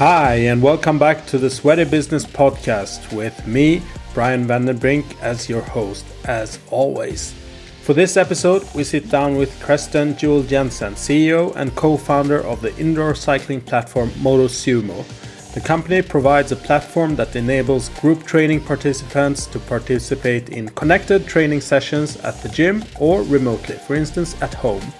Hi, 0.00 0.36
and 0.48 0.62
welcome 0.62 0.98
back 0.98 1.26
to 1.26 1.36
the 1.36 1.50
Sweaty 1.50 1.84
Business 1.84 2.24
Podcast 2.24 3.14
with 3.14 3.46
me, 3.46 3.82
Brian 4.14 4.46
van 4.46 4.64
den 4.64 4.78
Brink, 4.78 5.04
as 5.20 5.46
your 5.46 5.60
host, 5.60 6.06
as 6.24 6.58
always. 6.70 7.34
For 7.82 7.92
this 7.92 8.16
episode, 8.16 8.66
we 8.74 8.82
sit 8.82 9.10
down 9.10 9.36
with 9.36 9.60
Kresten 9.60 10.14
Juel 10.14 10.48
Jensen, 10.48 10.94
CEO 10.94 11.54
and 11.54 11.76
co 11.76 11.98
founder 11.98 12.40
of 12.40 12.62
the 12.62 12.74
indoor 12.78 13.14
cycling 13.14 13.60
platform 13.60 14.08
MotoSumo. 14.12 15.04
The 15.52 15.60
company 15.60 16.00
provides 16.00 16.50
a 16.50 16.56
platform 16.56 17.14
that 17.16 17.36
enables 17.36 17.90
group 18.00 18.24
training 18.24 18.64
participants 18.64 19.44
to 19.48 19.58
participate 19.58 20.48
in 20.48 20.70
connected 20.70 21.26
training 21.26 21.60
sessions 21.60 22.16
at 22.22 22.40
the 22.42 22.48
gym 22.48 22.82
or 22.98 23.20
remotely, 23.24 23.76
for 23.76 23.96
instance, 23.96 24.34
at 24.40 24.54
home. 24.54 24.94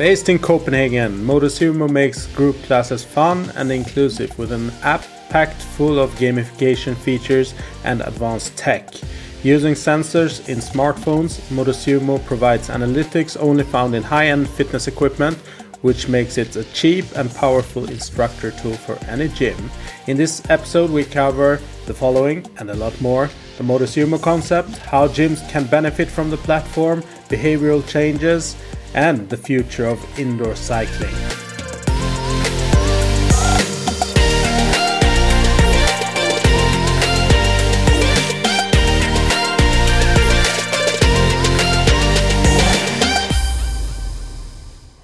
Based 0.00 0.30
in 0.30 0.38
Copenhagen, 0.38 1.26
MotoSumo 1.26 1.86
makes 1.86 2.24
group 2.28 2.56
classes 2.62 3.04
fun 3.04 3.52
and 3.54 3.70
inclusive 3.70 4.38
with 4.38 4.50
an 4.50 4.70
app 4.82 5.04
packed 5.28 5.60
full 5.60 5.98
of 5.98 6.10
gamification 6.12 6.96
features 6.96 7.52
and 7.84 8.00
advanced 8.00 8.56
tech. 8.56 8.94
Using 9.42 9.74
sensors 9.74 10.48
in 10.48 10.56
smartphones, 10.56 11.38
MotoSumo 11.50 12.24
provides 12.24 12.70
analytics 12.70 13.36
only 13.38 13.62
found 13.62 13.94
in 13.94 14.02
high-end 14.02 14.48
fitness 14.48 14.88
equipment, 14.88 15.36
which 15.82 16.08
makes 16.08 16.38
it 16.38 16.56
a 16.56 16.64
cheap 16.72 17.04
and 17.14 17.30
powerful 17.34 17.84
instructor 17.90 18.52
tool 18.52 18.72
for 18.72 18.96
any 19.04 19.28
gym. 19.28 19.70
In 20.06 20.16
this 20.16 20.40
episode, 20.48 20.88
we 20.88 21.04
cover 21.04 21.60
the 21.84 21.92
following 21.92 22.46
and 22.56 22.70
a 22.70 22.74
lot 22.74 22.98
more 23.02 23.28
the 23.58 23.64
MotoSumo 23.64 24.22
concept, 24.22 24.78
how 24.78 25.08
gyms 25.08 25.46
can 25.50 25.66
benefit 25.66 26.08
from 26.08 26.30
the 26.30 26.38
platform, 26.38 27.02
behavioral 27.28 27.86
changes, 27.86 28.56
and 28.94 29.28
the 29.28 29.36
future 29.36 29.86
of 29.86 30.18
indoor 30.18 30.54
cycling. 30.54 31.14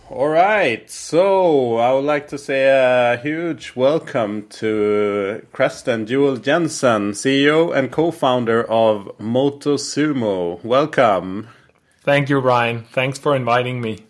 All 0.08 0.28
right, 0.28 0.90
so 0.90 1.76
I 1.76 1.92
would 1.92 2.04
like 2.04 2.28
to 2.28 2.38
say 2.38 2.68
a 2.68 3.18
huge 3.18 3.76
welcome 3.76 4.46
to 4.48 5.46
Kresten 5.52 6.06
Juel 6.06 6.40
Jensen, 6.40 7.12
CEO 7.12 7.76
and 7.76 7.92
co-founder 7.92 8.64
of 8.64 9.12
MotoSumo. 9.18 10.64
Welcome. 10.64 11.48
Thank 12.06 12.28
you, 12.28 12.40
Brian. 12.40 12.84
Thanks 12.92 13.18
for 13.18 13.34
inviting 13.34 13.80
me. 13.80 14.06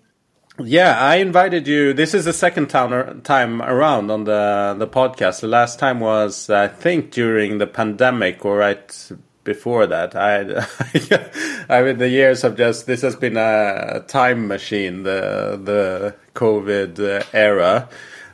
Yeah, 0.62 1.00
I 1.00 1.16
invited 1.16 1.66
you. 1.66 1.94
This 1.94 2.12
is 2.12 2.26
the 2.26 2.34
second 2.34 2.68
time 2.68 3.62
around 3.62 4.10
on 4.10 4.24
the 4.24 4.76
the 4.78 4.86
podcast. 4.86 5.40
The 5.40 5.48
last 5.48 5.78
time 5.78 6.00
was, 6.00 6.50
I 6.50 6.68
think, 6.68 7.10
during 7.10 7.56
the 7.56 7.66
pandemic 7.66 8.44
or 8.44 8.58
right 8.58 9.12
before 9.44 9.86
that. 9.86 10.14
I, 10.14 10.66
I 11.74 11.82
mean, 11.82 11.96
the 11.96 12.10
years 12.10 12.42
have 12.42 12.58
just. 12.58 12.86
This 12.86 13.00
has 13.00 13.16
been 13.16 13.38
a 13.38 14.04
time 14.06 14.46
machine. 14.46 15.02
The 15.04 15.58
the 15.62 16.16
COVID 16.34 17.00
uh, 17.00 17.24
era 17.32 17.88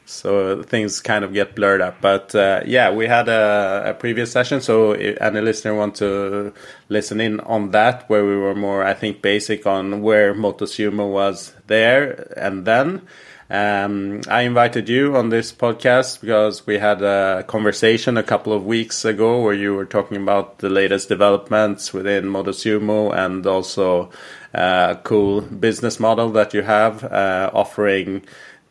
so 0.05 0.63
things 0.63 1.01
kind 1.01 1.25
of 1.25 1.33
get 1.33 1.55
blurred 1.55 1.81
up. 1.81 2.01
But 2.01 2.35
uh, 2.35 2.63
yeah, 2.67 2.91
we 2.91 3.07
had 3.07 3.29
a, 3.29 3.91
a, 3.91 3.95
previous 3.95 4.33
session, 4.33 4.61
so 4.61 4.93
if 4.93 5.21
any 5.21 5.41
listener 5.41 5.75
want 5.75 5.97
to 5.97 6.53
listen 6.89 7.21
in 7.21 7.41
on 7.41 7.71
that, 7.71 8.09
where 8.09 8.25
we 8.25 8.37
were 8.37 8.55
more, 8.55 8.85
I 8.85 8.95
think, 8.95 9.23
basic 9.23 9.67
on 9.67 10.03
where 10.03 10.35
MotoSumo 10.35 11.11
was 11.11 11.55
there 11.67 12.33
and 12.37 12.65
then. 12.65 13.03
Um, 13.51 14.23
I 14.29 14.43
invited 14.43 14.89
you 14.89 15.15
on 15.15 15.29
this 15.29 15.53
podcast 15.53 16.23
because 16.23 16.67
we 16.67 16.79
had 16.79 17.03
a 17.03 17.45
conversation 17.47 18.17
a 18.17 18.23
couple 18.23 18.55
of 18.55 18.65
weeks 18.65 19.05
ago 19.05 19.43
where 19.43 19.53
you 19.53 19.75
were 19.75 19.85
talking 19.85 20.17
about 20.17 20.61
the 20.61 20.71
latest 20.71 21.11
developments 21.11 21.93
within 21.93 22.25
MotoSumo 22.25 23.15
and 23.15 23.47
also 23.47 24.09
a 24.55 24.59
uh, 24.59 24.95
cool 25.03 25.43
business 25.43 26.01
model 26.01 26.31
that 26.31 26.55
you 26.55 26.63
have 26.63 27.05
uh, 27.05 27.51
offering 27.53 28.23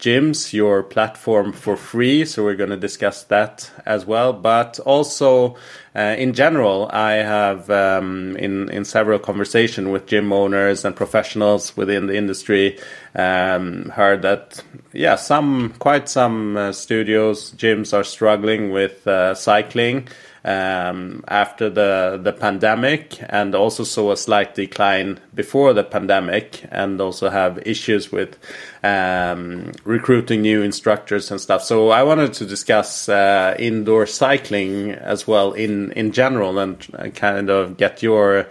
gyms, 0.01 0.51
your 0.51 0.83
platform 0.83 1.53
for 1.53 1.77
free. 1.77 2.25
So 2.25 2.43
we're 2.43 2.55
going 2.55 2.71
to 2.71 2.77
discuss 2.77 3.23
that 3.25 3.71
as 3.85 4.05
well. 4.05 4.33
But 4.33 4.79
also, 4.79 5.55
uh, 5.95 6.15
in 6.17 6.33
general, 6.33 6.89
I 6.91 7.13
have 7.13 7.69
um, 7.69 8.35
in 8.37 8.69
in 8.69 8.83
several 8.83 9.19
conversations 9.19 9.87
with 9.87 10.07
gym 10.07 10.33
owners 10.33 10.83
and 10.83 10.95
professionals 10.95 11.77
within 11.77 12.07
the 12.07 12.17
industry 12.17 12.79
um, 13.15 13.89
heard 13.89 14.21
that 14.23 14.63
yeah, 14.93 15.15
some 15.15 15.73
quite 15.79 16.09
some 16.09 16.57
uh, 16.57 16.71
studios 16.71 17.51
gyms 17.53 17.93
are 17.93 18.03
struggling 18.03 18.71
with 18.71 19.07
uh, 19.07 19.35
cycling 19.35 20.07
um, 20.43 21.23
after 21.27 21.69
the 21.69 22.19
the 22.21 22.33
pandemic, 22.33 23.19
and 23.29 23.53
also 23.53 23.83
saw 23.83 24.11
a 24.11 24.17
slight 24.17 24.55
decline 24.55 25.19
before 25.33 25.73
the 25.73 25.83
pandemic, 25.83 26.65
and 26.71 26.99
also 26.99 27.29
have 27.29 27.61
issues 27.65 28.11
with 28.11 28.37
um, 28.83 29.71
recruiting 29.83 30.41
new 30.41 30.61
instructors 30.61 31.31
and 31.31 31.39
stuff. 31.39 31.63
So 31.63 31.89
I 31.89 32.03
wanted 32.03 32.33
to 32.33 32.45
discuss 32.45 33.07
uh, 33.07 33.55
indoor 33.59 34.05
cycling 34.05 34.91
as 34.91 35.27
well 35.27 35.53
in 35.53 35.91
in 35.91 36.11
general, 36.11 36.57
and 36.59 36.79
kind 37.15 37.49
of 37.49 37.77
get 37.77 38.01
your 38.01 38.47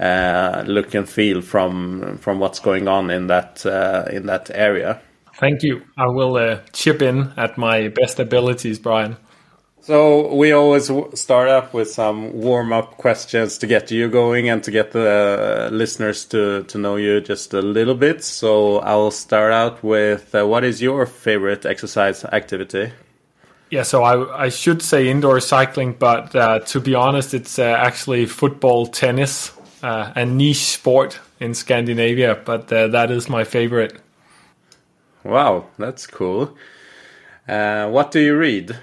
uh, 0.00 0.64
look 0.66 0.94
and 0.94 1.08
feel 1.08 1.42
from 1.42 2.18
from 2.18 2.38
what's 2.38 2.60
going 2.60 2.88
on 2.88 3.10
in 3.10 3.26
that 3.26 3.64
uh, 3.66 4.04
in 4.10 4.26
that 4.26 4.50
area. 4.54 5.00
Thank 5.38 5.62
you. 5.62 5.82
I 5.98 6.06
will 6.06 6.36
uh, 6.36 6.60
chip 6.72 7.02
in 7.02 7.32
at 7.36 7.58
my 7.58 7.88
best 7.88 8.18
abilities, 8.18 8.78
Brian. 8.78 9.18
So 9.86 10.34
we 10.34 10.50
always 10.50 10.90
start 11.14 11.48
up 11.48 11.72
with 11.72 11.88
some 11.88 12.32
warm 12.32 12.72
up 12.72 12.96
questions 12.96 13.56
to 13.58 13.68
get 13.68 13.88
you 13.92 14.08
going 14.08 14.48
and 14.48 14.60
to 14.64 14.72
get 14.72 14.90
the 14.90 15.68
listeners 15.70 16.24
to, 16.24 16.64
to 16.64 16.76
know 16.76 16.96
you 16.96 17.20
just 17.20 17.54
a 17.54 17.62
little 17.62 17.94
bit. 17.94 18.24
So 18.24 18.78
I'll 18.78 19.12
start 19.12 19.52
out 19.52 19.84
with 19.84 20.34
uh, 20.34 20.44
what 20.44 20.64
is 20.64 20.82
your 20.82 21.06
favorite 21.06 21.64
exercise 21.64 22.24
activity? 22.24 22.90
Yeah, 23.70 23.84
so 23.84 24.02
I, 24.02 24.46
I 24.46 24.48
should 24.48 24.82
say 24.82 25.06
indoor 25.06 25.38
cycling, 25.38 25.92
but 25.92 26.34
uh, 26.34 26.58
to 26.66 26.80
be 26.80 26.96
honest, 26.96 27.32
it's 27.32 27.56
uh, 27.56 27.62
actually 27.62 28.26
football, 28.26 28.88
tennis, 28.88 29.52
uh, 29.84 30.12
a 30.16 30.26
niche 30.26 30.66
sport 30.66 31.20
in 31.38 31.54
Scandinavia, 31.54 32.34
but 32.44 32.72
uh, 32.72 32.88
that 32.88 33.12
is 33.12 33.28
my 33.28 33.44
favorite. 33.44 34.00
Wow, 35.22 35.66
that's 35.78 36.08
cool. 36.08 36.56
Uh, 37.46 37.88
what 37.88 38.10
do 38.10 38.18
you 38.18 38.36
read? 38.36 38.76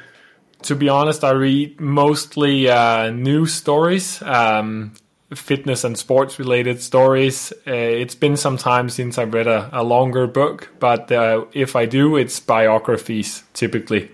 To 0.63 0.75
be 0.75 0.89
honest, 0.89 1.23
I 1.23 1.31
read 1.31 1.79
mostly 1.79 2.69
uh, 2.69 3.11
news 3.11 3.53
stories, 3.53 4.21
um, 4.21 4.93
fitness 5.33 5.83
and 5.83 5.97
sports 5.97 6.39
related 6.39 6.81
stories. 6.81 7.51
Uh, 7.67 7.71
it's 7.71 8.15
been 8.15 8.37
some 8.37 8.57
time 8.57 8.89
since 8.89 9.17
I've 9.17 9.33
read 9.33 9.47
a, 9.47 9.69
a 9.71 9.83
longer 9.83 10.27
book, 10.27 10.69
but 10.79 11.11
uh, 11.11 11.45
if 11.53 11.75
I 11.75 11.85
do, 11.85 12.15
it's 12.15 12.39
biographies 12.39 13.43
typically. 13.53 14.11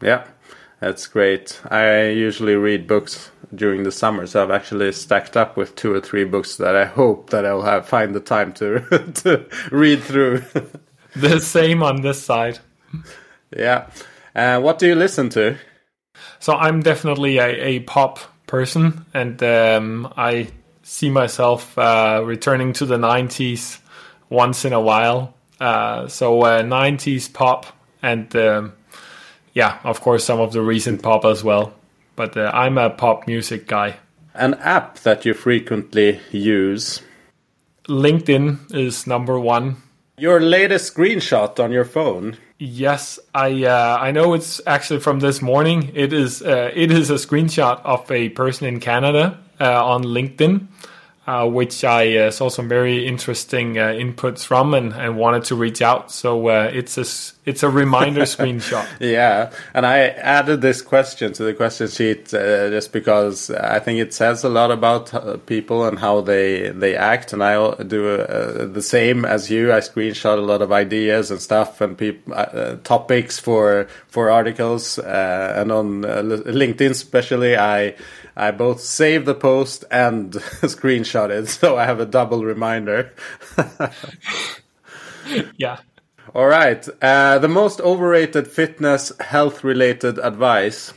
Yeah, 0.00 0.26
that's 0.80 1.06
great. 1.06 1.60
I 1.70 2.08
usually 2.08 2.56
read 2.56 2.86
books 2.86 3.30
during 3.54 3.82
the 3.82 3.92
summer, 3.92 4.26
so 4.26 4.42
I've 4.42 4.50
actually 4.50 4.90
stacked 4.92 5.36
up 5.36 5.56
with 5.56 5.76
two 5.76 5.92
or 5.92 6.00
three 6.00 6.24
books 6.24 6.56
that 6.56 6.74
I 6.74 6.84
hope 7.00 7.30
that 7.30 7.46
I'll 7.46 7.62
have 7.62 7.86
find 7.86 8.14
the 8.14 8.20
time 8.20 8.52
to 8.54 8.80
to 9.22 9.46
read 9.70 10.02
through. 10.02 10.42
the 11.16 11.40
same 11.40 11.82
on 11.82 12.02
this 12.02 12.22
side. 12.22 12.58
Yeah. 13.56 13.88
Uh, 14.34 14.60
what 14.60 14.78
do 14.78 14.86
you 14.86 14.94
listen 14.94 15.28
to? 15.30 15.56
So 16.40 16.54
I'm 16.54 16.80
definitely 16.80 17.38
a, 17.38 17.48
a 17.48 17.80
pop 17.80 18.18
person, 18.46 19.04
and 19.14 19.42
um, 19.42 20.12
I 20.16 20.48
see 20.82 21.10
myself 21.10 21.76
uh, 21.78 22.22
returning 22.24 22.72
to 22.74 22.86
the 22.86 22.98
90s 22.98 23.78
once 24.28 24.64
in 24.64 24.72
a 24.72 24.80
while. 24.80 25.34
Uh, 25.60 26.08
so 26.08 26.40
90s 26.40 27.28
uh, 27.28 27.32
pop, 27.32 27.66
and 28.02 28.34
um, 28.34 28.72
yeah, 29.54 29.78
of 29.84 30.00
course, 30.00 30.24
some 30.24 30.40
of 30.40 30.52
the 30.52 30.62
recent 30.62 31.02
pop 31.02 31.24
as 31.24 31.44
well. 31.44 31.74
But 32.16 32.36
uh, 32.36 32.50
I'm 32.52 32.78
a 32.78 32.90
pop 32.90 33.26
music 33.26 33.66
guy. 33.66 33.96
An 34.34 34.54
app 34.54 34.98
that 35.00 35.24
you 35.24 35.34
frequently 35.34 36.20
use? 36.30 37.02
LinkedIn 37.86 38.74
is 38.74 39.06
number 39.06 39.38
one. 39.38 39.76
Your 40.18 40.40
latest 40.40 40.94
screenshot 40.94 41.62
on 41.62 41.72
your 41.72 41.84
phone? 41.84 42.38
Yes, 42.64 43.18
I 43.34 43.64
uh, 43.64 43.98
I 44.00 44.12
know 44.12 44.34
it's 44.34 44.60
actually 44.68 45.00
from 45.00 45.18
this 45.18 45.42
morning. 45.42 45.90
It 45.94 46.12
is 46.12 46.42
uh, 46.42 46.70
it 46.72 46.92
is 46.92 47.10
a 47.10 47.14
screenshot 47.14 47.80
of 47.82 48.08
a 48.08 48.28
person 48.28 48.68
in 48.68 48.78
Canada 48.78 49.40
uh, 49.58 49.84
on 49.84 50.04
LinkedIn. 50.04 50.68
Uh, 51.24 51.48
which 51.48 51.84
I 51.84 52.16
uh, 52.16 52.30
saw 52.32 52.48
some 52.48 52.68
very 52.68 53.06
interesting 53.06 53.78
uh, 53.78 53.90
inputs 53.90 54.44
from 54.44 54.74
and, 54.74 54.92
and 54.92 55.16
wanted 55.16 55.44
to 55.44 55.54
reach 55.54 55.80
out. 55.80 56.10
So 56.10 56.48
uh, 56.48 56.68
it's 56.72 56.98
a 56.98 57.04
it's 57.48 57.62
a 57.62 57.70
reminder 57.70 58.22
screenshot. 58.36 58.88
Yeah, 58.98 59.52
and 59.72 59.86
I 59.86 60.08
added 60.08 60.62
this 60.62 60.82
question 60.82 61.32
to 61.34 61.44
the 61.44 61.54
question 61.54 61.86
sheet 61.86 62.34
uh, 62.34 62.70
just 62.70 62.92
because 62.92 63.50
I 63.50 63.78
think 63.78 64.00
it 64.00 64.12
says 64.12 64.42
a 64.42 64.48
lot 64.48 64.72
about 64.72 65.46
people 65.46 65.86
and 65.86 66.00
how 66.00 66.22
they 66.22 66.70
they 66.70 66.96
act, 66.96 67.32
and 67.32 67.44
I 67.44 67.54
do 67.84 68.16
the 68.16 68.82
same 68.82 69.24
as 69.24 69.48
you. 69.48 69.72
I 69.72 69.78
screenshot 69.78 70.38
a 70.38 70.40
lot 70.40 70.60
of 70.60 70.72
ideas 70.72 71.30
and 71.30 71.40
stuff 71.40 71.80
and 71.80 71.96
peop- 71.96 72.26
topics 72.82 73.38
for 73.38 73.86
for 74.08 74.28
articles, 74.28 74.98
and 74.98 75.70
on 75.70 76.02
LinkedIn 76.02 76.90
especially, 76.90 77.56
I 77.56 77.94
I 78.36 78.50
both 78.50 78.80
saved 78.80 79.26
the 79.26 79.34
post 79.34 79.84
and 79.90 80.32
screenshot 80.32 81.30
it, 81.30 81.48
so 81.48 81.76
I 81.76 81.84
have 81.84 82.00
a 82.00 82.06
double 82.06 82.44
reminder. 82.44 83.12
yeah. 85.56 85.78
All 86.34 86.46
right. 86.46 86.86
Uh, 87.02 87.38
the 87.38 87.48
most 87.48 87.80
overrated 87.80 88.48
fitness 88.48 89.12
health 89.20 89.64
related 89.64 90.18
advice. 90.18 90.94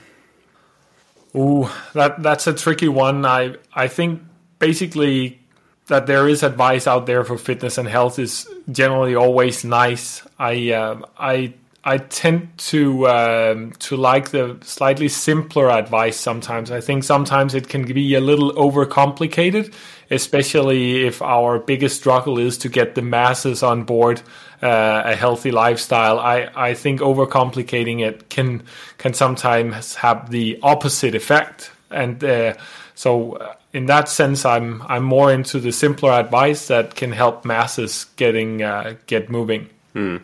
Ooh, 1.36 1.68
that 1.94 2.24
that's 2.24 2.48
a 2.48 2.54
tricky 2.54 2.88
one. 2.88 3.26
I 3.26 3.56
I 3.74 3.90
think 3.90 4.22
basically 4.60 5.42
that 5.88 6.08
there 6.08 6.30
is 6.30 6.44
advice 6.44 6.88
out 6.88 7.06
there 7.06 7.24
for 7.24 7.38
fitness 7.38 7.78
and 7.78 7.88
health 7.88 8.18
is 8.18 8.48
generally 8.72 9.16
always 9.16 9.66
nice. 9.66 10.22
I 10.40 10.72
uh, 10.72 11.02
I 11.18 11.54
I 11.88 12.00
tend 12.00 12.58
to 12.58 13.08
um, 13.08 13.72
to 13.74 13.96
like 13.96 14.32
the 14.32 14.58
slightly 14.62 15.08
simpler 15.08 15.70
advice 15.70 16.20
sometimes. 16.20 16.72
I 16.72 16.82
think 16.82 17.04
sometimes 17.04 17.54
it 17.54 17.70
can 17.70 17.86
be 17.86 18.16
a 18.16 18.20
little 18.20 18.52
overcomplicated, 18.54 19.72
especially 20.10 21.06
if 21.06 21.22
our 21.22 21.60
biggest 21.60 21.98
struggle 21.98 22.40
is 22.40 22.58
to 22.60 22.70
get 22.70 22.96
the 22.96 23.04
masses 23.04 23.62
on 23.62 23.84
board 23.84 24.24
uh, 24.64 25.04
a 25.06 25.16
healthy 25.16 25.52
lifestyle. 25.52 26.20
I, 26.20 26.50
I 26.56 26.74
think 26.74 27.02
overcomplicating 27.02 28.02
it 28.02 28.30
can 28.30 28.64
can 28.98 29.14
sometimes 29.14 29.94
have 29.96 30.32
the 30.32 30.58
opposite 30.64 31.14
effect, 31.14 31.72
and 31.92 32.24
uh, 32.24 32.56
so 32.96 33.34
uh, 33.34 33.54
in 33.74 33.86
that 33.86 34.10
sense, 34.10 34.44
I'm 34.44 34.82
I'm 34.88 35.04
more 35.04 35.32
into 35.32 35.60
the 35.60 35.72
simpler 35.72 36.14
advice 36.14 36.68
that 36.68 36.96
can 36.96 37.12
help 37.12 37.46
masses 37.46 38.08
getting 38.16 38.64
uh, 38.64 38.96
get 39.06 39.30
moving. 39.30 39.70
Hmm. 39.94 40.18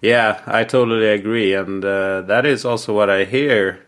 Yeah, 0.00 0.40
I 0.46 0.64
totally 0.64 1.08
agree, 1.08 1.54
and 1.54 1.84
uh, 1.84 2.22
that 2.22 2.46
is 2.46 2.64
also 2.64 2.94
what 2.94 3.10
I 3.10 3.24
hear 3.24 3.80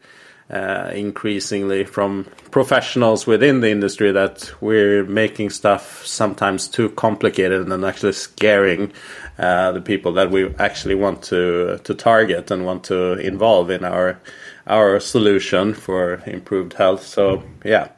uh, 0.50 0.90
increasingly 0.92 1.84
from 1.84 2.26
professionals 2.50 3.26
within 3.26 3.60
the 3.60 3.70
industry 3.70 4.10
that 4.10 4.50
we're 4.60 5.04
making 5.04 5.50
stuff 5.50 6.04
sometimes 6.04 6.66
too 6.66 6.90
complicated 6.90 7.68
and 7.68 7.84
actually 7.84 8.12
scaring 8.12 8.92
uh, 9.38 9.70
the 9.70 9.80
people 9.80 10.12
that 10.14 10.32
we 10.32 10.52
actually 10.56 10.96
want 10.96 11.22
to 11.22 11.78
to 11.84 11.94
target 11.94 12.50
and 12.50 12.66
want 12.66 12.82
to 12.84 13.12
involve 13.14 13.70
in 13.70 13.84
our 13.84 14.20
our 14.66 14.98
solution 14.98 15.74
for 15.74 16.20
improved 16.26 16.72
health. 16.72 17.06
So 17.06 17.44
yeah, 17.64 17.88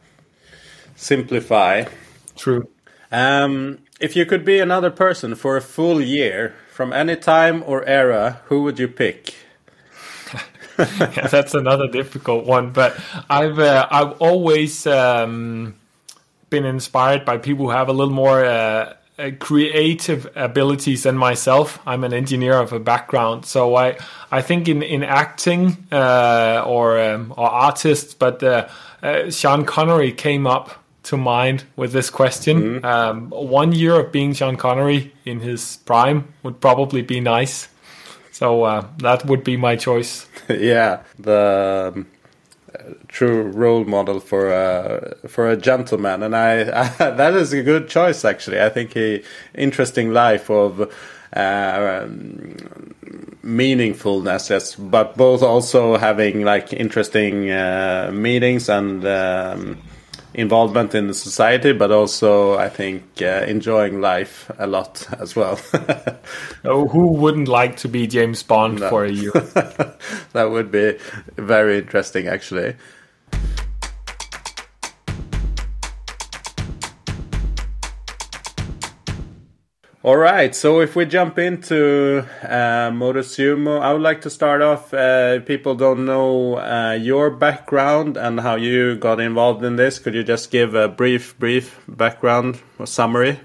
simplify. 0.94 1.84
True. 2.36 2.68
Um, 3.10 3.78
if 4.00 4.16
you 4.16 4.26
could 4.26 4.44
be 4.44 4.58
another 4.58 4.90
person 4.90 5.34
for 5.34 5.56
a 5.56 5.62
full 5.62 6.00
year, 6.00 6.54
from 6.82 6.92
any 6.92 7.14
time 7.14 7.62
or 7.64 7.84
era, 7.84 8.40
who 8.46 8.64
would 8.64 8.76
you 8.76 8.88
pick? 8.88 9.36
yeah, 10.76 11.28
that's 11.30 11.54
another 11.54 11.86
difficult 11.86 12.44
one, 12.44 12.72
but 12.72 12.98
I've 13.30 13.60
uh, 13.60 13.86
I've 13.88 14.20
always 14.20 14.84
um, 14.84 15.76
been 16.50 16.64
inspired 16.64 17.24
by 17.24 17.38
people 17.38 17.66
who 17.66 17.70
have 17.70 17.88
a 17.88 17.92
little 17.92 18.12
more 18.12 18.44
uh, 18.44 18.94
uh, 19.16 19.30
creative 19.38 20.28
abilities 20.34 21.04
than 21.04 21.16
myself. 21.16 21.78
I'm 21.86 22.02
an 22.02 22.12
engineer 22.12 22.54
of 22.54 22.72
a 22.72 22.80
background, 22.80 23.46
so 23.46 23.76
I 23.76 23.96
I 24.32 24.42
think 24.42 24.66
in 24.66 24.82
in 24.82 25.04
acting 25.04 25.86
uh, 25.92 26.64
or 26.66 26.98
um, 27.00 27.32
or 27.36 27.48
artists, 27.48 28.12
but 28.12 28.42
uh, 28.42 28.66
uh, 29.04 29.30
Sean 29.30 29.64
Connery 29.64 30.10
came 30.10 30.48
up 30.48 30.81
to 31.04 31.16
mind 31.16 31.64
with 31.76 31.92
this 31.92 32.10
question. 32.10 32.80
Mm-hmm. 32.80 32.84
Um, 32.84 33.30
one 33.30 33.72
year 33.72 33.98
of 33.98 34.12
being 34.12 34.34
Sean 34.34 34.56
Connery 34.56 35.12
in 35.24 35.40
his 35.40 35.78
prime 35.84 36.32
would 36.42 36.60
probably 36.60 37.02
be 37.02 37.20
nice. 37.20 37.68
So 38.30 38.64
uh, 38.64 38.86
that 38.98 39.26
would 39.26 39.44
be 39.44 39.56
my 39.56 39.76
choice. 39.76 40.26
yeah, 40.48 41.02
the 41.18 41.92
um, 41.94 42.06
true 43.08 43.42
role 43.42 43.84
model 43.84 44.20
for 44.20 44.50
a 44.50 45.16
for 45.28 45.50
a 45.50 45.56
gentleman, 45.56 46.22
and 46.22 46.34
I, 46.34 46.60
I, 46.62 46.88
that 47.10 47.34
is 47.34 47.52
a 47.52 47.62
good 47.62 47.88
choice 47.88 48.24
actually. 48.24 48.60
I 48.60 48.68
think 48.68 48.94
he 48.94 49.22
interesting 49.54 50.12
life 50.12 50.50
of. 50.50 50.92
Uh, 51.34 52.02
um, 52.04 52.56
meaningfulness, 53.42 54.50
yes, 54.50 54.74
but 54.74 55.16
both 55.16 55.42
also 55.42 55.96
having 55.96 56.44
like 56.44 56.74
interesting 56.74 57.50
uh, 57.50 58.10
meetings 58.12 58.68
and 58.68 59.02
um, 59.06 59.78
involvement 60.34 60.94
in 60.94 61.06
the 61.06 61.14
society, 61.14 61.72
but 61.72 61.90
also 61.90 62.56
I 62.56 62.68
think 62.68 63.02
uh, 63.20 63.44
enjoying 63.46 64.00
life 64.00 64.50
a 64.58 64.66
lot 64.66 65.06
as 65.20 65.36
well. 65.36 65.58
oh, 66.64 66.88
who 66.88 67.12
wouldn't 67.12 67.48
like 67.48 67.76
to 67.78 67.88
be 67.88 68.06
James 68.06 68.42
Bond 68.42 68.80
no. 68.80 68.88
for 68.88 69.04
a 69.04 69.10
year? 69.10 69.32
that 70.32 70.50
would 70.50 70.70
be 70.70 70.98
very 71.36 71.78
interesting, 71.78 72.28
actually. 72.28 72.76
All 80.04 80.16
right, 80.16 80.52
so 80.52 80.80
if 80.80 80.96
we 80.96 81.06
jump 81.06 81.38
into 81.38 82.26
uh, 82.42 82.90
Motosumo, 82.90 83.80
I 83.80 83.92
would 83.92 84.02
like 84.02 84.22
to 84.22 84.30
start 84.30 84.60
off. 84.60 84.92
Uh, 84.92 85.38
people 85.38 85.76
don't 85.76 86.04
know 86.04 86.58
uh, 86.58 86.98
your 87.00 87.30
background 87.30 88.16
and 88.16 88.40
how 88.40 88.56
you 88.56 88.96
got 88.96 89.20
involved 89.20 89.62
in 89.64 89.76
this. 89.76 90.00
Could 90.00 90.14
you 90.14 90.24
just 90.24 90.50
give 90.50 90.74
a 90.74 90.88
brief, 90.88 91.38
brief 91.38 91.80
background 91.86 92.58
or 92.80 92.86
summary? 92.88 93.38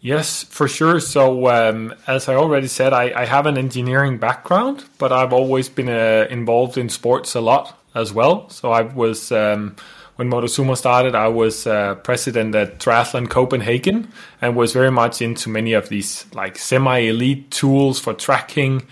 Yes, 0.00 0.44
for 0.44 0.66
sure. 0.66 0.98
So, 0.98 1.48
um, 1.48 1.94
as 2.06 2.26
I 2.26 2.36
already 2.36 2.68
said, 2.68 2.94
I, 2.94 3.12
I, 3.14 3.26
have 3.26 3.44
an 3.44 3.58
engineering 3.58 4.16
background, 4.16 4.84
but 4.96 5.12
I've 5.12 5.34
always 5.34 5.68
been 5.68 5.90
uh, 5.90 6.26
involved 6.30 6.78
in 6.78 6.88
sports 6.88 7.34
a 7.34 7.42
lot 7.42 7.78
as 7.94 8.14
well. 8.14 8.48
So, 8.48 8.72
I 8.72 8.80
was. 8.80 9.30
Um, 9.30 9.76
when 10.22 10.30
Motosumo 10.30 10.76
started, 10.76 11.14
I 11.16 11.28
was 11.28 11.66
uh, 11.66 11.96
president 11.96 12.54
at 12.54 12.78
Triathlon 12.78 13.28
Copenhagen 13.28 14.12
and 14.40 14.54
was 14.54 14.72
very 14.72 14.90
much 14.90 15.20
into 15.20 15.48
many 15.48 15.72
of 15.72 15.88
these 15.88 16.26
like 16.32 16.56
semi-elite 16.58 17.50
tools 17.50 17.98
for 17.98 18.14
tracking. 18.14 18.82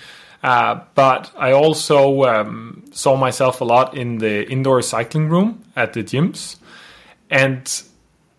Uh, 0.43 0.81
but 0.95 1.31
I 1.37 1.53
also 1.53 2.25
um, 2.25 2.85
saw 2.93 3.17
myself 3.17 3.61
a 3.61 3.65
lot 3.65 3.97
in 3.97 4.19
the 4.19 4.51
indoor 4.51 4.83
cycling 4.83 5.29
room 5.29 5.63
at 5.77 5.93
the 5.93 6.03
gyms, 6.03 6.57
and 7.31 7.83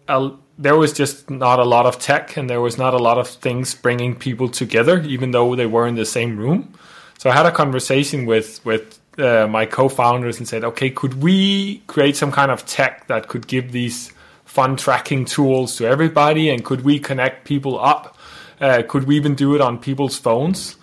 uh, 0.07 0.31
there 0.57 0.75
was 0.75 0.91
just 0.93 1.29
not 1.29 1.59
a 1.59 1.63
lot 1.63 1.85
of 1.85 1.99
tech, 1.99 2.35
and 2.38 2.49
there 2.49 2.59
was 2.59 2.77
not 2.77 2.93
a 2.93 2.97
lot 2.97 3.17
of 3.19 3.27
things 3.27 3.75
bringing 3.75 4.15
people 4.15 4.49
together, 4.49 4.99
even 5.03 5.31
though 5.31 5.55
they 5.55 5.67
were 5.67 5.88
in 5.88 5.95
the 5.95 6.05
same 6.05 6.38
room. 6.38 6.74
So 7.19 7.29
I 7.29 7.33
had 7.33 7.45
a 7.45 7.51
conversation 7.51 8.25
with 8.25 8.60
with 8.65 9.00
uh, 9.18 9.48
my 9.48 9.65
co-founders 9.65 10.38
and 10.38 10.48
said, 10.48 10.63
okay, 10.63 10.89
could 10.89 11.22
we 11.22 11.80
create 11.88 12.15
some 12.15 12.32
kind 12.32 12.51
of 12.51 12.65
tech 12.65 13.08
that 13.08 13.27
could 13.27 13.48
give 13.48 13.72
these 13.72 14.12
fun 14.46 14.75
tracking 14.75 15.25
tools 15.25 15.77
to 15.77 15.86
everybody, 15.86 16.50
and 16.50 16.63
could 16.63 16.82
we 16.82 17.00
connect 17.00 17.46
people 17.46 17.80
up? 17.80 18.18
Uh, 18.60 18.84
could 18.88 19.06
we 19.06 19.15
even 19.15 19.36
do 19.36 19.56
it 19.56 19.62
on 19.62 19.80
people's 19.80 20.18
phones? 20.18 20.75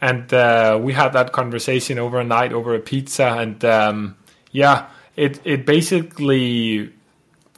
And 0.00 0.32
uh, 0.32 0.78
we 0.80 0.92
had 0.92 1.10
that 1.10 1.32
conversation 1.32 1.98
over 1.98 2.18
a 2.18 2.24
night 2.24 2.52
over 2.52 2.74
a 2.74 2.80
pizza, 2.80 3.26
and 3.26 3.62
um, 3.64 4.16
yeah, 4.50 4.86
it 5.16 5.40
it 5.44 5.66
basically 5.66 6.90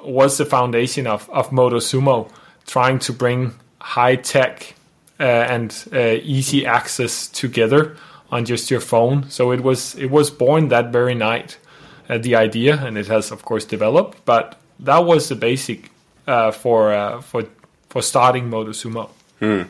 was 0.02 0.38
the 0.38 0.44
foundation 0.44 1.06
of 1.06 1.30
of 1.30 1.50
Motosumo, 1.50 2.28
trying 2.66 2.98
to 3.00 3.12
bring 3.12 3.54
high 3.80 4.16
tech 4.16 4.74
uh, 5.20 5.22
and 5.22 5.84
uh, 5.92 6.16
easy 6.22 6.66
access 6.66 7.28
together 7.28 7.96
on 8.32 8.46
just 8.46 8.70
your 8.70 8.80
phone. 8.80 9.28
So 9.30 9.52
it 9.52 9.60
was 9.60 9.94
it 9.96 10.10
was 10.10 10.30
born 10.30 10.68
that 10.68 10.90
very 10.90 11.14
night, 11.14 11.58
uh, 12.08 12.18
the 12.18 12.34
idea, 12.34 12.82
and 12.84 12.98
it 12.98 13.06
has 13.06 13.30
of 13.30 13.44
course 13.44 13.64
developed. 13.64 14.24
But 14.24 14.58
that 14.80 15.04
was 15.04 15.28
the 15.28 15.36
basic 15.36 15.90
uh, 16.26 16.50
for 16.50 16.92
uh, 16.92 17.20
for 17.20 17.44
for 17.90 18.02
starting 18.02 18.50
Motosumo. 18.50 19.10
Hmm. 19.38 19.62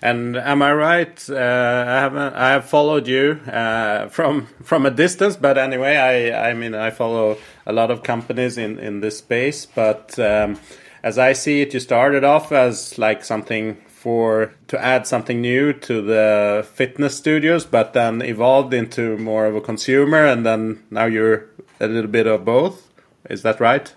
And 0.00 0.36
am 0.36 0.62
I 0.62 0.72
right? 0.72 1.28
Uh, 1.28 1.34
I 1.34 2.00
have 2.00 2.16
I 2.16 2.48
have 2.50 2.64
followed 2.64 3.08
you 3.08 3.40
uh, 3.50 4.08
from 4.08 4.46
from 4.62 4.86
a 4.86 4.90
distance, 4.90 5.36
but 5.36 5.58
anyway, 5.58 5.96
I 5.96 6.50
I 6.50 6.54
mean 6.54 6.74
I 6.74 6.90
follow 6.90 7.36
a 7.66 7.72
lot 7.72 7.90
of 7.90 8.04
companies 8.04 8.56
in 8.56 8.78
in 8.78 9.00
this 9.00 9.18
space. 9.18 9.66
But 9.66 10.16
um, 10.20 10.60
as 11.02 11.18
I 11.18 11.32
see 11.32 11.62
it, 11.62 11.74
you 11.74 11.80
started 11.80 12.22
off 12.22 12.52
as 12.52 12.96
like 12.96 13.24
something 13.24 13.76
for 13.98 14.52
to 14.68 14.80
add 14.80 15.06
something 15.06 15.40
new 15.40 15.72
to 15.72 16.00
the 16.00 16.64
fitness 16.72 17.16
studios, 17.16 17.64
but 17.64 17.92
then 17.94 18.22
evolved 18.22 18.72
into 18.72 19.18
more 19.18 19.46
of 19.46 19.56
a 19.56 19.60
consumer, 19.60 20.24
and 20.24 20.46
then 20.46 20.84
now 20.90 21.06
you're 21.06 21.46
a 21.80 21.88
little 21.88 22.10
bit 22.10 22.26
of 22.26 22.44
both. 22.44 22.88
Is 23.28 23.42
that 23.42 23.58
right? 23.60 23.92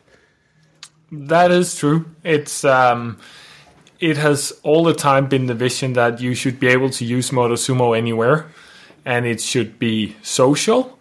That 1.12 1.52
is 1.52 1.76
true. 1.76 2.06
It's 2.24 2.66
um, 2.66 3.20
it 4.00 4.18
has 4.18 4.54
all 4.64 4.84
the 4.84 4.96
time 4.96 5.28
been 5.28 5.46
the 5.46 5.54
vision 5.54 5.94
that 5.94 6.20
you 6.20 6.34
should 6.34 6.60
be 6.60 6.68
able 6.68 6.90
to 6.90 7.06
use 7.06 7.30
MotoSumo 7.30 7.96
anywhere, 7.96 8.48
and 9.06 9.26
it 9.28 9.40
should 9.40 9.78
be 9.78 10.16
social. 10.24 10.98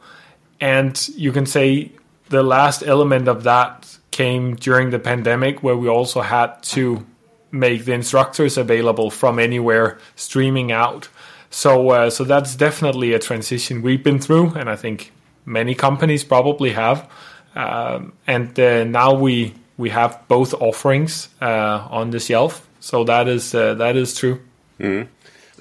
And 0.61 1.09
you 1.17 1.33
can 1.33 1.47
say 1.47 1.93
the 2.29 2.43
last 2.43 2.83
element 2.83 3.29
of 3.29 3.45
that 3.45 3.97
came 4.11 4.57
during 4.57 4.91
the 4.91 4.99
pandemic, 4.99 5.63
where 5.63 5.77
we 5.77 5.89
also 5.89 6.21
had 6.21 6.63
to 6.75 7.07
make 7.53 7.85
the 7.85 7.93
instructors 7.93 8.57
available 8.57 9.11
from 9.11 9.39
anywhere, 9.39 9.99
streaming 10.17 10.73
out. 10.73 11.09
So, 11.51 11.91
uh, 11.91 12.11
so 12.11 12.25
that's 12.25 12.55
definitely 12.55 13.13
a 13.13 13.19
transition 13.19 13.83
we've 13.83 14.05
been 14.05 14.21
through, 14.21 14.55
and 14.55 14.71
I 14.71 14.77
think 14.77 15.13
many 15.45 15.75
companies 15.75 16.23
probably 16.25 16.71
have. 16.71 17.11
Um, 17.57 18.13
and 18.27 18.59
uh, 18.59 18.85
now 18.85 19.15
we 19.15 19.55
we 19.77 19.91
have 19.91 20.21
both 20.29 20.55
offerings 20.55 21.29
uh, 21.41 21.89
on 21.91 22.11
the 22.11 22.21
shelf, 22.21 22.69
so 22.79 23.03
that 23.05 23.27
is 23.27 23.55
uh, 23.55 23.75
that 23.75 23.97
is 23.97 24.17
true. 24.17 24.41
Mm. 24.79 25.09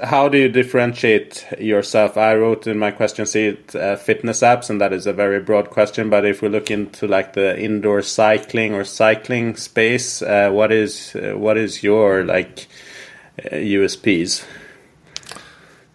How 0.01 0.29
do 0.29 0.37
you 0.37 0.47
differentiate 0.47 1.45
yourself? 1.59 2.17
I 2.17 2.35
wrote 2.35 2.67
in 2.67 2.79
my 2.79 2.91
question 2.91 3.25
sheet 3.25 3.75
uh, 3.75 3.97
fitness 3.97 4.41
apps, 4.41 4.69
and 4.69 4.79
that 4.79 4.93
is 4.93 5.05
a 5.05 5.13
very 5.13 5.39
broad 5.41 5.69
question. 5.69 6.09
But 6.09 6.25
if 6.25 6.41
we 6.41 6.47
look 6.47 6.71
into 6.71 7.05
like 7.07 7.33
the 7.33 7.59
indoor 7.59 8.01
cycling 8.01 8.73
or 8.73 8.85
cycling 8.85 9.57
space, 9.57 10.21
uh, 10.21 10.51
what 10.51 10.71
is 10.71 11.15
uh, 11.15 11.37
what 11.37 11.57
is 11.57 11.83
your 11.83 12.23
like 12.23 12.67
USPs? 13.43 14.45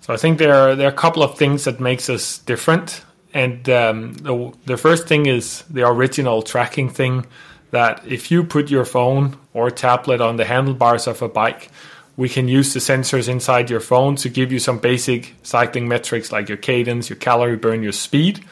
So 0.01 0.13
I 0.13 0.19
think 0.19 0.39
there 0.39 0.55
are 0.55 0.77
there 0.77 0.87
are 0.87 0.93
a 0.93 0.97
couple 0.97 1.23
of 1.23 1.39
things 1.39 1.65
that 1.65 1.81
makes 1.81 2.11
us 2.11 2.39
different, 2.39 3.03
and 3.33 3.67
um, 3.71 4.15
the 4.15 4.53
the 4.67 4.77
first 4.77 5.09
thing 5.09 5.25
is 5.25 5.63
the 5.71 5.89
original 5.89 6.43
tracking 6.43 6.91
thing. 6.91 7.27
That 7.71 8.03
if 8.07 8.31
you 8.31 8.45
put 8.45 8.71
your 8.71 8.85
phone 8.85 9.37
or 9.53 9.71
tablet 9.71 10.21
on 10.21 10.37
the 10.37 10.45
handlebars 10.45 11.09
of 11.09 11.23
a 11.23 11.29
bike, 11.29 11.71
we 12.17 12.29
can 12.29 12.49
use 12.49 12.75
the 12.75 12.81
sensors 12.81 13.29
inside 13.29 13.71
your 13.71 13.81
phone 13.81 14.17
to 14.17 14.29
give 14.29 14.53
you 14.53 14.59
some 14.59 14.79
basic 14.79 15.35
cycling 15.43 15.89
metrics 15.89 16.31
like 16.31 16.49
your 16.49 16.59
cadence, 16.59 17.11
your 17.11 17.19
calorie 17.19 17.57
burn, 17.57 17.83
your 17.83 17.93
speed. 17.93 18.45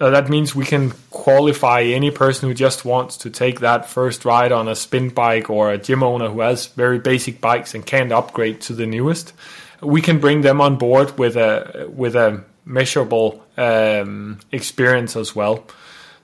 Uh, 0.00 0.10
that 0.10 0.28
means 0.28 0.54
we 0.54 0.64
can 0.64 0.92
qualify 1.10 1.82
any 1.82 2.10
person 2.10 2.48
who 2.48 2.54
just 2.54 2.84
wants 2.84 3.16
to 3.16 3.30
take 3.30 3.60
that 3.60 3.88
first 3.88 4.24
ride 4.24 4.50
on 4.50 4.66
a 4.66 4.74
spin 4.74 5.08
bike 5.08 5.48
or 5.48 5.70
a 5.70 5.78
gym 5.78 6.02
owner 6.02 6.28
who 6.28 6.40
has 6.40 6.66
very 6.66 6.98
basic 6.98 7.40
bikes 7.40 7.74
and 7.74 7.86
can't 7.86 8.10
upgrade 8.10 8.60
to 8.60 8.72
the 8.72 8.86
newest 8.86 9.32
we 9.82 10.00
can 10.00 10.20
bring 10.20 10.42
them 10.42 10.60
on 10.60 10.76
board 10.76 11.18
with 11.18 11.36
a 11.36 11.90
with 11.92 12.14
a 12.14 12.42
measurable 12.64 13.44
um, 13.56 14.38
experience 14.52 15.16
as 15.16 15.34
well. 15.34 15.64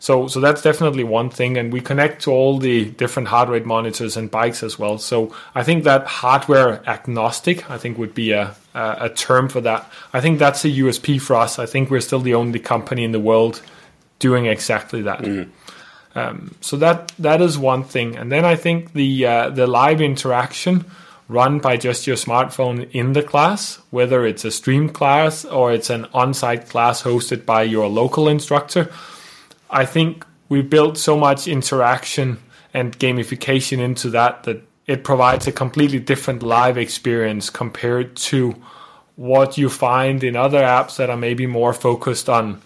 So 0.00 0.28
so 0.28 0.40
that's 0.40 0.62
definitely 0.62 1.04
one 1.04 1.30
thing, 1.30 1.56
and 1.56 1.72
we 1.72 1.80
connect 1.80 2.22
to 2.22 2.30
all 2.30 2.58
the 2.58 2.84
different 2.84 3.28
heart 3.28 3.48
rate 3.48 3.66
monitors 3.66 4.16
and 4.16 4.30
bikes 4.30 4.62
as 4.62 4.78
well. 4.78 4.98
So 4.98 5.34
I 5.54 5.64
think 5.64 5.84
that 5.84 6.06
hardware 6.06 6.82
agnostic, 6.88 7.68
I 7.68 7.78
think, 7.78 7.98
would 7.98 8.14
be 8.14 8.32
a 8.32 8.54
a, 8.74 8.96
a 9.00 9.08
term 9.10 9.48
for 9.48 9.60
that. 9.62 9.90
I 10.12 10.20
think 10.20 10.38
that's 10.38 10.64
a 10.64 10.68
USP 10.68 11.20
for 11.20 11.34
us. 11.36 11.58
I 11.58 11.66
think 11.66 11.90
we're 11.90 12.00
still 12.00 12.20
the 12.20 12.34
only 12.34 12.60
company 12.60 13.04
in 13.04 13.12
the 13.12 13.20
world 13.20 13.60
doing 14.18 14.46
exactly 14.46 15.02
that. 15.02 15.20
Mm. 15.20 15.50
Um, 16.14 16.54
so 16.60 16.76
that 16.76 17.12
that 17.18 17.40
is 17.40 17.58
one 17.58 17.84
thing, 17.84 18.16
and 18.16 18.30
then 18.30 18.44
I 18.44 18.56
think 18.56 18.92
the 18.92 19.26
uh, 19.26 19.50
the 19.50 19.66
live 19.66 20.00
interaction 20.00 20.84
run 21.28 21.58
by 21.58 21.76
just 21.76 22.06
your 22.06 22.16
smartphone 22.16 22.90
in 22.92 23.12
the 23.12 23.22
class, 23.22 23.80
whether 23.90 24.24
it's 24.24 24.44
a 24.44 24.50
streamed 24.50 24.94
class 24.94 25.44
or 25.44 25.72
it's 25.72 25.90
an 25.90 26.06
on 26.14 26.32
site 26.32 26.68
class 26.68 27.02
hosted 27.02 27.44
by 27.44 27.62
your 27.62 27.86
local 27.86 28.28
instructor. 28.28 28.90
I 29.70 29.84
think 29.84 30.24
we 30.48 30.62
built 30.62 30.96
so 30.98 31.16
much 31.16 31.46
interaction 31.46 32.38
and 32.72 32.98
gamification 32.98 33.78
into 33.78 34.10
that 34.10 34.44
that 34.44 34.62
it 34.86 35.04
provides 35.04 35.46
a 35.46 35.52
completely 35.52 36.00
different 36.00 36.42
live 36.42 36.78
experience 36.78 37.50
compared 37.50 38.16
to 38.16 38.54
what 39.16 39.58
you 39.58 39.68
find 39.68 40.24
in 40.24 40.36
other 40.36 40.60
apps 40.60 40.96
that 40.96 41.10
are 41.10 41.16
maybe 41.16 41.46
more 41.46 41.72
focused 41.72 42.28
on 42.28 42.62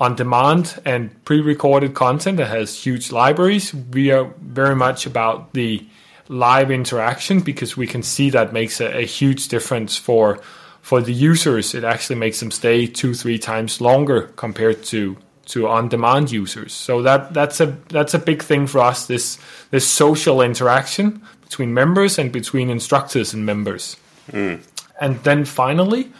on 0.00 0.16
demand 0.16 0.80
and 0.84 1.24
pre-recorded 1.24 1.94
content 1.94 2.36
that 2.36 2.48
has 2.48 2.82
huge 2.82 3.12
libraries. 3.12 3.72
We 3.72 4.10
are 4.10 4.24
very 4.40 4.74
much 4.74 5.06
about 5.06 5.52
the 5.52 5.86
live 6.28 6.72
interaction 6.72 7.40
because 7.40 7.76
we 7.76 7.86
can 7.86 8.02
see 8.02 8.28
that 8.30 8.52
makes 8.52 8.80
a, 8.80 8.98
a 8.98 9.06
huge 9.06 9.48
difference 9.48 9.96
for 9.96 10.40
for 10.82 11.00
the 11.00 11.12
users. 11.12 11.74
It 11.74 11.84
actually 11.84 12.16
makes 12.16 12.40
them 12.40 12.50
stay 12.50 12.86
two 12.86 13.14
three 13.14 13.38
times 13.38 13.80
longer 13.80 14.22
compared 14.36 14.82
to 14.84 15.16
to 15.46 15.68
on-demand 15.68 16.30
users. 16.30 16.72
So 16.72 17.02
that 17.02 17.32
that's 17.34 17.60
a 17.60 17.76
that's 17.88 18.14
a 18.14 18.18
big 18.18 18.42
thing 18.42 18.66
for 18.66 18.80
us. 18.80 19.06
This 19.06 19.38
this 19.70 19.86
social 19.86 20.42
interaction 20.42 21.22
between 21.42 21.74
members 21.74 22.18
and 22.18 22.32
between 22.32 22.70
instructors 22.70 23.34
and 23.34 23.44
members. 23.44 23.96
Mm. 24.32 24.60
And 25.00 25.22
then 25.24 25.44
finally, 25.44 26.12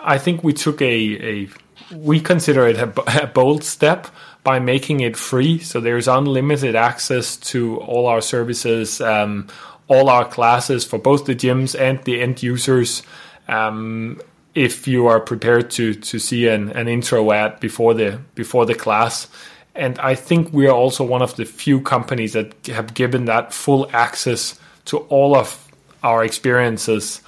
I 0.00 0.18
think 0.18 0.44
we 0.44 0.52
took 0.52 0.80
a 0.82 0.86
a 0.86 1.48
we 1.94 2.20
consider 2.20 2.66
it 2.66 2.76
a, 2.76 3.22
a 3.24 3.26
bold 3.26 3.64
step 3.64 4.08
by 4.42 4.58
making 4.60 5.00
it 5.00 5.16
free. 5.16 5.58
So 5.58 5.80
there's 5.80 6.06
unlimited 6.06 6.76
access 6.76 7.36
to 7.50 7.78
all 7.78 8.06
our 8.06 8.20
services, 8.20 9.00
um, 9.00 9.48
all 9.88 10.08
our 10.08 10.24
classes 10.24 10.84
for 10.84 10.98
both 10.98 11.24
the 11.24 11.34
gyms 11.34 11.78
and 11.78 12.02
the 12.04 12.20
end 12.22 12.42
users. 12.42 13.02
Um, 13.48 14.20
if 14.56 14.88
you 14.88 15.06
are 15.06 15.20
prepared 15.20 15.70
to 15.70 15.94
to 15.94 16.18
see 16.18 16.48
an, 16.48 16.70
an 16.70 16.88
intro 16.88 17.30
ad 17.30 17.60
before 17.60 17.94
the 17.94 18.18
before 18.34 18.66
the 18.66 18.74
class. 18.74 19.28
And 19.74 19.98
I 19.98 20.14
think 20.14 20.52
we 20.52 20.66
are 20.66 20.74
also 20.74 21.04
one 21.04 21.20
of 21.20 21.36
the 21.36 21.44
few 21.44 21.82
companies 21.82 22.32
that 22.32 22.66
have 22.66 22.94
given 22.94 23.26
that 23.26 23.52
full 23.52 23.88
access 23.92 24.58
to 24.86 24.98
all 25.10 25.36
of 25.36 25.68
our 26.02 26.24
experiences 26.24 27.20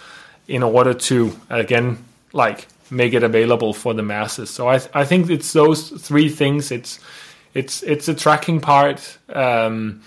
in 0.46 0.62
order 0.62 0.94
to 0.94 1.36
again 1.50 1.98
like 2.32 2.66
make 2.90 3.12
it 3.12 3.22
available 3.22 3.74
for 3.74 3.92
the 3.92 4.02
masses. 4.02 4.48
So 4.48 4.66
I 4.66 4.78
th- 4.78 4.90
I 4.94 5.04
think 5.04 5.28
it's 5.28 5.52
those 5.52 5.90
three 5.90 6.30
things. 6.30 6.72
It's 6.72 6.98
it's 7.52 7.82
it's 7.82 8.08
a 8.08 8.14
tracking 8.14 8.60
part. 8.60 9.18
Um, 9.28 10.00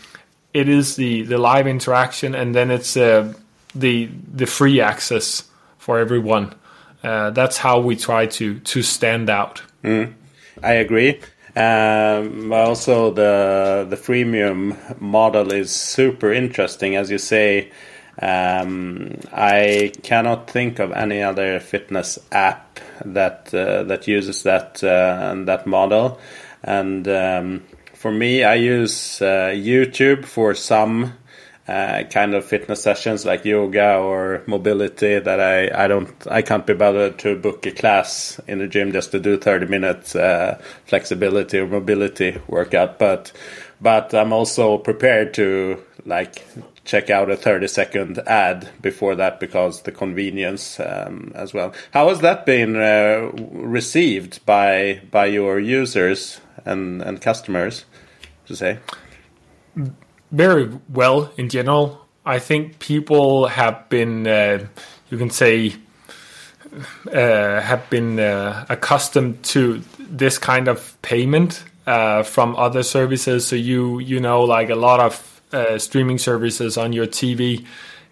it 0.54 0.68
is 0.68 0.96
the 0.96 1.22
the 1.22 1.38
live 1.38 1.68
interaction, 1.68 2.34
and 2.34 2.56
then 2.56 2.72
it's 2.72 2.98
uh, 2.98 3.32
the 3.76 4.10
the 4.34 4.48
free 4.48 4.82
access 4.82 5.44
for 5.78 6.00
everyone. 6.00 6.56
Uh, 7.04 7.32
that's 7.32 7.58
how 7.58 7.80
we 7.80 7.96
try 7.96 8.26
to 8.28 8.60
to 8.60 8.82
stand 8.82 9.30
out. 9.30 9.62
Mm, 9.84 10.14
I 10.62 10.74
agree. 10.74 11.20
Um, 11.56 12.54
also, 12.54 13.12
the 13.12 13.86
the 13.90 13.96
freemium 13.96 14.78
model 15.02 15.52
is 15.52 15.72
super 15.72 16.32
interesting, 16.32 16.96
as 16.96 17.10
you 17.12 17.18
say. 17.18 17.72
Um, 18.22 19.18
I 19.34 19.92
cannot 20.04 20.50
think 20.50 20.80
of 20.80 20.92
any 20.92 21.24
other 21.24 21.60
fitness 21.60 22.20
app 22.32 22.80
that 23.04 23.54
uh, 23.54 23.84
that 23.84 24.08
uses 24.08 24.44
that 24.44 24.84
uh, 24.84 25.34
that 25.46 25.66
model. 25.66 26.20
And 26.64 27.08
um, 27.08 27.64
for 27.94 28.12
me, 28.12 28.44
I 28.44 28.56
use 28.56 29.22
uh, 29.22 29.52
YouTube 29.54 30.26
for 30.26 30.54
some 30.54 31.14
uh, 31.68 32.04
kind 32.10 32.34
of 32.34 32.44
fitness 32.44 32.82
sessions 32.82 33.26
like 33.26 33.46
yoga 33.46 33.96
or 33.98 34.42
mobility 34.48 35.20
that 35.20 35.40
I, 35.40 35.86
I 35.86 35.88
don't 35.88 36.12
I 36.30 36.42
can't 36.42 36.66
be 36.66 36.74
bothered 36.74 37.20
to 37.20 37.36
book 37.36 37.66
a 37.66 37.72
class 37.72 38.40
in 38.48 38.60
the 38.60 38.68
gym 38.68 38.92
just 38.92 39.12
to 39.12 39.20
do 39.20 39.38
30 39.38 39.68
minutes 39.68 40.16
uh, 40.16 40.60
flexibility 40.86 41.60
or 41.60 41.68
mobility 41.68 42.42
workout 42.48 42.98
but 42.98 43.32
but 43.80 44.14
I'm 44.14 44.34
also 44.34 44.78
prepared 44.78 45.34
to 45.36 45.84
like 46.06 46.44
check 46.84 47.10
out 47.10 47.30
a 47.30 47.38
30 47.38 47.68
second 47.68 48.20
ad 48.28 48.70
before 48.82 49.16
that 49.16 49.40
because 49.40 49.84
the 49.84 49.92
convenience 49.92 50.80
um, 50.80 51.32
as 51.36 51.54
well. 51.54 51.74
How 51.92 52.10
has 52.10 52.22
that 52.22 52.46
been 52.46 52.76
uh, 52.76 53.32
received 53.52 54.46
by 54.46 55.02
by 55.12 55.28
your 55.28 55.60
users 55.60 56.42
and 56.66 57.02
and 57.02 57.22
customers? 57.22 57.86
To 58.48 58.56
say 58.56 58.80
very 60.32 60.70
well 60.90 61.32
in 61.38 61.50
general. 61.50 62.06
I 62.26 62.40
think 62.40 62.80
people 62.80 63.48
have 63.48 63.90
been, 63.90 64.28
uh, 64.28 64.66
you 65.10 65.18
can 65.18 65.30
say, 65.30 65.76
uh, 67.12 67.62
have 67.62 67.90
been 67.90 68.20
uh, 68.20 68.66
accustomed 68.70 69.44
to 69.44 69.82
this 70.00 70.38
kind 70.38 70.68
of 70.68 70.98
payment 71.02 71.64
uh, 71.86 72.24
from 72.24 72.56
other 72.56 72.84
services. 72.84 73.48
So 73.48 73.56
you 73.56 74.00
you 74.00 74.20
know 74.20 74.44
like 74.44 74.70
a 74.70 74.76
lot 74.76 75.00
of 75.00 75.42
uh, 75.52 75.78
streaming 75.78 76.18
services 76.18 76.78
on 76.78 76.94
your 76.94 77.08
TV 77.08 77.66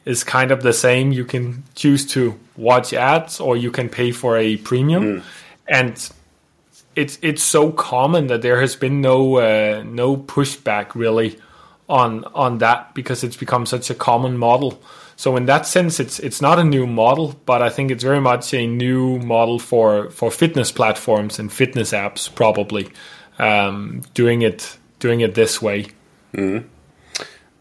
is 0.06 0.24
kind 0.24 0.52
of 0.52 0.64
the 0.64 0.74
same. 0.74 1.12
You 1.12 1.26
can 1.26 1.64
choose 1.76 2.06
to 2.08 2.38
watch 2.58 2.94
ads 2.94 3.40
or 3.40 3.56
you 3.56 3.72
can 3.72 3.90
pay 3.90 4.12
for 4.12 4.38
a 4.38 4.58
premium, 4.58 5.04
mm. 5.04 5.24
and 5.68 6.10
it's 6.96 7.18
it's 7.22 7.44
so 7.44 7.72
common 7.72 8.28
that 8.28 8.42
there 8.42 8.60
has 8.60 8.76
been 8.76 9.02
no 9.02 9.38
uh, 9.38 9.84
no 9.86 10.18
pushback 10.18 10.96
really 10.96 11.40
on 11.90 12.24
on 12.36 12.60
that 12.60 12.94
because 12.94 13.24
it's 13.24 13.36
become 13.36 13.66
such 13.66 13.90
a 13.90 13.96
common 13.96 14.38
model. 14.38 14.82
So 15.16 15.36
in 15.36 15.48
that 15.48 15.66
sense, 15.66 16.00
it's 16.00 16.20
it's 16.20 16.42
not 16.42 16.60
a 16.60 16.64
new 16.64 16.88
model, 16.88 17.36
but 17.46 17.62
I 17.62 17.70
think 17.70 17.92
it's 17.92 18.04
very 18.04 18.22
much 18.22 18.54
a 18.54 18.66
new 18.68 19.20
model 19.20 19.60
for 19.60 20.10
for 20.12 20.32
fitness 20.32 20.72
platforms 20.72 21.40
and 21.40 21.52
fitness 21.52 21.92
apps 21.92 22.34
probably 22.34 22.90
um, 23.38 24.04
doing 24.14 24.44
it 24.44 24.78
doing 25.00 25.22
it 25.22 25.36
this 25.36 25.62
way. 25.62 25.88
Mm. 26.34 26.66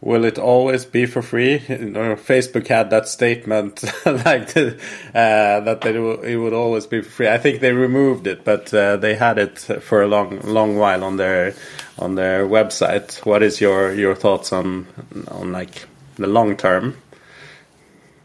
Will 0.01 0.25
it 0.25 0.39
always 0.39 0.85
be 0.85 1.07
for 1.07 1.23
free? 1.23 1.63
You 1.69 1.91
know, 1.91 2.15
Facebook 2.15 2.69
had 2.69 2.91
that 2.91 3.09
statement 3.09 3.83
like 4.07 4.57
uh, 4.57 5.61
that 5.61 5.81
it, 5.85 6.25
it 6.25 6.37
would 6.37 6.53
always 6.53 6.87
be 6.87 7.03
for 7.03 7.11
free. 7.11 7.29
I 7.29 7.39
think 7.39 7.61
they 7.61 7.73
removed 7.73 8.27
it, 8.27 8.45
but 8.45 8.73
uh, 8.73 8.97
they 8.97 9.17
had 9.17 9.39
it 9.39 9.59
for 9.59 10.03
a 10.03 10.07
long, 10.07 10.41
long 10.41 10.77
while 10.77 11.03
on 11.03 11.17
their 11.17 11.55
on 11.99 12.15
their 12.15 12.47
website. 12.47 13.25
What 13.27 13.43
is 13.43 13.61
your 13.61 13.93
your 13.93 14.15
thoughts 14.15 14.53
on 14.53 14.87
on 15.29 15.53
like 15.53 15.87
the 16.17 16.29
long 16.29 16.57
term? 16.57 16.97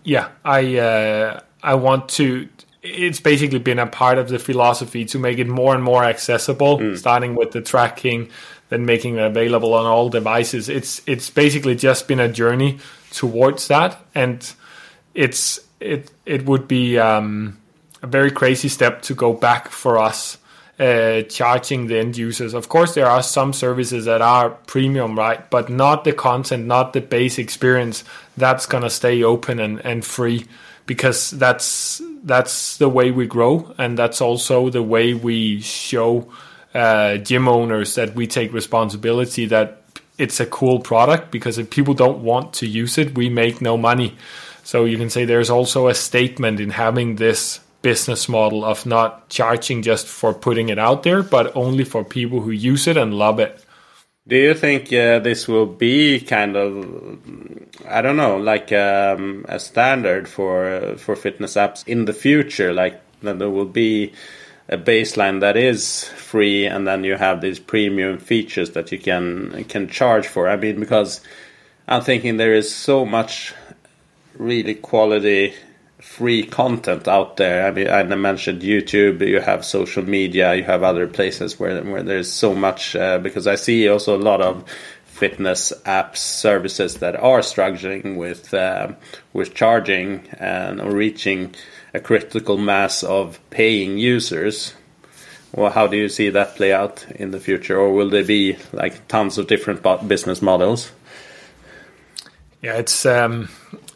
Yeah, 0.04 0.30
I 0.46 0.78
uh, 0.78 1.40
I 1.64 1.76
want 1.76 2.10
to. 2.10 2.50
It's 2.82 3.22
basically 3.22 3.60
been 3.60 3.80
a 3.80 3.88
part 3.88 4.18
of 4.18 4.28
the 4.28 4.38
philosophy 4.38 5.06
to 5.06 5.18
make 5.18 5.38
it 5.40 5.48
more 5.48 5.74
and 5.74 5.82
more 5.82 6.04
accessible, 6.04 6.80
mm. 6.80 6.98
starting 6.98 7.34
with 7.34 7.52
the 7.52 7.62
tracking, 7.62 8.30
then 8.74 8.86
making 8.88 9.18
it 9.18 9.22
available 9.22 9.76
on 9.76 9.86
all 9.86 10.10
devices. 10.10 10.68
It's 10.68 11.02
it's 11.06 11.30
basically 11.30 11.76
just 11.76 12.08
been 12.08 12.20
a 12.20 12.28
journey 12.28 12.80
towards 13.12 13.68
that, 13.68 14.04
and 14.16 14.52
it's 15.14 15.60
it 15.80 16.12
it 16.26 16.46
would 16.46 16.68
be 16.68 16.98
um, 16.98 17.60
a 18.02 18.08
very 18.08 18.32
crazy 18.32 18.70
step 18.70 19.04
to 19.04 19.14
go 19.14 19.32
back 19.34 19.70
for 19.70 20.00
us 20.00 20.40
uh, 20.80 21.22
charging 21.24 21.86
the 21.86 22.00
end 22.00 22.18
users. 22.18 22.56
Of 22.56 22.68
course, 22.68 22.96
there 22.96 23.06
are 23.06 23.22
some 23.22 23.54
services 23.54 24.06
that 24.06 24.24
are 24.24 24.50
premium, 24.50 25.16
right? 25.16 25.48
But 25.52 25.70
not 25.70 26.04
the 26.04 26.14
content, 26.14 26.66
not 26.66 26.94
the 26.94 27.02
base 27.02 27.38
experience. 27.38 28.04
That's 28.38 28.66
gonna 28.66 28.90
stay 28.90 29.24
open 29.24 29.60
and, 29.60 29.86
and 29.86 30.04
free 30.04 30.48
because 30.88 31.30
that's 31.30 32.02
that's 32.24 32.78
the 32.78 32.90
way 32.90 33.12
we 33.12 33.28
grow, 33.28 33.76
and 33.78 34.00
that's 34.00 34.20
also 34.20 34.70
the 34.70 34.82
way 34.82 35.14
we 35.14 35.62
show 35.62 36.28
uh, 36.74 37.18
gym 37.18 37.48
owners 37.48 37.96
that 37.96 38.16
we 38.16 38.28
take 38.28 38.54
responsibility 38.54 39.46
that 39.48 39.84
it's 40.18 40.40
a 40.40 40.46
cool 40.46 40.80
product 40.80 41.32
because 41.32 41.58
if 41.58 41.70
people 41.70 41.94
don't 41.94 42.24
want 42.24 42.54
to 42.54 42.68
use 42.68 42.98
it, 42.98 43.16
we 43.16 43.30
make 43.30 43.62
no 43.62 43.78
money. 43.78 44.16
So 44.64 44.86
you 44.86 44.98
can 44.98 45.10
say 45.10 45.26
there's 45.26 45.50
also 45.50 45.88
a 45.88 45.96
statement 45.96 46.60
in 46.60 46.70
having 46.70 47.16
this 47.16 47.60
business 47.82 48.30
model 48.30 48.64
of 48.64 48.86
not 48.86 49.30
charging 49.30 49.82
just 49.82 50.08
for 50.08 50.34
putting 50.34 50.70
it 50.70 50.80
out 50.80 51.04
there, 51.04 51.22
but 51.22 51.56
only 51.56 51.84
for 51.84 52.04
people 52.04 52.42
who 52.42 52.52
use 52.52 52.88
it 52.88 52.96
and 52.96 53.14
love 53.14 53.40
it. 53.40 53.64
Do 54.26 54.38
you 54.38 54.54
think 54.54 54.94
uh, 54.94 55.20
this 55.20 55.50
will 55.50 55.66
be 55.66 56.22
kind 56.22 56.56
of, 56.56 57.20
I 57.86 58.02
don't 58.02 58.16
know, 58.16 58.38
like 58.38 58.72
um, 58.72 59.46
a 59.50 59.60
standard 59.60 60.30
for 60.30 60.74
uh, 60.74 60.96
for 60.96 61.18
fitness 61.18 61.56
apps 61.56 61.86
in 61.86 62.06
the 62.06 62.14
future? 62.14 62.72
Like 62.74 63.02
that 63.22 63.40
there 63.40 63.50
will 63.50 63.66
be 63.66 64.14
a 64.70 64.78
baseline 64.78 65.42
that 65.42 65.58
is 65.58 66.06
free, 66.16 66.66
and 66.66 66.88
then 66.88 67.04
you 67.04 67.16
have 67.16 67.42
these 67.42 67.60
premium 67.60 68.18
features 68.18 68.72
that 68.72 68.92
you 68.92 69.00
can 69.00 69.64
can 69.66 69.88
charge 69.88 70.28
for. 70.28 70.50
I 70.50 70.56
mean, 70.56 70.80
because 70.80 71.22
I'm 71.88 72.02
thinking 72.02 72.38
there 72.38 72.54
is 72.54 72.74
so 72.74 73.06
much 73.06 73.54
really 74.38 74.76
quality 74.76 75.54
free 76.02 76.44
content 76.44 77.08
out 77.08 77.38
there. 77.38 77.66
I 77.66 77.72
mean, 77.72 77.90
I 77.90 78.04
mentioned 78.04 78.62
YouTube. 78.62 79.26
You 79.28 79.40
have 79.40 79.64
social 79.66 80.04
media. 80.04 80.54
You 80.54 80.64
have 80.64 80.84
other 80.84 81.08
places 81.08 81.60
where 81.60 81.82
where 81.84 82.04
there's 82.04 82.32
so 82.32 82.54
much. 82.54 82.96
Uh, 82.96 83.20
because 83.20 83.48
I 83.48 83.56
see 83.56 83.88
also 83.88 84.16
a 84.16 84.22
lot 84.22 84.42
of 84.42 84.64
fitness 85.14 85.72
apps 85.86 86.18
services 86.18 86.96
that 86.96 87.16
are 87.16 87.44
struggling 87.44 88.18
with 88.18 88.54
uh, 88.54 88.92
with 89.32 89.54
charging 89.54 90.28
and 90.40 90.82
reaching 90.92 91.54
a 91.94 92.00
critical 92.00 92.58
mass 92.58 93.04
of 93.04 93.40
paying 93.52 93.98
users. 93.98 94.74
Well, 95.56 95.72
how 95.72 95.86
do 95.86 95.98
you 95.98 96.10
see 96.10 96.30
that 96.30 96.56
play 96.56 96.74
out 96.74 97.06
in 97.12 97.30
the 97.30 97.40
future, 97.40 97.78
or 97.78 97.94
will 97.94 98.10
there 98.10 98.26
be 98.26 98.58
like 98.72 99.08
tons 99.08 99.38
of 99.38 99.46
different 99.48 99.84
business 100.08 100.42
models? 100.42 100.92
Yeah, 102.64 102.78
it's 102.78 103.06
um, 103.06 103.50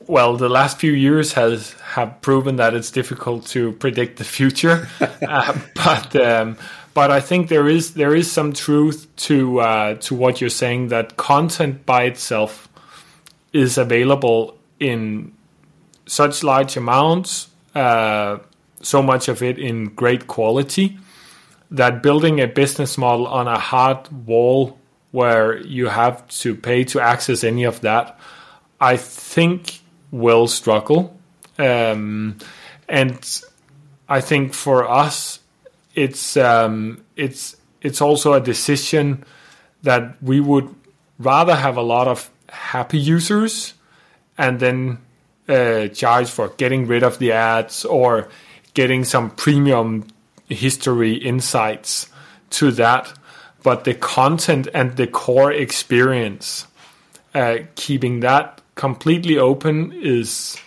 well, 0.06 0.38
the 0.38 0.50
last 0.50 0.80
few 0.80 0.92
years 0.92 1.34
has 1.34 1.74
have 1.94 2.22
proven 2.22 2.58
that 2.58 2.76
it's 2.76 2.92
difficult 2.92 3.48
to 3.48 3.72
predict 3.74 4.18
the 4.18 4.24
future, 4.24 4.88
uh, 5.28 5.58
but 5.74 6.16
um, 6.16 6.58
but 6.98 7.12
I 7.12 7.20
think 7.20 7.50
there 7.50 7.68
is 7.68 7.94
there 7.94 8.16
is 8.16 8.32
some 8.32 8.54
truth 8.54 9.06
to 9.28 9.60
uh, 9.60 9.94
to 10.06 10.16
what 10.16 10.42
you're 10.42 10.50
saying 10.50 10.88
that 10.88 11.16
content 11.16 11.86
by 11.86 12.06
itself 12.06 12.68
is 13.54 13.78
available 13.78 14.58
in 14.80 15.32
such 16.08 16.44
large 16.44 16.76
amounts, 16.76 17.50
uh, 17.76 18.40
so 18.82 19.04
much 19.04 19.28
of 19.28 19.44
it 19.44 19.60
in 19.60 19.94
great 19.94 20.26
quality, 20.26 20.98
that 21.70 22.02
building 22.02 22.42
a 22.42 22.48
business 22.48 22.98
model 22.98 23.28
on 23.28 23.48
a 23.48 23.60
hard 23.60 24.26
wall 24.26 24.80
where 25.12 25.56
you 25.58 25.90
have 25.90 26.28
to 26.42 26.56
pay 26.56 26.84
to 26.86 27.00
access 27.00 27.44
any 27.44 27.66
of 27.66 27.80
that, 27.82 28.20
I 28.82 28.98
think 28.98 29.82
will 30.10 30.48
struggle. 30.48 31.16
Um, 31.60 32.40
and 32.90 33.20
I 34.10 34.20
think 34.20 34.56
for 34.56 34.90
us, 34.90 35.42
it's 35.98 36.38
um, 36.38 37.04
it's 37.16 37.58
it's 37.82 38.02
also 38.02 38.34
a 38.34 38.40
decision 38.40 39.26
that 39.82 40.22
we 40.22 40.40
would 40.40 40.74
rather 41.18 41.56
have 41.56 41.76
a 41.76 41.82
lot 41.82 42.08
of 42.08 42.30
happy 42.50 43.00
users 43.00 43.74
and 44.38 44.60
then 44.60 45.00
uh, 45.50 45.88
charge 45.88 46.30
for 46.30 46.50
getting 46.50 46.86
rid 46.86 47.02
of 47.02 47.18
the 47.18 47.32
ads 47.32 47.84
or 47.84 48.30
getting 48.76 49.04
some 49.04 49.32
premium 49.32 50.06
history 50.48 51.14
insights 51.14 52.10
to 52.52 52.72
that. 52.72 53.12
But 53.64 53.84
the 53.84 53.96
content 53.96 54.68
and 54.74 54.96
the 54.96 55.08
core 55.08 55.52
experience, 55.52 56.68
uh, 57.34 57.58
keeping 57.76 58.20
that 58.20 58.62
completely 58.76 59.40
open 59.40 59.92
is, 59.94 60.58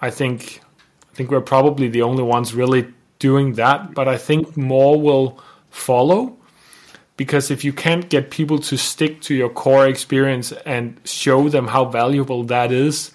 I 0.00 0.10
think, 0.10 0.60
I 1.12 1.14
think 1.16 1.32
we're 1.32 1.40
probably 1.40 1.88
the 1.88 2.02
only 2.02 2.22
ones 2.22 2.54
really 2.54 2.86
doing 3.18 3.54
that. 3.54 3.94
But 3.94 4.08
I 4.08 4.16
think 4.16 4.56
more 4.56 5.00
will 5.00 5.40
follow 5.70 6.36
because 7.16 7.50
if 7.50 7.64
you 7.64 7.72
can't 7.72 8.08
get 8.08 8.30
people 8.30 8.58
to 8.58 8.76
stick 8.76 9.20
to 9.22 9.34
your 9.34 9.48
core 9.48 9.86
experience 9.86 10.52
and 10.64 11.00
show 11.04 11.48
them 11.48 11.68
how 11.68 11.86
valuable 11.86 12.44
that 12.44 12.72
is, 12.72 13.12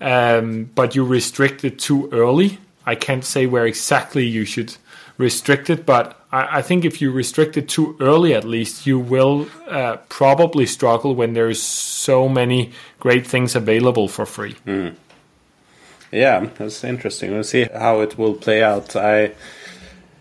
um, 0.00 0.70
but 0.74 0.94
you 0.94 1.04
restrict 1.04 1.64
it 1.64 1.78
too 1.78 2.08
early, 2.12 2.58
I 2.86 2.94
can't 2.94 3.24
say 3.24 3.46
where 3.46 3.66
exactly 3.66 4.24
you 4.24 4.44
should 4.44 4.76
restrict 5.18 5.70
it, 5.70 5.84
but 5.84 6.20
I, 6.32 6.58
I 6.58 6.62
think 6.62 6.84
if 6.84 7.00
you 7.00 7.10
restrict 7.10 7.56
it 7.56 7.68
too 7.68 7.96
early, 8.00 8.34
at 8.34 8.44
least, 8.44 8.86
you 8.86 8.98
will 8.98 9.48
uh, 9.68 9.96
probably 10.08 10.66
struggle 10.66 11.14
when 11.14 11.34
there's 11.34 11.60
so 11.60 12.28
many 12.28 12.72
great 13.00 13.26
things 13.26 13.54
available 13.54 14.08
for 14.08 14.26
free. 14.26 14.54
Mm. 14.66 14.96
Yeah, 16.12 16.48
that's 16.56 16.84
interesting. 16.84 17.32
We'll 17.32 17.44
see 17.44 17.64
how 17.72 18.00
it 18.00 18.16
will 18.16 18.34
play 18.34 18.62
out. 18.62 18.94
I 18.96 19.32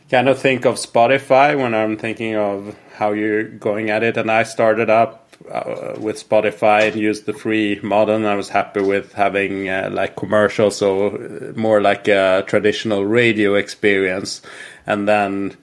kind 0.10 0.28
of 0.30 0.39
think 0.39 0.65
of 0.65 0.76
Spotify 0.76 1.58
when 1.58 1.74
I'm 1.76 1.98
thinking 1.98 2.36
of 2.36 2.76
how 2.95 3.12
you're 3.12 3.43
going 3.43 3.89
at 3.89 4.04
it, 4.04 4.17
and 4.17 4.32
I 4.32 4.43
started 4.43 4.89
up 4.89 5.34
uh, 5.52 5.95
with 6.00 6.28
Spotify 6.28 6.88
and 6.88 6.95
used 6.95 7.26
the 7.26 7.34
free 7.34 7.80
model. 7.84 8.15
And 8.15 8.28
I 8.28 8.36
was 8.36 8.50
happy 8.50 8.82
with 8.82 9.13
having 9.13 9.69
uh, 9.69 9.89
like 9.91 10.15
commercials, 10.15 10.78
so 10.78 11.10
uh, 11.10 11.54
more 11.56 11.82
like 11.82 12.08
a 12.08 12.43
traditional 12.48 13.06
radio 13.06 13.56
experience. 13.56 14.41
And 14.88 15.08
then 15.08 15.56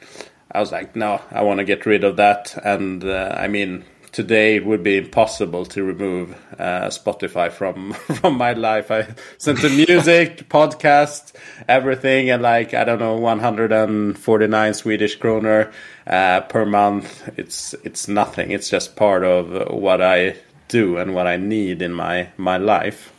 I 0.52 0.60
was 0.60 0.70
like, 0.72 0.94
no, 0.94 1.20
I 1.30 1.42
want 1.42 1.58
to 1.58 1.64
get 1.64 1.86
rid 1.86 2.04
of 2.04 2.16
that. 2.16 2.56
And 2.64 3.04
uh, 3.04 3.34
I 3.36 3.48
mean, 3.48 3.84
today 4.12 4.56
it 4.56 4.66
would 4.66 4.82
be 4.82 4.98
impossible 4.98 5.64
to 5.66 5.82
remove 5.82 6.36
uh, 6.58 6.88
Spotify 6.88 7.50
from 7.50 7.92
from 8.20 8.36
my 8.36 8.52
life. 8.52 8.90
I 8.90 9.08
sent 9.38 9.60
to 9.60 9.70
music, 9.70 10.48
podcast, 10.50 11.34
everything, 11.66 12.30
and 12.30 12.42
like 12.42 12.74
I 12.74 12.84
don't 12.84 13.00
know, 13.00 13.16
149 13.16 14.74
Swedish 14.74 15.16
kroner 15.16 15.72
uh, 16.06 16.42
per 16.42 16.64
month. 16.64 17.28
It's 17.36 17.74
it's 17.82 18.06
nothing. 18.06 18.50
It's 18.52 18.68
just 18.68 18.96
part 18.96 19.24
of 19.24 19.72
what 19.72 20.00
I 20.00 20.36
do 20.68 20.98
and 20.98 21.14
what 21.14 21.26
I 21.26 21.36
need 21.36 21.82
in 21.82 21.92
my 21.92 22.28
my 22.36 22.58
life. 22.58 23.12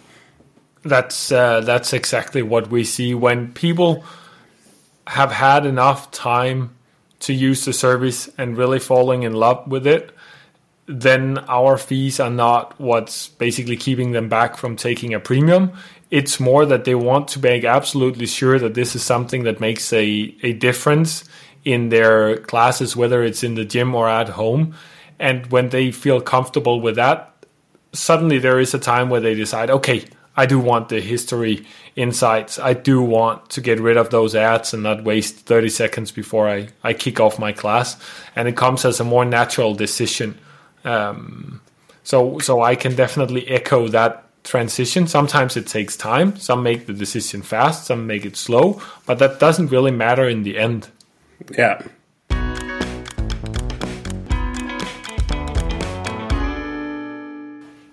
That's 0.83 1.31
uh, 1.31 1.61
that's 1.61 1.93
exactly 1.93 2.41
what 2.41 2.69
we 2.69 2.83
see 2.83 3.13
when 3.13 3.51
people 3.53 4.03
have 5.07 5.31
had 5.31 5.65
enough 5.65 6.11
time 6.11 6.75
to 7.19 7.33
use 7.33 7.63
the 7.65 7.73
service 7.73 8.29
and 8.37 8.57
really 8.57 8.79
falling 8.79 9.23
in 9.23 9.33
love 9.33 9.65
with 9.67 9.87
it, 9.87 10.12
then 10.85 11.37
our 11.47 11.77
fees 11.77 12.19
are 12.19 12.29
not 12.29 12.79
what's 12.79 13.29
basically 13.29 13.77
keeping 13.77 14.11
them 14.11 14.29
back 14.29 14.57
from 14.57 14.75
taking 14.75 15.13
a 15.13 15.19
premium. 15.19 15.71
It's 16.11 16.39
more 16.39 16.65
that 16.65 16.83
they 16.85 16.95
want 16.95 17.29
to 17.29 17.39
make 17.39 17.63
absolutely 17.63 18.25
sure 18.25 18.59
that 18.59 18.73
this 18.73 18.95
is 18.95 19.03
something 19.03 19.43
that 19.43 19.59
makes 19.59 19.91
a, 19.93 20.35
a 20.43 20.53
difference 20.53 21.23
in 21.63 21.89
their 21.89 22.37
classes, 22.37 22.95
whether 22.95 23.23
it's 23.23 23.43
in 23.43 23.55
the 23.55 23.65
gym 23.65 23.95
or 23.95 24.09
at 24.09 24.29
home. 24.29 24.75
And 25.19 25.47
when 25.47 25.69
they 25.69 25.91
feel 25.91 26.19
comfortable 26.19 26.81
with 26.81 26.95
that, 26.95 27.33
suddenly 27.93 28.39
there 28.39 28.59
is 28.59 28.73
a 28.73 28.79
time 28.79 29.09
where 29.09 29.21
they 29.21 29.35
decide, 29.35 29.69
okay, 29.69 30.05
I 30.35 30.45
do 30.45 30.59
want 30.59 30.89
the 30.89 30.99
history 30.99 31.65
insights. 31.95 32.57
I 32.57 32.73
do 32.73 33.01
want 33.01 33.51
to 33.51 33.61
get 33.61 33.79
rid 33.79 33.97
of 33.97 34.09
those 34.09 34.35
ads 34.35 34.73
and 34.73 34.81
not 34.83 35.03
waste 35.03 35.37
30 35.45 35.69
seconds 35.69 36.11
before 36.11 36.49
I, 36.49 36.69
I 36.83 36.93
kick 36.93 37.19
off 37.19 37.37
my 37.37 37.51
class. 37.51 37.95
And 38.35 38.47
it 38.47 38.57
comes 38.57 38.83
as 38.83 38.99
a 38.99 39.03
more 39.03 39.25
natural 39.25 39.75
decision. 39.75 40.37
Um, 40.83 41.61
So 42.03 42.39
so 42.39 42.61
I 42.61 42.75
can 42.75 42.95
definitely 42.95 43.47
echo 43.47 43.87
that 43.87 44.23
transition. 44.43 45.07
Sometimes 45.07 45.55
it 45.55 45.67
takes 45.67 45.95
time. 45.95 46.35
Some 46.37 46.61
make 46.61 46.85
the 46.85 46.93
decision 46.93 47.41
fast, 47.41 47.85
some 47.85 48.05
make 48.05 48.25
it 48.25 48.35
slow, 48.35 48.81
but 49.05 49.19
that 49.19 49.39
doesn't 49.39 49.71
really 49.71 49.91
matter 49.91 50.27
in 50.27 50.43
the 50.43 50.57
end. 50.57 50.89
Yeah. 51.57 51.81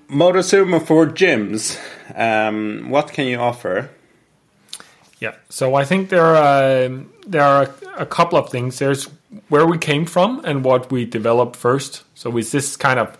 Motosumo 0.08 0.84
for 0.84 1.06
gyms. 1.06 1.78
Um, 2.16 2.90
what 2.90 3.12
can 3.12 3.28
you 3.28 3.38
offer? 3.38 3.90
Yeah, 5.20 5.34
so 5.48 5.76
I 5.76 5.84
think 5.84 6.08
there 6.08 6.24
are 6.24 6.86
um, 6.86 7.12
there 7.28 7.44
are 7.44 7.70
a 7.96 8.06
couple 8.06 8.38
of 8.38 8.50
things. 8.50 8.78
There's 8.78 9.08
where 9.48 9.66
we 9.66 9.78
came 9.78 10.06
from 10.06 10.40
and 10.44 10.64
what 10.64 10.90
we 10.90 11.04
developed 11.04 11.56
first. 11.56 12.02
So 12.14 12.36
is 12.36 12.52
this 12.52 12.76
kind 12.76 12.98
of 12.98 13.16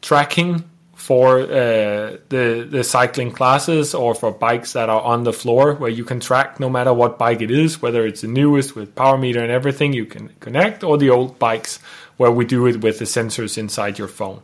tracking 0.00 0.64
for 0.94 1.40
uh, 1.40 2.16
the 2.28 2.66
the 2.70 2.84
cycling 2.84 3.32
classes 3.32 3.92
or 3.92 4.14
for 4.14 4.30
bikes 4.30 4.74
that 4.74 4.88
are 4.88 5.00
on 5.02 5.24
the 5.24 5.32
floor 5.32 5.74
where 5.74 5.90
you 5.90 6.04
can 6.04 6.20
track 6.20 6.60
no 6.60 6.70
matter 6.70 6.92
what 6.92 7.18
bike 7.18 7.42
it 7.42 7.50
is, 7.50 7.82
whether 7.82 8.06
it's 8.06 8.20
the 8.20 8.28
newest 8.28 8.76
with 8.76 8.94
power 8.94 9.18
meter 9.18 9.42
and 9.42 9.50
everything 9.50 9.92
you 9.92 10.06
can 10.06 10.28
connect, 10.38 10.84
or 10.84 10.96
the 10.96 11.10
old 11.10 11.38
bikes 11.40 11.80
where 12.18 12.30
we 12.30 12.44
do 12.44 12.66
it 12.66 12.82
with 12.82 13.00
the 13.00 13.04
sensors 13.04 13.58
inside 13.58 13.98
your 13.98 14.06
phone. 14.06 14.42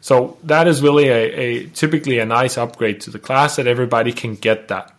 So 0.00 0.36
that 0.42 0.66
is 0.66 0.82
really 0.82 1.08
a, 1.08 1.22
a 1.44 1.66
typically 1.68 2.18
a 2.18 2.26
nice 2.26 2.58
upgrade 2.58 3.00
to 3.02 3.10
the 3.10 3.20
class 3.20 3.54
that 3.56 3.68
everybody 3.68 4.12
can 4.12 4.34
get 4.34 4.68
that. 4.68 4.92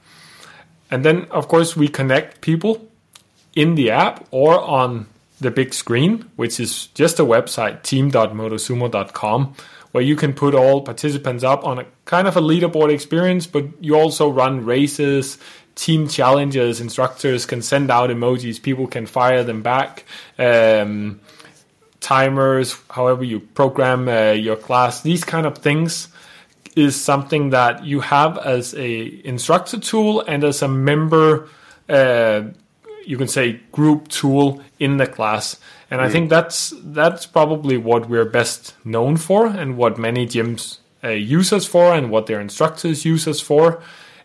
And 0.89 1.04
then 1.04 1.26
of 1.32 1.49
course 1.49 1.76
we 1.76 1.89
connect 1.89 2.39
people 2.39 2.88
in 3.56 3.76
the 3.76 3.91
app 3.91 4.26
or 4.32 4.58
on 4.62 5.08
the 5.44 5.52
big 5.52 5.74
screen, 5.74 6.30
which 6.36 6.60
is 6.60 6.88
just 6.88 7.20
a 7.20 7.24
website, 7.24 7.84
team.motosumo.com, 7.84 9.56
where 9.92 10.04
you 10.04 10.16
can 10.16 10.34
put 10.34 10.56
all 10.56 10.82
participants 10.82 11.44
up 11.44 11.64
on 11.64 11.80
a 11.80 11.86
kind 12.06 12.28
of 12.28 12.36
a 12.36 12.42
leaderboard 12.42 12.92
experience, 12.92 13.46
but 13.46 13.66
you 13.80 13.96
also 13.96 14.30
run 14.30 14.66
races, 14.66 15.38
team 15.76 16.08
challenges, 16.08 16.82
instructors 16.82 17.46
can 17.46 17.62
send 17.62 17.92
out 17.92 18.10
emojis, 18.10 18.62
people 18.62 18.88
can 18.88 19.06
fire 19.06 19.44
them 19.44 19.62
back. 19.62 20.06
Um, 20.40 21.22
timers, 22.00 22.78
however 22.90 23.24
you 23.24 23.40
program 23.40 24.08
uh, 24.08 24.32
your 24.32 24.56
class, 24.56 25.02
these 25.02 25.24
kind 25.24 25.46
of 25.46 25.60
things 25.60 26.10
is 26.76 27.00
something 27.00 27.52
that 27.52 27.86
you 27.86 28.00
have 28.02 28.38
as 28.40 28.74
a 28.76 29.22
instructor 29.26 29.80
tool 29.80 30.22
and 30.22 30.44
as 30.44 30.62
a 30.62 30.68
member 30.68 31.48
uh, 31.88 32.42
you 33.06 33.18
can 33.18 33.28
say 33.28 33.60
group 33.72 34.08
tool 34.08 34.62
in 34.80 34.98
the 34.98 35.08
class. 35.08 35.60
And 35.89 36.02
mm. 36.02 36.06
i 36.06 36.10
think 36.10 36.30
that's 36.30 36.74
that's 36.84 37.26
probably 37.26 37.78
what 37.78 38.10
we're 38.10 38.26
best 38.26 38.76
known 38.86 39.18
for 39.18 39.48
and 39.48 39.78
what 39.78 39.98
many 39.98 40.26
gyms 40.26 40.80
uh, 41.04 41.10
use 41.10 41.52
us 41.52 41.66
for 41.66 41.94
and 41.94 42.10
what 42.10 42.28
their 42.28 42.42
instructors 42.42 43.06
use 43.06 43.28
us 43.28 43.39
for. 43.39 43.82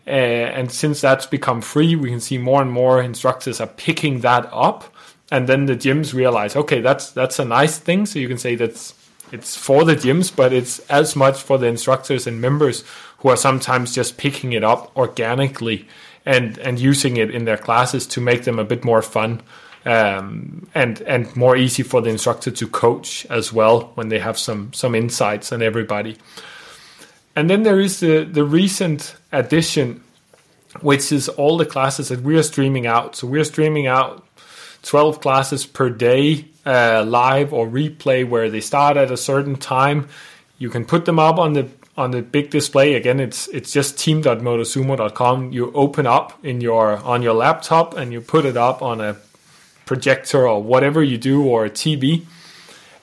Uh, 0.07 0.11
and 0.57 0.71
since 0.71 1.01
that's 1.01 1.25
become 1.25 1.61
free 1.61 1.95
we 1.95 2.09
can 2.09 2.19
see 2.19 2.37
more 2.37 2.61
and 2.61 2.71
more 2.71 3.01
instructors 3.01 3.61
are 3.61 3.67
picking 3.67 4.21
that 4.21 4.49
up. 4.51 4.93
And 5.31 5.47
then 5.47 5.67
the 5.67 5.75
gyms 5.75 6.13
realize 6.13 6.55
okay 6.55 6.81
that's 6.81 7.11
that's 7.11 7.39
a 7.39 7.45
nice 7.45 7.77
thing. 7.77 8.05
So 8.05 8.19
you 8.19 8.27
can 8.27 8.37
say 8.37 8.55
that's 8.55 8.93
it's 9.31 9.55
for 9.55 9.83
the 9.83 9.95
gyms 9.95 10.35
but 10.35 10.51
it's 10.53 10.79
as 10.89 11.15
much 11.15 11.41
for 11.41 11.57
the 11.57 11.67
instructors 11.67 12.25
and 12.25 12.41
members 12.41 12.83
who 13.19 13.29
are 13.29 13.37
sometimes 13.37 13.93
just 13.93 14.17
picking 14.17 14.53
it 14.53 14.63
up 14.63 14.95
organically 14.97 15.87
and 16.25 16.57
and 16.59 16.79
using 16.79 17.17
it 17.17 17.31
in 17.31 17.45
their 17.45 17.57
classes 17.57 18.07
to 18.07 18.21
make 18.21 18.43
them 18.43 18.59
a 18.59 18.63
bit 18.63 18.83
more 18.83 19.01
fun 19.01 19.41
um, 19.85 20.67
and 20.75 21.01
and 21.01 21.35
more 21.35 21.55
easy 21.55 21.83
for 21.83 22.01
the 22.01 22.09
instructor 22.09 22.51
to 22.51 22.67
coach 22.67 23.25
as 23.29 23.53
well 23.53 23.91
when 23.95 24.09
they 24.09 24.19
have 24.19 24.37
some 24.37 24.71
some 24.73 24.95
insights 24.95 25.51
on 25.51 25.61
everybody 25.61 26.17
and 27.35 27.49
then 27.49 27.63
there 27.63 27.79
is 27.79 27.99
the 27.99 28.23
the 28.23 28.43
recent 28.43 29.15
addition 29.31 30.03
which 30.81 31.11
is 31.11 31.29
all 31.29 31.57
the 31.57 31.65
classes 31.65 32.09
that 32.09 32.21
we 32.21 32.37
are 32.37 32.43
streaming 32.43 32.85
out 32.85 33.15
so 33.15 33.27
we're 33.27 33.43
streaming 33.43 33.87
out 33.87 34.25
12 34.83 35.21
classes 35.21 35.65
per 35.65 35.89
day 35.89 36.45
uh, 36.65 37.03
live 37.05 37.53
or 37.53 37.67
replay 37.67 38.27
where 38.27 38.49
they 38.49 38.61
start 38.61 38.97
at 38.97 39.11
a 39.11 39.17
certain 39.17 39.55
time. 39.55 40.07
You 40.57 40.69
can 40.69 40.85
put 40.85 41.05
them 41.05 41.19
up 41.19 41.37
on 41.37 41.53
the 41.53 41.67
on 41.99 42.11
the 42.11 42.21
big 42.21 42.49
display. 42.49 42.95
Again, 42.95 43.19
it's 43.19 43.47
it's 43.49 43.71
just 43.71 43.99
team.motosumo.com. 43.99 45.51
You 45.51 45.71
open 45.73 46.07
up 46.07 46.43
in 46.43 46.61
your 46.61 46.97
on 46.97 47.21
your 47.21 47.33
laptop 47.33 47.95
and 47.95 48.11
you 48.13 48.21
put 48.21 48.45
it 48.45 48.57
up 48.57 48.81
on 48.81 49.01
a 49.01 49.17
projector 49.85 50.47
or 50.47 50.63
whatever 50.63 51.03
you 51.03 51.17
do 51.17 51.43
or 51.43 51.65
a 51.65 51.69
TV. 51.69 52.25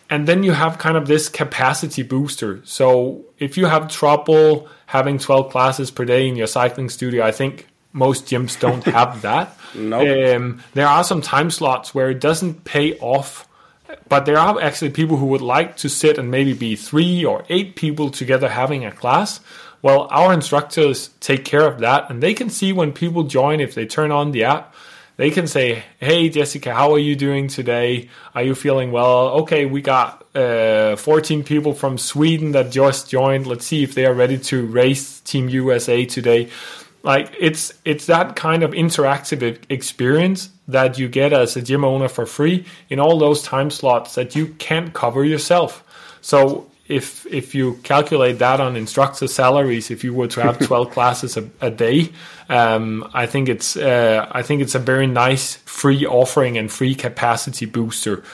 And 0.09 0.27
then 0.29 0.43
you 0.45 0.53
have 0.53 0.79
kind 0.79 0.97
of 0.97 1.07
this 1.07 1.29
capacity 1.29 2.03
booster. 2.03 2.61
So 2.65 3.25
if 3.39 3.57
you 3.57 3.67
have 3.67 3.89
trouble 3.89 4.69
having 4.87 5.19
12 5.19 5.51
classes 5.51 5.91
per 5.91 6.05
day 6.05 6.29
in 6.29 6.37
your 6.37 6.47
cycling 6.47 6.89
studio, 6.89 7.25
I 7.25 7.33
think 7.33 7.67
most 7.93 8.27
gyms 8.27 8.59
don't 8.61 8.85
have 8.85 9.23
that. 9.29 9.59
Nope. 9.75 10.37
Um, 10.37 10.63
there 10.75 10.87
are 10.87 11.03
some 11.03 11.23
time 11.23 11.51
slots 11.51 11.93
where 11.95 12.11
it 12.11 12.21
doesn't 12.21 12.65
pay 12.65 12.97
off, 12.99 13.46
but 14.09 14.27
there 14.27 14.39
are 14.39 14.61
actually 14.61 14.91
people 14.91 15.17
who 15.17 15.27
would 15.27 15.41
like 15.41 15.77
to 15.79 15.89
sit 15.89 16.19
and 16.19 16.31
maybe 16.31 16.53
be 16.53 16.77
three 16.77 17.25
or 17.25 17.45
eight 17.49 17.77
people 17.77 18.11
together 18.11 18.49
having 18.49 18.85
a 18.85 18.93
class. 18.93 19.41
Well, 19.83 20.09
our 20.11 20.33
instructors 20.33 21.11
take 21.21 21.45
care 21.45 21.67
of 21.67 21.81
that, 21.81 22.11
and 22.11 22.23
they 22.23 22.35
can 22.35 22.51
see 22.51 22.73
when 22.73 22.93
people 22.93 23.25
join 23.25 23.61
if 23.61 23.75
they 23.75 23.87
turn 23.87 24.11
on 24.11 24.33
the 24.33 24.45
app. 24.45 24.75
They 25.17 25.31
can 25.31 25.47
say, 25.47 25.85
"Hey, 25.99 26.29
Jessica, 26.29 26.75
how 26.75 26.93
are 26.93 26.99
you 26.99 27.17
doing 27.17 27.49
today? 27.49 28.09
Are 28.35 28.43
you 28.43 28.55
feeling 28.55 28.93
well? 28.93 29.29
Okay, 29.41 29.65
we 29.65 29.81
got 29.81 30.27
uh, 30.35 30.97
14 30.97 31.43
people 31.43 31.73
from 31.73 31.97
Sweden 31.97 32.53
that 32.53 32.71
just 32.71 33.09
joined. 33.09 33.47
Let's 33.47 33.67
see 33.67 33.83
if 33.83 33.95
they 33.95 34.05
are 34.05 34.13
ready 34.13 34.39
to 34.39 34.67
race 34.67 35.21
Team 35.21 35.49
USA 35.49 36.05
today." 36.05 36.49
like 37.07 37.33
it's 37.39 37.73
it's 37.85 38.07
that 38.07 38.37
kind 38.37 38.63
of 38.65 38.73
interactive 38.73 39.59
experience 39.71 40.51
that 40.69 40.99
you 40.99 41.09
get 41.09 41.33
as 41.33 41.57
a 41.57 41.63
gym 41.63 41.85
owner 41.85 42.09
for 42.09 42.27
free 42.27 42.65
in 42.89 42.99
all 42.99 43.19
those 43.19 43.43
time 43.43 43.71
slots 43.71 44.15
that 44.15 44.35
you 44.35 44.49
can't 44.59 44.93
cover 44.93 45.25
yourself. 45.25 45.83
So 46.21 46.67
if 46.89 47.27
if 47.27 47.55
you 47.55 47.75
calculate 47.83 48.39
that 48.39 48.61
on 48.61 48.77
instructor 48.77 49.27
salaries 49.27 49.91
if 49.91 50.05
you 50.05 50.15
were 50.15 50.29
to 50.29 50.41
have 50.41 50.57
12 50.67 50.93
classes 50.93 51.37
a, 51.37 51.51
a 51.61 51.69
day 51.69 52.13
um, 52.49 53.11
i 53.13 53.27
think 53.27 53.49
it's 53.49 53.77
uh, 53.77 54.25
i 54.31 54.41
think 54.41 54.63
it's 54.63 54.77
a 54.77 54.79
very 54.79 55.09
nice 55.09 55.59
free 55.77 56.07
offering 56.07 56.57
and 56.57 56.73
free 56.73 56.95
capacity 56.95 57.67
booster. 57.67 58.25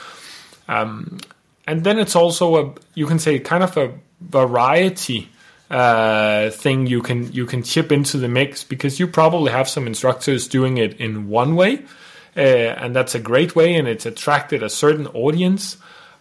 Um, 0.69 1.19
and 1.67 1.83
then 1.83 1.99
it's 1.99 2.15
also 2.15 2.45
a 2.55 2.73
you 2.95 3.05
can 3.05 3.19
say 3.19 3.37
kind 3.39 3.63
of 3.63 3.75
a 3.75 3.91
variety 4.21 5.29
uh, 5.69 6.49
thing 6.51 6.87
you 6.87 7.01
can 7.01 7.31
you 7.33 7.45
can 7.45 7.63
chip 7.63 7.91
into 7.91 8.17
the 8.17 8.29
mix 8.29 8.63
because 8.63 8.99
you 8.99 9.07
probably 9.07 9.51
have 9.51 9.67
some 9.67 9.87
instructors 9.87 10.47
doing 10.47 10.77
it 10.77 10.99
in 11.01 11.27
one 11.27 11.55
way, 11.55 11.81
uh, 12.35 12.39
and 12.39 12.95
that's 12.95 13.15
a 13.15 13.19
great 13.19 13.55
way, 13.55 13.75
and 13.75 13.87
it's 13.87 14.05
attracted 14.05 14.63
a 14.63 14.69
certain 14.69 15.07
audience. 15.07 15.77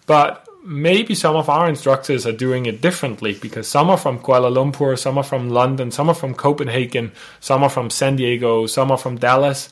But 0.06 0.46
maybe 0.64 1.14
some 1.14 1.36
of 1.36 1.48
our 1.48 1.68
instructors 1.68 2.26
are 2.26 2.32
doing 2.32 2.66
it 2.66 2.80
differently 2.80 3.34
because 3.34 3.66
some 3.66 3.90
are 3.90 3.96
from 3.96 4.18
Kuala 4.20 4.52
Lumpur, 4.52 4.98
some 4.98 5.18
are 5.18 5.24
from 5.24 5.50
London, 5.50 5.90
some 5.90 6.08
are 6.08 6.14
from 6.14 6.34
Copenhagen, 6.34 7.12
some 7.40 7.62
are 7.62 7.70
from 7.70 7.90
San 7.90 8.16
Diego, 8.16 8.66
some 8.66 8.90
are 8.90 8.98
from 8.98 9.18
Dallas. 9.18 9.68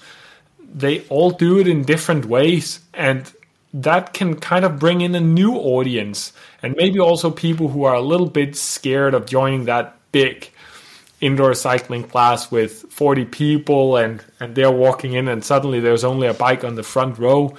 They 0.72 1.00
all 1.09 1.31
do 1.31 1.59
it 1.59 1.66
in 1.66 1.83
different 1.83 2.26
ways, 2.26 2.81
and 2.94 3.33
that 3.72 4.12
can 4.12 4.37
kind 4.37 4.64
of 4.64 4.79
bring 4.79 5.00
in 5.00 5.14
a 5.14 5.20
new 5.20 5.55
audience 5.55 6.33
and 6.62 6.74
maybe 6.76 6.98
also 6.98 7.31
people 7.31 7.68
who 7.68 7.85
are 7.85 7.94
a 7.94 8.00
little 8.00 8.29
bit 8.29 8.57
scared 8.57 9.14
of 9.14 9.26
joining 9.26 9.64
that 9.64 9.96
big 10.12 10.50
indoor 11.20 11.54
cycling 11.54 12.02
class 12.04 12.50
with 12.50 12.72
40 12.90 13.26
people 13.26 13.96
and 13.96 14.24
and 14.40 14.54
they're 14.54 14.70
walking 14.70 15.12
in 15.12 15.28
and 15.28 15.44
suddenly 15.44 15.80
there's 15.80 16.04
only 16.04 16.26
a 16.26 16.35
bike 16.35 16.64
on 16.64 16.74
the 16.74 16.83
front 16.83 17.18
row. 17.18 17.56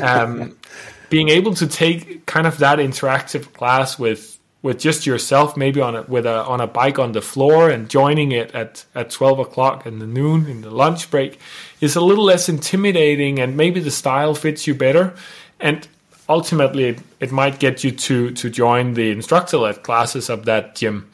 Um, 0.00 0.56
being 1.10 1.28
able 1.28 1.52
to 1.54 1.66
take 1.66 2.24
kind 2.24 2.46
of 2.46 2.56
that 2.58 2.78
interactive 2.78 3.52
class 3.52 3.98
with 3.98 4.38
with 4.62 4.78
just 4.78 5.06
yourself 5.06 5.56
maybe 5.56 5.80
on 5.80 5.94
a 5.94 6.02
with 6.02 6.24
a 6.24 6.44
on 6.44 6.60
a 6.60 6.66
bike 6.66 6.98
on 6.98 7.12
the 7.12 7.20
floor 7.20 7.68
and 7.68 7.90
joining 7.90 8.32
it 8.32 8.54
at 8.54 8.84
at 8.94 9.10
12 9.10 9.40
o'clock 9.40 9.84
in 9.84 9.98
the 9.98 10.06
noon 10.06 10.46
in 10.46 10.62
the 10.62 10.70
lunch 10.70 11.10
break 11.10 11.38
is 11.80 11.96
a 11.96 12.00
little 12.00 12.24
less 12.24 12.48
intimidating 12.48 13.38
and 13.38 13.56
maybe 13.56 13.80
the 13.80 13.90
style 13.90 14.34
fits 14.34 14.66
you 14.66 14.74
better. 14.74 15.12
And 15.60 15.86
ultimately 16.28 16.84
it, 16.84 17.00
it 17.20 17.32
might 17.32 17.58
get 17.58 17.84
you 17.84 17.90
to 17.90 18.30
to 18.30 18.48
join 18.48 18.94
the 18.94 19.10
instructor 19.10 19.58
led 19.58 19.82
classes 19.82 20.30
of 20.30 20.46
that 20.46 20.76
gym 20.76 21.10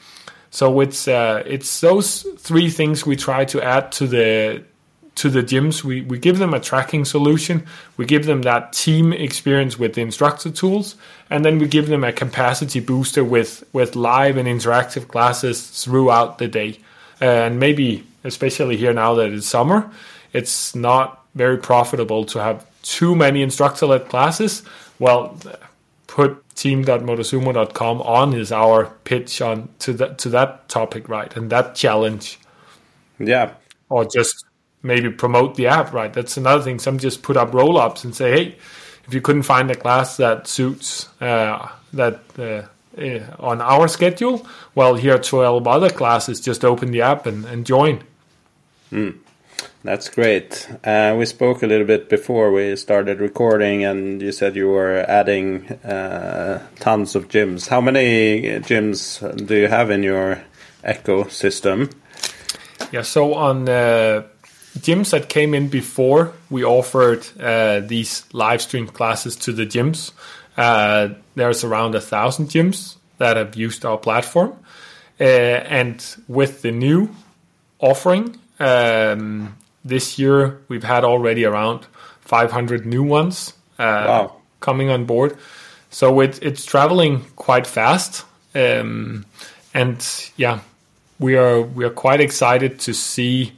so 0.50 0.80
it's 0.80 1.08
uh, 1.08 1.42
it's 1.46 1.80
those 1.80 2.22
three 2.38 2.70
things 2.70 3.06
we 3.06 3.16
try 3.16 3.44
to 3.46 3.62
add 3.62 3.92
to 3.92 4.06
the 4.06 4.64
to 5.16 5.28
the 5.28 5.42
gyms. 5.42 5.82
We, 5.82 6.02
we 6.02 6.16
give 6.18 6.38
them 6.38 6.54
a 6.54 6.60
tracking 6.60 7.04
solution. 7.04 7.66
We 7.96 8.06
give 8.06 8.26
them 8.26 8.42
that 8.42 8.72
team 8.72 9.12
experience 9.12 9.76
with 9.76 9.94
the 9.94 10.00
instructor 10.00 10.48
tools. 10.50 10.94
And 11.28 11.44
then 11.44 11.58
we 11.58 11.66
give 11.66 11.88
them 11.88 12.04
a 12.04 12.12
capacity 12.12 12.80
booster 12.80 13.24
with 13.24 13.64
with 13.72 13.96
live 13.96 14.36
and 14.36 14.48
interactive 14.48 15.08
classes 15.08 15.66
throughout 15.84 16.38
the 16.38 16.48
day. 16.48 16.78
And 17.20 17.58
maybe 17.58 18.06
especially 18.24 18.76
here 18.76 18.92
now 18.92 19.14
that 19.14 19.32
it's 19.32 19.46
summer 19.46 19.90
it's 20.32 20.74
not 20.74 21.24
very 21.34 21.58
profitable 21.58 22.24
to 22.26 22.42
have 22.42 22.66
too 22.82 23.14
many 23.14 23.42
instructor 23.42 23.86
led 23.86 24.08
classes, 24.08 24.62
well, 24.98 25.38
put 26.18 26.44
team.motosumo.com 26.56 28.02
on 28.02 28.34
is 28.34 28.50
our 28.50 28.86
pitch 29.04 29.40
on 29.40 29.68
to 29.78 29.92
that 29.92 30.18
to 30.18 30.28
that 30.28 30.68
topic, 30.68 31.08
right? 31.08 31.36
And 31.36 31.48
that 31.50 31.76
challenge. 31.76 32.40
Yeah. 33.20 33.54
Or 33.88 34.04
just 34.04 34.44
maybe 34.82 35.10
promote 35.10 35.54
the 35.54 35.68
app, 35.68 35.92
right? 35.92 36.12
That's 36.12 36.36
another 36.36 36.64
thing. 36.64 36.80
Some 36.80 36.98
just 36.98 37.22
put 37.22 37.36
up 37.36 37.54
roll 37.54 37.78
ups 37.78 38.02
and 38.02 38.16
say, 38.16 38.32
hey, 38.32 38.56
if 39.06 39.14
you 39.14 39.20
couldn't 39.20 39.44
find 39.44 39.70
a 39.70 39.76
class 39.76 40.16
that 40.16 40.48
suits 40.48 41.08
uh, 41.20 41.68
that 41.92 42.20
uh, 42.36 42.62
uh, 43.00 43.36
on 43.38 43.60
our 43.60 43.86
schedule, 43.86 44.44
well, 44.74 44.96
here 44.96 45.14
are 45.14 45.22
12 45.22 45.68
other 45.68 45.90
classes. 45.90 46.40
Just 46.40 46.64
open 46.64 46.90
the 46.90 47.02
app 47.02 47.26
and, 47.26 47.44
and 47.44 47.64
join. 47.64 48.02
Mm. 48.90 49.18
That's 49.84 50.08
great. 50.08 50.68
Uh, 50.84 51.14
we 51.16 51.24
spoke 51.24 51.62
a 51.62 51.66
little 51.66 51.86
bit 51.86 52.08
before 52.08 52.52
we 52.52 52.74
started 52.76 53.20
recording, 53.20 53.84
and 53.84 54.20
you 54.20 54.32
said 54.32 54.56
you 54.56 54.68
were 54.68 55.04
adding 55.08 55.68
uh, 55.84 56.66
tons 56.80 57.14
of 57.14 57.28
gyms. 57.28 57.68
How 57.68 57.80
many 57.80 58.42
gyms 58.60 59.46
do 59.46 59.54
you 59.54 59.68
have 59.68 59.90
in 59.90 60.02
your 60.02 60.42
ecosystem? 60.84 61.92
Yeah, 62.92 63.02
so 63.02 63.34
on 63.34 63.68
uh, 63.68 64.24
gyms 64.78 65.10
that 65.10 65.28
came 65.28 65.54
in 65.54 65.68
before 65.68 66.32
we 66.50 66.64
offered 66.64 67.26
uh, 67.40 67.80
these 67.80 68.24
live 68.32 68.62
stream 68.62 68.88
classes 68.88 69.36
to 69.36 69.52
the 69.52 69.66
gyms, 69.66 70.12
uh, 70.56 71.08
there's 71.34 71.64
around 71.64 71.94
a 71.94 72.00
thousand 72.00 72.48
gyms 72.48 72.96
that 73.18 73.36
have 73.36 73.54
used 73.56 73.84
our 73.84 73.96
platform. 73.96 74.56
Uh, 75.20 75.24
and 75.24 76.16
with 76.28 76.62
the 76.62 76.70
new 76.70 77.08
offering, 77.80 78.38
um, 78.58 79.56
this 79.84 80.18
year 80.18 80.60
we've 80.68 80.84
had 80.84 81.04
already 81.04 81.44
around 81.44 81.86
500 82.20 82.84
new 82.86 83.02
ones 83.02 83.54
uh, 83.78 84.04
wow. 84.06 84.36
coming 84.60 84.90
on 84.90 85.04
board. 85.04 85.36
So 85.90 86.20
it, 86.20 86.38
it's 86.42 86.64
traveling 86.64 87.24
quite 87.36 87.66
fast. 87.66 88.24
Um, 88.54 89.24
and 89.72 90.04
yeah, 90.36 90.60
we 91.18 91.36
are 91.36 91.62
we 91.62 91.84
are 91.84 91.90
quite 91.90 92.20
excited 92.20 92.80
to 92.80 92.94
see 92.94 93.52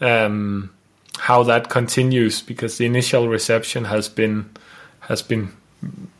um, 0.00 0.70
how 1.18 1.42
that 1.44 1.68
continues 1.68 2.42
because 2.42 2.78
the 2.78 2.86
initial 2.86 3.28
reception 3.28 3.84
has 3.84 4.08
been 4.08 4.50
has 5.00 5.22
been 5.22 5.52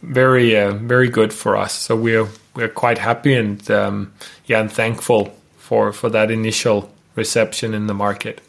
very 0.03 0.57
uh, 0.57 0.73
very 0.73 1.09
good 1.09 1.33
for 1.33 1.57
us. 1.57 1.73
So 1.75 1.97
we're 1.97 2.29
we're 2.55 2.69
quite 2.69 2.99
happy 2.99 3.35
and 3.35 3.71
um, 3.71 4.13
yeah 4.47 4.61
and 4.61 4.73
thankful 4.73 5.35
for 5.59 5.93
for 5.93 6.09
that 6.11 6.31
initial 6.31 6.91
reception 7.21 7.75
in 7.75 7.87
the 7.87 7.95
market. 7.95 8.41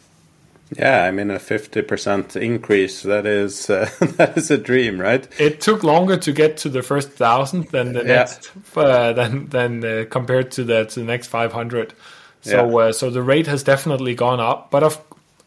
Yeah, 0.77 1.03
I 1.03 1.11
mean 1.11 1.29
a 1.31 1.39
fifty 1.39 1.81
percent 1.81 2.35
increase. 2.35 3.03
That 3.03 3.25
is 3.25 3.69
uh, 3.69 3.89
that 4.17 4.37
is 4.37 4.49
a 4.51 4.57
dream, 4.57 5.01
right? 5.01 5.27
It 5.39 5.59
took 5.59 5.83
longer 5.83 6.17
to 6.17 6.31
get 6.31 6.57
to 6.63 6.69
the 6.69 6.81
first 6.81 7.09
thousand 7.11 7.67
than 7.71 7.93
the 7.93 7.99
yeah. 7.99 8.15
next 8.15 8.51
uh, 8.75 9.11
than 9.13 9.49
than 9.49 9.83
uh, 9.83 10.05
compared 10.09 10.51
to 10.51 10.63
the 10.63 10.85
to 10.85 10.99
the 11.01 11.05
next 11.05 11.27
five 11.27 11.51
hundred. 11.51 11.93
So 12.41 12.79
yeah. 12.79 12.85
Uh, 12.85 12.91
so 12.93 13.09
the 13.09 13.21
rate 13.21 13.47
has 13.47 13.63
definitely 13.63 14.15
gone 14.15 14.39
up, 14.39 14.71
but 14.71 14.83
of 14.83 14.97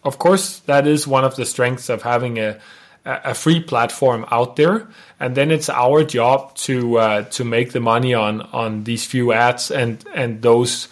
of 0.03 0.19
course 0.19 0.61
that 0.67 0.87
is 0.87 1.07
one 1.07 1.25
of 1.25 1.37
the 1.37 1.47
strengths 1.47 1.89
of 1.89 2.03
having 2.03 2.39
a 2.39 2.61
a 3.07 3.35
free 3.35 3.61
platform 3.61 4.25
out 4.31 4.57
there, 4.57 4.89
and 5.21 5.35
then 5.35 5.51
it's 5.51 5.69
our 5.69 6.05
job 6.05 6.55
to 6.55 6.99
uh, 6.99 7.23
to 7.31 7.45
make 7.45 7.73
the 7.73 7.81
money 7.81 8.15
on 8.15 8.43
on 8.53 8.85
these 8.85 9.05
few 9.07 9.33
ads 9.33 9.71
and 9.71 10.05
and 10.15 10.43
those 10.43 10.89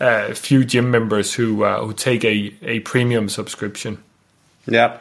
uh, 0.00 0.34
few 0.34 0.64
gym 0.64 0.90
members 0.90 1.34
who 1.34 1.64
uh, 1.64 1.84
who 1.84 1.92
take 1.92 2.24
a, 2.24 2.54
a 2.62 2.80
premium 2.80 3.28
subscription. 3.28 4.02
Yeah. 4.66 4.98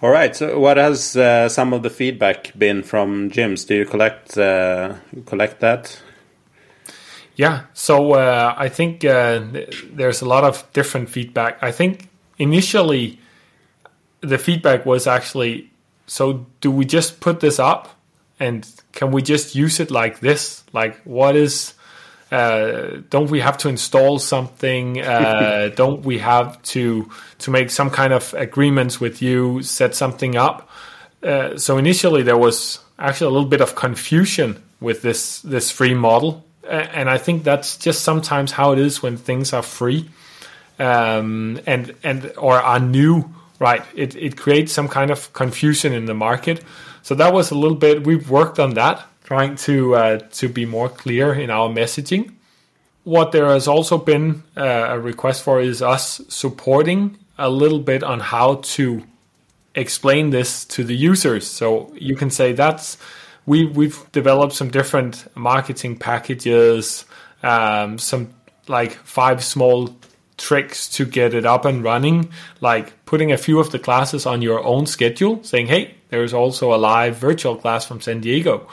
All 0.00 0.10
right. 0.10 0.34
So, 0.36 0.58
what 0.58 0.76
has 0.76 1.16
uh, 1.16 1.48
some 1.48 1.72
of 1.72 1.82
the 1.82 1.90
feedback 1.90 2.56
been 2.56 2.82
from 2.82 3.30
gyms? 3.30 3.66
Do 3.66 3.74
you 3.74 3.84
collect 3.84 4.38
uh, 4.38 4.94
collect 5.26 5.60
that? 5.60 6.00
Yeah. 7.38 7.62
So 7.72 8.14
uh, 8.14 8.54
I 8.58 8.68
think 8.68 9.04
uh, 9.04 9.40
there's 9.92 10.22
a 10.22 10.26
lot 10.26 10.42
of 10.42 10.66
different 10.72 11.08
feedback. 11.08 11.62
I 11.62 11.70
think 11.70 12.08
initially 12.36 13.20
the 14.20 14.38
feedback 14.38 14.84
was 14.84 15.06
actually, 15.06 15.70
so 16.08 16.46
do 16.60 16.72
we 16.72 16.84
just 16.84 17.20
put 17.20 17.38
this 17.38 17.60
up 17.60 17.96
and 18.40 18.68
can 18.90 19.12
we 19.12 19.22
just 19.22 19.54
use 19.54 19.78
it 19.78 19.92
like 19.92 20.18
this? 20.18 20.64
Like, 20.72 21.00
what 21.02 21.36
is 21.36 21.74
uh, 22.30 23.00
don't 23.08 23.30
we 23.30 23.40
have 23.40 23.56
to 23.58 23.68
install 23.68 24.18
something? 24.18 25.00
Uh, 25.00 25.70
don't 25.76 26.04
we 26.04 26.18
have 26.18 26.60
to 26.62 27.10
to 27.38 27.50
make 27.50 27.70
some 27.70 27.90
kind 27.90 28.12
of 28.12 28.34
agreements 28.34 29.00
with 29.00 29.22
you, 29.22 29.62
set 29.62 29.94
something 29.94 30.36
up? 30.36 30.68
Uh, 31.22 31.56
so 31.56 31.78
initially 31.78 32.22
there 32.22 32.36
was 32.36 32.80
actually 32.98 33.28
a 33.28 33.30
little 33.30 33.48
bit 33.48 33.60
of 33.60 33.74
confusion 33.74 34.62
with 34.80 35.02
this 35.02 35.40
this 35.40 35.70
free 35.70 35.94
model, 35.94 36.44
and 36.68 37.08
I 37.08 37.18
think 37.18 37.44
that's 37.44 37.78
just 37.78 38.02
sometimes 38.02 38.52
how 38.52 38.72
it 38.72 38.78
is 38.78 39.02
when 39.02 39.16
things 39.16 39.52
are 39.52 39.62
free, 39.62 40.10
um, 40.78 41.60
and 41.66 41.94
and 42.02 42.32
or 42.36 42.60
are 42.60 42.80
new. 42.80 43.34
Right, 43.60 43.82
it 43.96 44.14
it 44.14 44.36
creates 44.36 44.72
some 44.72 44.86
kind 44.86 45.10
of 45.10 45.32
confusion 45.32 45.92
in 45.92 46.04
the 46.04 46.14
market. 46.14 46.62
So 47.02 47.14
that 47.14 47.32
was 47.32 47.50
a 47.50 47.54
little 47.56 47.76
bit. 47.76 48.06
We've 48.06 48.30
worked 48.30 48.60
on 48.60 48.74
that 48.74 49.04
trying 49.28 49.54
to 49.56 49.94
uh, 49.94 50.18
to 50.32 50.48
be 50.48 50.64
more 50.64 50.88
clear 50.88 51.34
in 51.34 51.50
our 51.50 51.68
messaging. 51.68 52.32
What 53.04 53.32
there 53.32 53.48
has 53.48 53.68
also 53.68 53.98
been 53.98 54.42
uh, 54.56 54.94
a 54.94 54.98
request 54.98 55.42
for 55.42 55.60
is 55.60 55.82
us 55.82 56.22
supporting 56.28 57.18
a 57.36 57.50
little 57.50 57.78
bit 57.78 58.02
on 58.02 58.20
how 58.20 58.62
to 58.76 59.04
explain 59.74 60.30
this 60.30 60.64
to 60.64 60.82
the 60.82 60.96
users. 60.96 61.46
So 61.46 61.92
you 61.94 62.16
can 62.16 62.30
say 62.30 62.54
that's 62.54 62.96
we 63.44 63.66
we've 63.66 64.00
developed 64.12 64.54
some 64.54 64.70
different 64.70 65.26
marketing 65.36 65.98
packages, 65.98 67.04
um, 67.42 67.98
some 67.98 68.30
like 68.66 68.92
five 68.92 69.44
small 69.44 69.94
tricks 70.38 70.88
to 70.96 71.04
get 71.04 71.34
it 71.34 71.44
up 71.44 71.66
and 71.66 71.84
running, 71.84 72.30
like 72.62 73.04
putting 73.04 73.30
a 73.30 73.36
few 73.36 73.60
of 73.60 73.72
the 73.72 73.78
classes 73.78 74.24
on 74.24 74.40
your 74.40 74.64
own 74.64 74.86
schedule, 74.86 75.44
saying, 75.44 75.66
"Hey, 75.66 75.96
there's 76.08 76.32
also 76.32 76.72
a 76.72 76.78
live 76.78 77.16
virtual 77.16 77.56
class 77.56 77.84
from 77.84 78.00
San 78.00 78.20
Diego." 78.22 78.66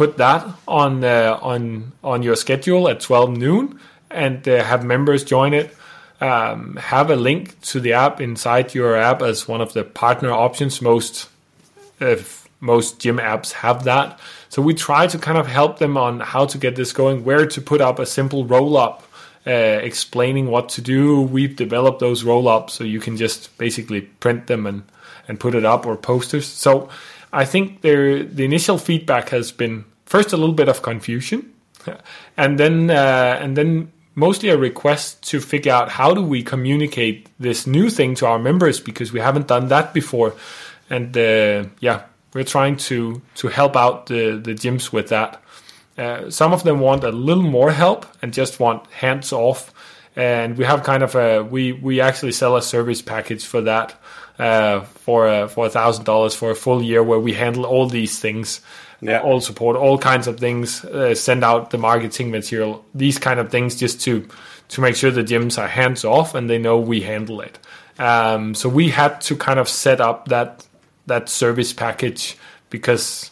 Put 0.00 0.16
that 0.16 0.46
on 0.66 1.04
uh, 1.04 1.38
on 1.42 1.92
on 2.02 2.22
your 2.22 2.34
schedule 2.34 2.88
at 2.88 3.00
12 3.00 3.36
noon 3.36 3.78
and 4.10 4.48
uh, 4.48 4.64
have 4.64 4.82
members 4.82 5.22
join 5.22 5.52
it. 5.52 5.76
Um, 6.22 6.76
have 6.76 7.10
a 7.10 7.16
link 7.16 7.60
to 7.72 7.80
the 7.80 7.92
app 7.92 8.18
inside 8.18 8.74
your 8.74 8.96
app 8.96 9.20
as 9.20 9.46
one 9.46 9.60
of 9.60 9.74
the 9.74 9.84
partner 9.84 10.32
options. 10.32 10.80
Most 10.80 11.28
if 12.00 12.48
most 12.60 12.98
gym 12.98 13.18
apps 13.18 13.52
have 13.52 13.84
that. 13.84 14.18
So 14.48 14.62
we 14.62 14.72
try 14.72 15.06
to 15.06 15.18
kind 15.18 15.36
of 15.36 15.46
help 15.46 15.78
them 15.78 15.98
on 15.98 16.20
how 16.20 16.46
to 16.46 16.56
get 16.56 16.76
this 16.76 16.94
going, 16.94 17.22
where 17.22 17.46
to 17.46 17.60
put 17.60 17.82
up 17.82 17.98
a 17.98 18.06
simple 18.06 18.46
roll 18.46 18.78
up. 18.78 19.02
Uh, 19.46 19.80
explaining 19.90 20.46
what 20.50 20.68
to 20.68 20.82
do, 20.82 21.20
we've 21.22 21.56
developed 21.56 21.98
those 21.98 22.24
roll 22.24 22.46
ups 22.46 22.74
so 22.74 22.84
you 22.84 23.00
can 23.00 23.16
just 23.16 23.56
basically 23.58 24.02
print 24.20 24.46
them 24.46 24.66
and, 24.66 24.82
and 25.28 25.40
put 25.40 25.54
it 25.54 25.64
up 25.64 25.86
or 25.86 25.96
posters. 25.96 26.46
So 26.46 26.88
I 27.32 27.44
think 27.44 27.80
there 27.80 28.22
the 28.22 28.44
initial 28.44 28.78
feedback 28.78 29.30
has 29.30 29.52
been 29.52 29.84
first 30.10 30.32
a 30.32 30.36
little 30.36 30.54
bit 30.54 30.68
of 30.68 30.82
confusion, 30.82 31.52
and 32.36 32.58
then 32.58 32.90
uh, 32.90 33.38
and 33.40 33.56
then 33.56 33.92
mostly 34.16 34.48
a 34.48 34.56
request 34.56 35.22
to 35.30 35.40
figure 35.40 35.72
out 35.72 35.88
how 35.88 36.12
do 36.12 36.22
we 36.22 36.42
communicate 36.42 37.28
this 37.38 37.66
new 37.66 37.88
thing 37.88 38.14
to 38.16 38.26
our 38.26 38.38
members 38.38 38.80
because 38.80 39.12
we 39.12 39.20
haven't 39.20 39.46
done 39.46 39.68
that 39.68 39.94
before, 39.94 40.34
and 40.90 41.16
uh, 41.16 41.64
yeah, 41.78 42.02
we're 42.34 42.44
trying 42.44 42.76
to 42.76 43.22
to 43.36 43.48
help 43.48 43.76
out 43.76 44.06
the 44.06 44.36
the 44.36 44.54
gyms 44.54 44.92
with 44.92 45.08
that. 45.08 45.42
Uh, 45.96 46.30
some 46.30 46.52
of 46.52 46.62
them 46.64 46.80
want 46.80 47.04
a 47.04 47.12
little 47.12 47.42
more 47.42 47.70
help 47.70 48.06
and 48.20 48.32
just 48.32 48.58
want 48.58 48.86
hands 48.90 49.32
off, 49.32 49.72
and 50.16 50.58
we 50.58 50.64
have 50.64 50.82
kind 50.82 51.02
of 51.02 51.14
a 51.14 51.42
we 51.42 51.72
we 51.72 52.00
actually 52.00 52.32
sell 52.32 52.56
a 52.56 52.62
service 52.62 53.02
package 53.02 53.44
for 53.44 53.60
that. 53.62 53.94
Uh, 54.38 54.80
for 55.04 55.28
uh, 55.28 55.46
for 55.48 55.66
a 55.66 55.68
thousand 55.68 56.04
dollars 56.04 56.34
for 56.34 56.50
a 56.50 56.54
full 56.54 56.82
year, 56.82 57.02
where 57.02 57.18
we 57.18 57.34
handle 57.34 57.66
all 57.66 57.86
these 57.86 58.18
things, 58.18 58.62
yeah. 59.00 59.20
all 59.20 59.40
support, 59.40 59.76
all 59.76 59.98
kinds 59.98 60.26
of 60.26 60.38
things, 60.38 60.84
uh, 60.84 61.14
send 61.14 61.44
out 61.44 61.70
the 61.70 61.78
marketing 61.78 62.30
material, 62.30 62.84
these 62.94 63.18
kind 63.18 63.40
of 63.40 63.50
things, 63.50 63.76
just 63.76 64.00
to 64.02 64.26
to 64.68 64.80
make 64.80 64.94
sure 64.94 65.10
the 65.10 65.24
gyms 65.24 65.58
are 65.58 65.66
hands 65.66 66.04
off 66.04 66.34
and 66.34 66.48
they 66.48 66.58
know 66.58 66.78
we 66.78 67.00
handle 67.00 67.40
it. 67.40 67.58
Um, 67.98 68.54
so 68.54 68.68
we 68.68 68.88
had 68.88 69.20
to 69.22 69.36
kind 69.36 69.58
of 69.58 69.68
set 69.68 70.00
up 70.00 70.28
that 70.28 70.66
that 71.06 71.28
service 71.28 71.72
package 71.72 72.36
because 72.70 73.30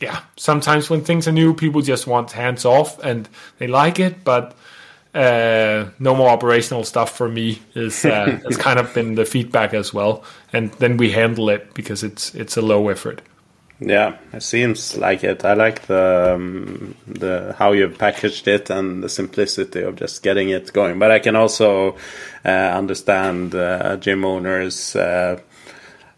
yeah, 0.00 0.20
sometimes 0.36 0.90
when 0.90 1.02
things 1.02 1.28
are 1.28 1.32
new, 1.32 1.54
people 1.54 1.80
just 1.82 2.06
want 2.06 2.32
hands 2.32 2.64
off 2.64 2.98
and 3.00 3.28
they 3.58 3.66
like 3.66 4.00
it, 4.00 4.24
but 4.24 4.54
uh, 5.14 5.90
no 5.98 6.14
more 6.14 6.28
operational 6.28 6.84
stuff 6.84 7.16
for 7.16 7.28
me 7.28 7.60
is 7.74 8.04
uh, 8.04 8.38
has 8.44 8.56
kind 8.56 8.78
of 8.78 8.92
been 8.94 9.14
the 9.14 9.24
feedback 9.24 9.74
as 9.74 9.92
well, 9.92 10.24
and 10.52 10.72
then 10.74 10.96
we 10.96 11.10
handle 11.10 11.50
it 11.50 11.74
because 11.74 12.02
it's 12.02 12.34
it's 12.34 12.56
a 12.56 12.62
low 12.62 12.88
effort. 12.88 13.20
Yeah, 13.84 14.18
it 14.32 14.42
seems 14.42 14.96
like 14.96 15.24
it. 15.24 15.44
I 15.44 15.54
like 15.54 15.86
the 15.86 16.34
um, 16.36 16.94
the 17.06 17.54
how 17.58 17.72
you've 17.72 17.98
packaged 17.98 18.46
it 18.46 18.70
and 18.70 19.02
the 19.02 19.08
simplicity 19.08 19.82
of 19.82 19.96
just 19.96 20.22
getting 20.22 20.50
it 20.50 20.72
going. 20.72 20.98
But 20.98 21.10
I 21.10 21.18
can 21.18 21.34
also 21.34 21.96
uh, 22.44 22.48
understand 22.48 23.54
uh, 23.54 23.96
gym 23.96 24.24
owners 24.24 24.94
uh, 24.94 25.40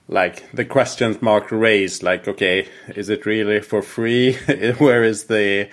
like 0.09 0.51
the 0.53 0.65
questions 0.65 1.23
mark 1.23 1.51
raised 1.51 2.03
like 2.03 2.29
okay 2.29 2.69
is 2.95 3.09
it 3.09 3.25
really 3.25 3.61
for 3.61 3.81
free 3.81 4.35
where 4.79 5.03
is 5.03 5.25
the 5.25 5.69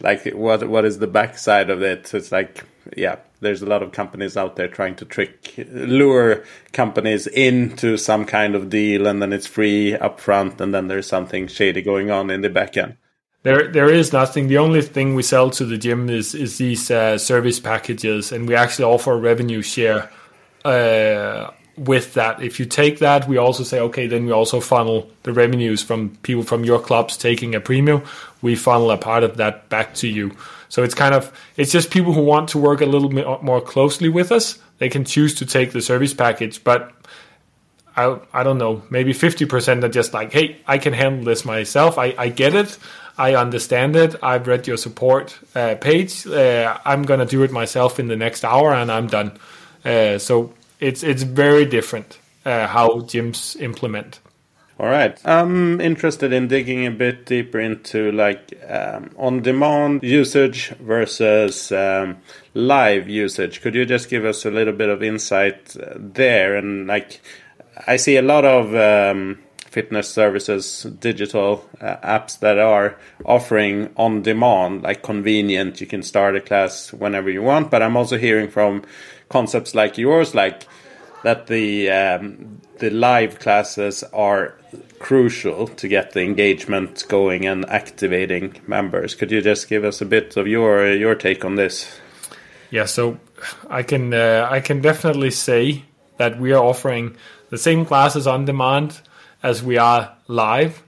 like 0.00 0.24
what 0.32 0.66
what 0.68 0.86
is 0.86 0.98
the 0.98 1.06
backside 1.06 1.68
of 1.68 1.82
it 1.82 2.14
it's 2.14 2.32
like 2.32 2.64
yeah 2.96 3.16
there's 3.44 3.62
a 3.62 3.66
lot 3.66 3.82
of 3.82 3.92
companies 3.92 4.36
out 4.36 4.56
there 4.56 4.68
trying 4.68 4.96
to 4.96 5.04
trick 5.04 5.54
lure 5.68 6.44
companies 6.72 7.26
into 7.28 7.96
some 7.96 8.24
kind 8.24 8.54
of 8.54 8.68
deal 8.68 9.06
and 9.06 9.22
then 9.22 9.32
it's 9.32 9.46
free 9.46 9.92
upfront 10.00 10.60
and 10.60 10.74
then 10.74 10.88
there's 10.88 11.06
something 11.06 11.46
shady 11.46 11.82
going 11.82 12.10
on 12.10 12.30
in 12.30 12.40
the 12.40 12.50
back 12.50 12.76
end 12.76 12.96
there 13.44 13.70
there 13.70 13.90
is 13.90 14.12
nothing 14.12 14.48
the 14.48 14.58
only 14.58 14.82
thing 14.82 15.14
we 15.14 15.22
sell 15.22 15.50
to 15.50 15.64
the 15.64 15.78
gym 15.78 16.10
is 16.10 16.34
is 16.34 16.58
these 16.58 16.90
uh, 16.90 17.16
service 17.16 17.60
packages 17.60 18.32
and 18.32 18.48
we 18.48 18.54
actually 18.54 18.84
offer 18.84 19.12
a 19.12 19.16
revenue 19.16 19.62
share 19.62 20.10
uh, 20.64 21.50
with 21.76 22.14
that. 22.14 22.42
If 22.42 22.60
you 22.60 22.66
take 22.66 22.98
that, 23.00 23.28
we 23.28 23.36
also 23.36 23.64
say, 23.64 23.80
okay, 23.80 24.06
then 24.06 24.26
we 24.26 24.32
also 24.32 24.60
funnel 24.60 25.10
the 25.22 25.32
revenues 25.32 25.82
from 25.82 26.16
people 26.22 26.42
from 26.42 26.64
your 26.64 26.80
clubs 26.80 27.16
taking 27.16 27.54
a 27.54 27.60
premium. 27.60 28.02
We 28.42 28.54
funnel 28.54 28.90
a 28.90 28.96
part 28.96 29.24
of 29.24 29.36
that 29.38 29.68
back 29.68 29.94
to 29.96 30.08
you. 30.08 30.36
So 30.68 30.82
it's 30.82 30.94
kind 30.94 31.14
of, 31.14 31.32
it's 31.56 31.72
just 31.72 31.90
people 31.90 32.12
who 32.12 32.22
want 32.22 32.48
to 32.50 32.58
work 32.58 32.80
a 32.80 32.86
little 32.86 33.08
bit 33.08 33.42
more 33.42 33.60
closely 33.60 34.08
with 34.08 34.32
us. 34.32 34.58
They 34.78 34.88
can 34.88 35.04
choose 35.04 35.34
to 35.36 35.46
take 35.46 35.72
the 35.72 35.80
service 35.80 36.14
package, 36.14 36.64
but 36.64 36.92
I, 37.96 38.18
I 38.32 38.42
don't 38.42 38.58
know, 38.58 38.82
maybe 38.90 39.12
50% 39.12 39.84
are 39.84 39.88
just 39.88 40.12
like, 40.12 40.32
hey, 40.32 40.58
I 40.66 40.78
can 40.78 40.92
handle 40.92 41.24
this 41.24 41.44
myself. 41.44 41.98
I, 41.98 42.14
I 42.18 42.28
get 42.28 42.54
it. 42.54 42.76
I 43.16 43.36
understand 43.36 43.94
it. 43.94 44.16
I've 44.22 44.46
read 44.48 44.66
your 44.66 44.76
support 44.76 45.38
uh, 45.54 45.76
page. 45.76 46.26
Uh, 46.26 46.76
I'm 46.84 47.04
to 47.04 47.26
do 47.26 47.42
it 47.44 47.52
myself 47.52 48.00
in 48.00 48.08
the 48.08 48.16
next 48.16 48.44
hour 48.44 48.74
and 48.74 48.90
I'm 48.90 49.06
done. 49.06 49.38
Uh, 49.84 50.18
so 50.18 50.52
it's 50.80 51.02
it's 51.02 51.22
very 51.22 51.64
different 51.64 52.18
uh, 52.44 52.66
how 52.66 53.00
gyms 53.00 53.60
implement. 53.60 54.18
All 54.76 54.86
right. 54.86 55.16
I'm 55.24 55.80
interested 55.80 56.32
in 56.32 56.48
digging 56.48 56.84
a 56.84 56.90
bit 56.90 57.26
deeper 57.26 57.60
into 57.60 58.10
like 58.10 58.60
um, 58.68 59.10
on 59.16 59.40
demand 59.40 60.02
usage 60.02 60.70
versus 60.80 61.70
um, 61.70 62.16
live 62.54 63.08
usage. 63.08 63.60
Could 63.60 63.76
you 63.76 63.86
just 63.86 64.10
give 64.10 64.24
us 64.24 64.44
a 64.44 64.50
little 64.50 64.72
bit 64.72 64.88
of 64.88 65.00
insight 65.00 65.76
uh, 65.76 65.94
there? 65.96 66.56
And 66.56 66.88
like, 66.88 67.20
I 67.86 67.96
see 67.96 68.16
a 68.16 68.22
lot 68.22 68.44
of 68.44 68.74
um, 68.74 69.38
fitness 69.58 70.08
services, 70.08 70.82
digital 70.98 71.70
uh, 71.80 71.96
apps 71.98 72.40
that 72.40 72.58
are 72.58 72.98
offering 73.24 73.90
on 73.96 74.22
demand, 74.22 74.82
like 74.82 75.04
convenient. 75.04 75.80
You 75.80 75.86
can 75.86 76.02
start 76.02 76.34
a 76.34 76.40
class 76.40 76.92
whenever 76.92 77.30
you 77.30 77.42
want. 77.42 77.70
But 77.70 77.82
I'm 77.82 77.96
also 77.96 78.18
hearing 78.18 78.50
from 78.50 78.82
concepts 79.28 79.72
like 79.72 79.98
yours, 79.98 80.34
like 80.34 80.66
that 81.22 81.46
the 81.46 81.90
um, 81.90 82.60
the 82.78 82.90
live 82.90 83.38
classes 83.38 84.02
are 84.12 84.54
crucial 84.98 85.68
to 85.68 85.88
get 85.88 86.12
the 86.12 86.20
engagement 86.20 87.04
going 87.08 87.46
and 87.46 87.64
activating 87.68 88.60
members. 88.66 89.14
Could 89.14 89.30
you 89.30 89.40
just 89.40 89.68
give 89.68 89.84
us 89.84 90.00
a 90.00 90.06
bit 90.06 90.36
of 90.36 90.46
your 90.46 90.92
your 90.92 91.14
take 91.14 91.44
on 91.44 91.56
this? 91.56 92.00
Yeah, 92.70 92.86
so 92.86 93.18
I 93.68 93.82
can 93.82 94.12
uh, 94.12 94.48
I 94.50 94.60
can 94.60 94.80
definitely 94.80 95.30
say 95.30 95.84
that 96.16 96.38
we 96.38 96.52
are 96.52 96.62
offering 96.62 97.16
the 97.50 97.58
same 97.58 97.84
classes 97.84 98.26
on 98.26 98.44
demand 98.44 99.00
as 99.42 99.62
we 99.62 99.78
are 99.78 100.16
live, 100.26 100.82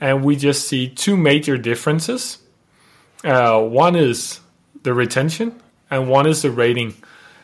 and 0.00 0.24
we 0.24 0.36
just 0.36 0.68
see 0.68 0.88
two 0.88 1.16
major 1.16 1.56
differences. 1.56 2.38
Uh, 3.24 3.60
one 3.60 3.96
is 3.96 4.40
the 4.82 4.92
retention, 4.92 5.60
and 5.90 6.08
one 6.08 6.26
is 6.26 6.42
the 6.42 6.50
rating. 6.50 6.94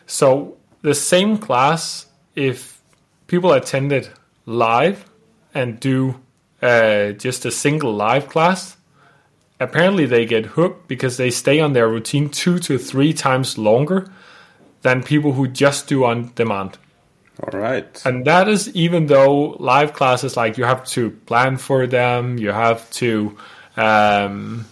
So 0.06 0.58
the 0.82 0.94
same 0.94 1.38
class, 1.38 2.06
if 2.36 2.79
people 3.30 3.52
attended 3.52 4.08
live 4.44 5.08
and 5.54 5.78
do 5.78 6.20
uh, 6.60 7.12
just 7.12 7.44
a 7.44 7.50
single 7.52 7.94
live 7.94 8.28
class, 8.28 8.76
apparently 9.60 10.04
they 10.04 10.26
get 10.26 10.44
hooked 10.44 10.88
because 10.88 11.16
they 11.16 11.30
stay 11.30 11.60
on 11.60 11.72
their 11.72 11.88
routine 11.88 12.28
two 12.28 12.58
to 12.58 12.76
three 12.76 13.12
times 13.12 13.56
longer 13.56 14.10
than 14.82 15.04
people 15.04 15.34
who 15.34 15.46
just 15.46 15.86
do 15.86 16.04
on 16.04 16.32
demand. 16.34 16.76
All 17.40 17.56
right. 17.56 18.02
And 18.04 18.24
that 18.24 18.48
is 18.48 18.74
even 18.74 19.06
though 19.06 19.50
live 19.60 19.92
classes, 19.92 20.36
like 20.36 20.58
you 20.58 20.64
have 20.64 20.84
to 20.86 21.10
plan 21.10 21.56
for 21.56 21.86
them, 21.86 22.36
you 22.36 22.50
have 22.50 22.90
to 23.02 23.38
um, 23.76 24.66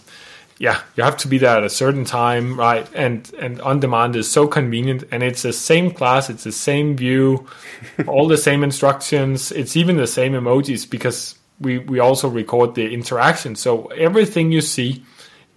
yeah, 0.59 0.81
you 0.97 1.05
have 1.05 1.15
to 1.17 1.29
be 1.29 1.37
there 1.37 1.57
at 1.57 1.63
a 1.63 1.69
certain 1.69 2.03
time, 2.03 2.59
right? 2.59 2.85
And 2.93 3.31
and 3.39 3.61
on 3.61 3.79
demand 3.79 4.17
is 4.17 4.29
so 4.29 4.45
convenient, 4.45 5.05
and 5.09 5.23
it's 5.23 5.41
the 5.41 5.53
same 5.53 5.89
class, 5.89 6.29
it's 6.29 6.43
the 6.43 6.51
same 6.51 6.97
view, 6.97 7.47
all 8.07 8.27
the 8.27 8.37
same 8.37 8.61
instructions. 8.61 9.53
It's 9.53 9.77
even 9.77 9.95
the 9.95 10.05
same 10.05 10.33
emojis 10.33 10.87
because 10.87 11.35
we 11.61 11.77
we 11.77 11.99
also 11.99 12.27
record 12.27 12.75
the 12.75 12.93
interaction. 12.93 13.55
So 13.55 13.85
everything 13.87 14.51
you 14.51 14.59
see 14.59 15.05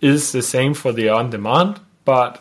is 0.00 0.30
the 0.30 0.42
same 0.42 0.72
for 0.72 0.92
the 0.92 1.08
on 1.08 1.30
demand, 1.30 1.80
but 2.04 2.40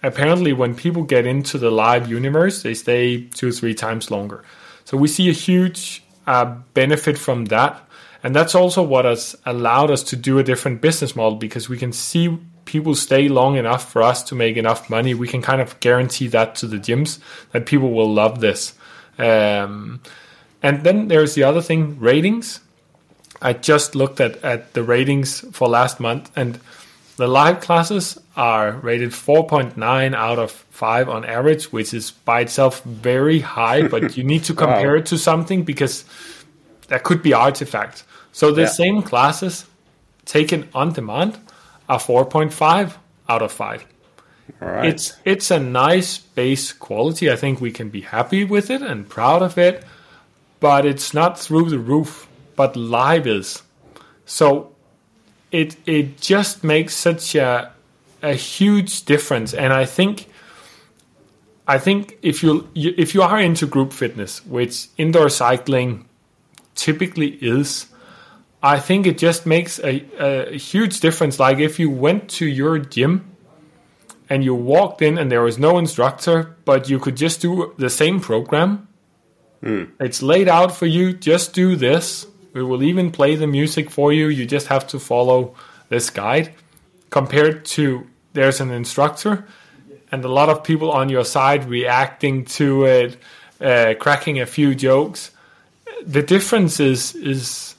apparently 0.00 0.52
when 0.52 0.76
people 0.76 1.02
get 1.02 1.26
into 1.26 1.58
the 1.58 1.70
live 1.70 2.08
universe, 2.08 2.62
they 2.62 2.74
stay 2.74 3.22
two 3.22 3.48
or 3.48 3.52
three 3.52 3.74
times 3.74 4.08
longer. 4.08 4.44
So 4.84 4.96
we 4.96 5.08
see 5.08 5.28
a 5.28 5.32
huge 5.32 6.04
uh, 6.28 6.44
benefit 6.74 7.18
from 7.18 7.46
that 7.46 7.87
and 8.22 8.34
that's 8.34 8.54
also 8.54 8.82
what 8.82 9.04
has 9.04 9.36
allowed 9.46 9.90
us 9.90 10.02
to 10.04 10.16
do 10.16 10.38
a 10.38 10.42
different 10.42 10.80
business 10.80 11.14
model 11.14 11.36
because 11.36 11.68
we 11.68 11.78
can 11.78 11.92
see 11.92 12.38
people 12.64 12.94
stay 12.94 13.28
long 13.28 13.56
enough 13.56 13.90
for 13.90 14.02
us 14.02 14.22
to 14.24 14.34
make 14.34 14.56
enough 14.56 14.90
money. 14.90 15.14
We 15.14 15.28
can 15.28 15.40
kind 15.40 15.60
of 15.60 15.78
guarantee 15.80 16.28
that 16.28 16.54
to 16.56 16.66
the 16.66 16.76
gyms 16.76 17.18
that 17.52 17.66
people 17.66 17.92
will 17.92 18.12
love 18.12 18.40
this. 18.40 18.74
Um, 19.18 20.00
and 20.62 20.84
then 20.84 21.08
there's 21.08 21.34
the 21.34 21.44
other 21.44 21.62
thing 21.62 21.98
ratings. 21.98 22.60
I 23.40 23.52
just 23.52 23.94
looked 23.94 24.20
at, 24.20 24.42
at 24.44 24.74
the 24.74 24.82
ratings 24.82 25.40
for 25.52 25.68
last 25.68 26.00
month, 26.00 26.30
and 26.34 26.58
the 27.16 27.28
live 27.28 27.60
classes 27.60 28.18
are 28.36 28.72
rated 28.72 29.10
4.9 29.10 30.14
out 30.14 30.38
of 30.38 30.50
5 30.50 31.08
on 31.08 31.24
average, 31.24 31.72
which 31.72 31.94
is 31.94 32.10
by 32.10 32.40
itself 32.40 32.82
very 32.82 33.40
high, 33.40 33.86
but 33.86 34.16
you 34.16 34.24
need 34.24 34.44
to 34.44 34.54
compare 34.64 34.92
wow. 34.92 34.98
it 34.98 35.06
to 35.06 35.18
something 35.18 35.62
because 35.62 36.04
there 36.88 36.98
could 36.98 37.22
be 37.22 37.32
artifacts. 37.32 38.04
So 38.32 38.52
the 38.52 38.62
yeah. 38.62 38.68
same 38.68 39.02
classes 39.02 39.66
taken 40.24 40.68
on 40.74 40.92
demand 40.92 41.38
are 41.88 41.98
4.5 41.98 42.94
out 43.28 43.42
of 43.42 43.52
5. 43.52 43.86
It's 44.60 45.14
it's 45.24 45.50
a 45.50 45.60
nice 45.60 46.18
base 46.18 46.72
quality. 46.72 47.30
I 47.30 47.36
think 47.36 47.60
we 47.60 47.70
can 47.70 47.90
be 47.90 48.00
happy 48.00 48.44
with 48.44 48.70
it 48.70 48.82
and 48.82 49.08
proud 49.08 49.42
of 49.42 49.58
it, 49.58 49.84
but 50.58 50.86
it's 50.86 51.12
not 51.12 51.38
through 51.38 51.68
the 51.70 51.78
roof. 51.78 52.26
But 52.56 52.74
live 52.74 53.26
is. 53.26 53.62
So 54.24 54.72
it 55.52 55.76
it 55.86 56.20
just 56.20 56.64
makes 56.64 56.94
such 56.96 57.34
a 57.34 57.72
a 58.22 58.34
huge 58.34 59.04
difference. 59.04 59.54
And 59.54 59.72
I 59.72 59.84
think 59.84 60.28
I 61.66 61.78
think 61.78 62.18
if 62.22 62.42
you 62.42 62.68
if 62.74 63.14
you 63.14 63.22
are 63.22 63.38
into 63.38 63.66
group 63.66 63.92
fitness, 63.92 64.44
which 64.46 64.88
indoor 64.96 65.28
cycling 65.28 66.07
typically 66.78 67.28
is, 67.28 67.86
I 68.62 68.78
think 68.78 69.06
it 69.06 69.18
just 69.18 69.44
makes 69.44 69.78
a, 69.80 70.04
a 70.18 70.56
huge 70.56 71.00
difference. 71.00 71.38
Like 71.38 71.58
if 71.58 71.78
you 71.78 71.90
went 71.90 72.30
to 72.38 72.46
your 72.46 72.78
gym 72.78 73.36
and 74.30 74.42
you 74.42 74.54
walked 74.54 75.02
in 75.02 75.18
and 75.18 75.30
there 75.30 75.42
was 75.42 75.58
no 75.58 75.78
instructor, 75.78 76.56
but 76.64 76.88
you 76.88 76.98
could 76.98 77.16
just 77.16 77.42
do 77.42 77.74
the 77.76 77.90
same 77.90 78.20
program. 78.20 78.88
Mm. 79.62 79.90
It's 80.00 80.22
laid 80.22 80.48
out 80.48 80.74
for 80.74 80.86
you. 80.86 81.12
Just 81.12 81.52
do 81.52 81.76
this. 81.76 82.26
We 82.52 82.62
will 82.62 82.82
even 82.82 83.10
play 83.10 83.36
the 83.36 83.46
music 83.46 83.90
for 83.90 84.12
you. 84.12 84.28
You 84.28 84.46
just 84.46 84.68
have 84.68 84.86
to 84.88 84.98
follow 84.98 85.54
this 85.88 86.10
guide. 86.10 86.54
Compared 87.10 87.64
to 87.76 88.06
there's 88.32 88.60
an 88.60 88.70
instructor 88.70 89.46
and 90.12 90.24
a 90.24 90.28
lot 90.28 90.48
of 90.48 90.62
people 90.62 90.90
on 90.90 91.08
your 91.08 91.24
side 91.24 91.64
reacting 91.64 92.44
to 92.44 92.84
it, 92.84 93.16
uh, 93.60 93.94
cracking 93.98 94.40
a 94.40 94.46
few 94.46 94.74
jokes. 94.74 95.30
The 96.06 96.22
difference 96.22 96.80
is 96.80 97.14
is 97.14 97.74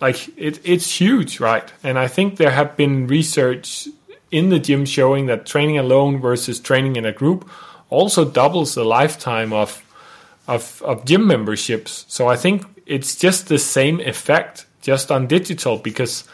like 0.00 0.28
it, 0.36 0.60
it's 0.64 1.00
huge, 1.00 1.40
right? 1.40 1.70
And 1.82 1.98
I 1.98 2.08
think 2.08 2.36
there 2.36 2.50
have 2.50 2.76
been 2.76 3.06
research 3.06 3.88
in 4.30 4.48
the 4.50 4.58
gym 4.58 4.84
showing 4.84 5.26
that 5.26 5.46
training 5.46 5.78
alone 5.78 6.20
versus 6.20 6.60
training 6.60 6.96
in 6.96 7.04
a 7.04 7.12
group 7.12 7.48
also 7.90 8.24
doubles 8.24 8.74
the 8.74 8.84
lifetime 8.84 9.52
of 9.52 9.82
of, 10.46 10.82
of 10.82 11.04
gym 11.04 11.26
memberships. 11.26 12.04
So 12.08 12.28
I 12.28 12.36
think 12.36 12.66
it's 12.86 13.16
just 13.16 13.48
the 13.48 13.58
same 13.58 14.00
effect, 14.00 14.66
just 14.82 15.10
on 15.10 15.26
digital, 15.26 15.78
because 15.78 16.24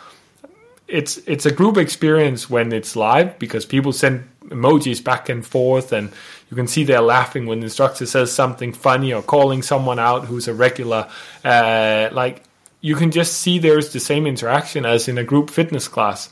it's 0.89 1.19
it's 1.27 1.47
a 1.47 1.53
group 1.53 1.77
experience 1.77 2.51
when 2.51 2.73
it's 2.73 2.97
live 2.97 3.39
because 3.39 3.65
people 3.65 3.93
send 3.93 4.29
emojis 4.49 5.03
back 5.03 5.29
and 5.29 5.47
forth 5.47 5.93
and 5.93 6.11
you 6.51 6.57
can 6.57 6.67
see 6.67 6.85
they're 6.85 7.01
laughing 7.01 7.47
when 7.47 7.61
the 7.61 7.67
instructor 7.67 8.05
says 8.07 8.33
something 8.33 8.73
funny 8.73 9.13
or 9.13 9.23
calling 9.23 9.63
someone 9.63 9.99
out 9.99 10.27
who's 10.27 10.49
a 10.49 10.55
regular 10.55 11.09
uh, 11.45 12.09
like 12.13 12.43
you 12.81 12.97
can 12.97 13.11
just 13.11 13.35
see 13.35 13.59
there's 13.59 13.93
the 13.93 14.01
same 14.01 14.27
interaction 14.27 14.87
as 14.87 15.09
in 15.09 15.19
a 15.19 15.25
group 15.25 15.51
fitness 15.51 15.89
class. 15.89 16.31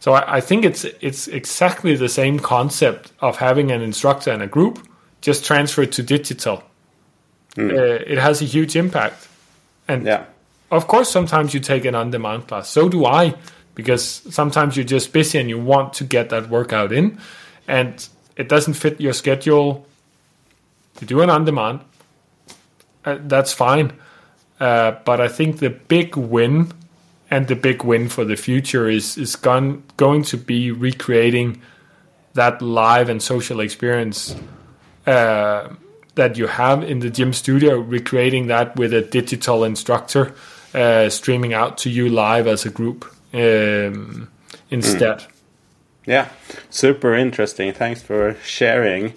So 0.00 0.12
I, 0.12 0.36
I, 0.36 0.40
think 0.40 0.64
it's 0.64 0.84
it's 0.84 1.26
exactly 1.26 1.96
the 1.96 2.08
same 2.08 2.38
concept 2.38 3.12
of 3.20 3.36
having 3.36 3.72
an 3.72 3.82
instructor 3.82 4.30
and 4.30 4.42
a 4.42 4.46
group, 4.46 4.78
just 5.20 5.44
transferred 5.44 5.92
to 5.92 6.02
digital. 6.02 6.62
Mm. 7.56 7.72
Uh, 7.72 8.04
it 8.06 8.18
has 8.18 8.40
a 8.40 8.44
huge 8.44 8.76
impact, 8.76 9.26
And 9.88 10.06
Yeah. 10.06 10.24
of 10.70 10.86
course, 10.86 11.10
sometimes 11.10 11.52
you 11.52 11.60
take 11.60 11.84
an 11.84 11.94
on 11.94 12.10
demand 12.10 12.46
class. 12.46 12.68
So 12.68 12.88
do 12.88 13.04
I, 13.04 13.34
because 13.74 14.22
sometimes 14.30 14.76
you're 14.76 14.84
just 14.84 15.12
busy 15.12 15.38
and 15.38 15.48
you 15.48 15.58
want 15.58 15.94
to 15.94 16.04
get 16.04 16.28
that 16.28 16.48
workout 16.48 16.92
in, 16.92 17.18
and 17.66 18.08
it 18.38 18.48
doesn't 18.48 18.74
fit 18.74 19.00
your 19.00 19.12
schedule 19.12 19.86
to 20.96 21.04
do 21.04 21.20
an 21.20 21.28
on 21.28 21.44
demand. 21.44 21.80
Uh, 23.04 23.18
that's 23.22 23.52
fine. 23.52 23.92
Uh, 24.58 24.92
but 25.04 25.20
I 25.20 25.28
think 25.28 25.58
the 25.58 25.70
big 25.70 26.16
win 26.16 26.72
and 27.30 27.46
the 27.48 27.56
big 27.56 27.84
win 27.84 28.08
for 28.08 28.24
the 28.24 28.36
future 28.36 28.88
is 28.88 29.18
is 29.18 29.36
gone, 29.36 29.82
going 29.96 30.22
to 30.22 30.36
be 30.36 30.70
recreating 30.72 31.60
that 32.34 32.62
live 32.62 33.08
and 33.08 33.22
social 33.22 33.60
experience 33.60 34.34
uh, 35.06 35.68
that 36.14 36.36
you 36.36 36.46
have 36.46 36.82
in 36.82 37.00
the 37.00 37.10
gym 37.10 37.32
studio, 37.32 37.78
recreating 37.78 38.46
that 38.46 38.76
with 38.76 38.92
a 38.92 39.02
digital 39.02 39.64
instructor 39.64 40.34
uh, 40.74 41.08
streaming 41.08 41.54
out 41.54 41.78
to 41.78 41.90
you 41.90 42.08
live 42.08 42.46
as 42.46 42.64
a 42.64 42.70
group 42.70 43.04
um, 43.34 44.28
instead. 44.70 45.26
Yeah, 46.08 46.30
super 46.70 47.14
interesting. 47.14 47.74
Thanks 47.74 48.00
for 48.00 48.34
sharing. 48.42 49.12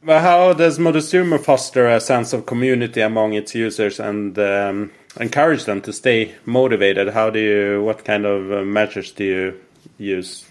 But 0.00 0.20
how 0.20 0.52
does 0.52 0.78
Motosumo 0.78 1.40
foster 1.40 1.88
a 1.88 1.98
sense 1.98 2.32
of 2.32 2.46
community 2.46 3.00
among 3.00 3.32
its 3.32 3.52
users 3.52 3.98
and 3.98 4.38
um, 4.38 4.92
encourage 5.18 5.64
them 5.64 5.80
to 5.82 5.92
stay 5.92 6.36
motivated? 6.46 7.08
How 7.08 7.30
do 7.30 7.40
you? 7.40 7.82
What 7.82 8.04
kind 8.04 8.26
of 8.26 8.52
uh, 8.52 8.62
measures 8.62 9.10
do 9.10 9.24
you 9.24 9.60
use? 9.98 10.44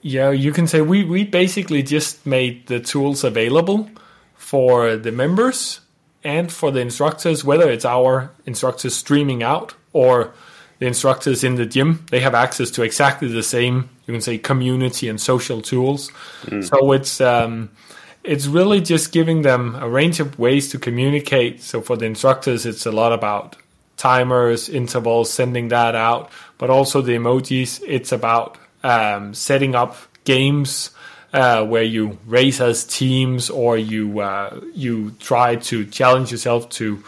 Yeah, 0.00 0.30
you 0.30 0.50
can 0.50 0.66
say 0.66 0.80
we, 0.80 1.04
we 1.04 1.24
basically 1.24 1.82
just 1.82 2.24
made 2.24 2.66
the 2.68 2.80
tools 2.80 3.22
available 3.22 3.90
for 4.34 4.96
the 4.96 5.12
members 5.12 5.80
and 6.24 6.50
for 6.50 6.70
the 6.70 6.80
instructors, 6.80 7.44
whether 7.44 7.70
it's 7.70 7.84
our 7.84 8.30
instructors 8.46 8.94
streaming 8.94 9.42
out 9.42 9.74
or 9.92 10.32
the 10.80 10.86
instructors 10.86 11.44
in 11.44 11.54
the 11.54 11.66
gym. 11.66 12.04
They 12.10 12.20
have 12.20 12.34
access 12.34 12.70
to 12.72 12.82
exactly 12.82 13.28
the 13.28 13.42
same, 13.42 13.88
you 14.06 14.14
can 14.14 14.20
say, 14.20 14.38
community 14.38 15.08
and 15.08 15.20
social 15.20 15.62
tools. 15.62 16.10
So 16.62 16.92
it's 16.92 17.20
um, 17.20 17.70
it's 18.24 18.46
really 18.46 18.80
just 18.80 19.12
giving 19.12 19.42
them 19.42 19.76
a 19.76 19.88
range 19.88 20.20
of 20.20 20.38
ways 20.38 20.70
to 20.70 20.78
communicate. 20.78 21.62
So 21.62 21.80
for 21.80 21.96
the 21.96 22.06
instructors, 22.06 22.66
it's 22.66 22.86
a 22.86 22.92
lot 22.92 23.12
about 23.12 23.56
timers, 23.96 24.68
intervals, 24.68 25.30
sending 25.30 25.68
that 25.68 25.94
out, 25.94 26.30
but 26.58 26.70
also 26.70 27.02
the 27.02 27.12
emojis. 27.12 27.82
It's 27.86 28.10
about 28.10 28.56
um, 28.82 29.34
setting 29.34 29.74
up 29.74 29.96
games 30.24 30.90
uh, 31.34 31.64
where 31.64 31.82
you 31.82 32.18
race 32.26 32.60
as 32.60 32.84
teams 32.84 33.50
or 33.50 33.76
you 33.76 34.20
uh, 34.20 34.60
you 34.74 35.10
try 35.20 35.56
to 35.56 35.84
challenge 35.84 36.32
yourself 36.32 36.70
to 36.70 37.04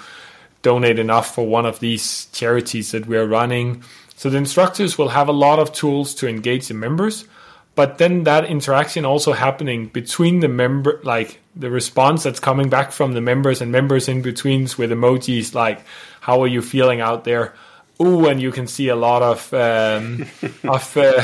donate 0.62 0.98
enough 0.98 1.34
for 1.34 1.46
one 1.46 1.66
of 1.66 1.80
these 1.80 2.26
charities 2.26 2.92
that 2.92 3.06
we're 3.06 3.26
running. 3.26 3.82
So 4.16 4.30
the 4.30 4.38
instructors 4.38 4.96
will 4.96 5.08
have 5.08 5.28
a 5.28 5.32
lot 5.32 5.58
of 5.58 5.72
tools 5.72 6.14
to 6.16 6.28
engage 6.28 6.68
the 6.68 6.74
members, 6.74 7.26
but 7.74 7.98
then 7.98 8.24
that 8.24 8.44
interaction 8.44 9.04
also 9.04 9.32
happening 9.32 9.86
between 9.86 10.40
the 10.40 10.48
member, 10.48 11.00
like 11.02 11.40
the 11.56 11.70
response 11.70 12.22
that's 12.22 12.40
coming 12.40 12.68
back 12.68 12.92
from 12.92 13.14
the 13.14 13.20
members 13.20 13.60
and 13.60 13.72
members 13.72 14.08
in 14.08 14.22
betweens 14.22 14.78
with 14.78 14.90
emojis 14.90 15.54
like, 15.54 15.80
"How 16.20 16.42
are 16.42 16.46
you 16.46 16.62
feeling 16.62 17.00
out 17.00 17.24
there?" 17.24 17.54
Ooh, 18.00 18.26
and 18.26 18.40
you 18.40 18.52
can 18.52 18.66
see 18.66 18.88
a 18.88 18.96
lot 18.96 19.22
of 19.22 19.52
um, 19.54 20.22
of 20.64 20.96
uh, 20.96 21.22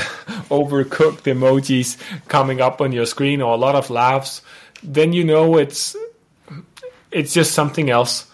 overcooked 0.50 1.24
emojis 1.24 1.98
coming 2.28 2.60
up 2.60 2.80
on 2.80 2.92
your 2.92 3.06
screen 3.06 3.42
or 3.42 3.54
a 3.54 3.58
lot 3.58 3.74
of 3.74 3.90
laughs. 3.90 4.42
Then 4.82 5.12
you 5.12 5.24
know 5.24 5.56
it's 5.58 5.96
it's 7.10 7.34
just 7.34 7.52
something 7.52 7.90
else 7.90 8.26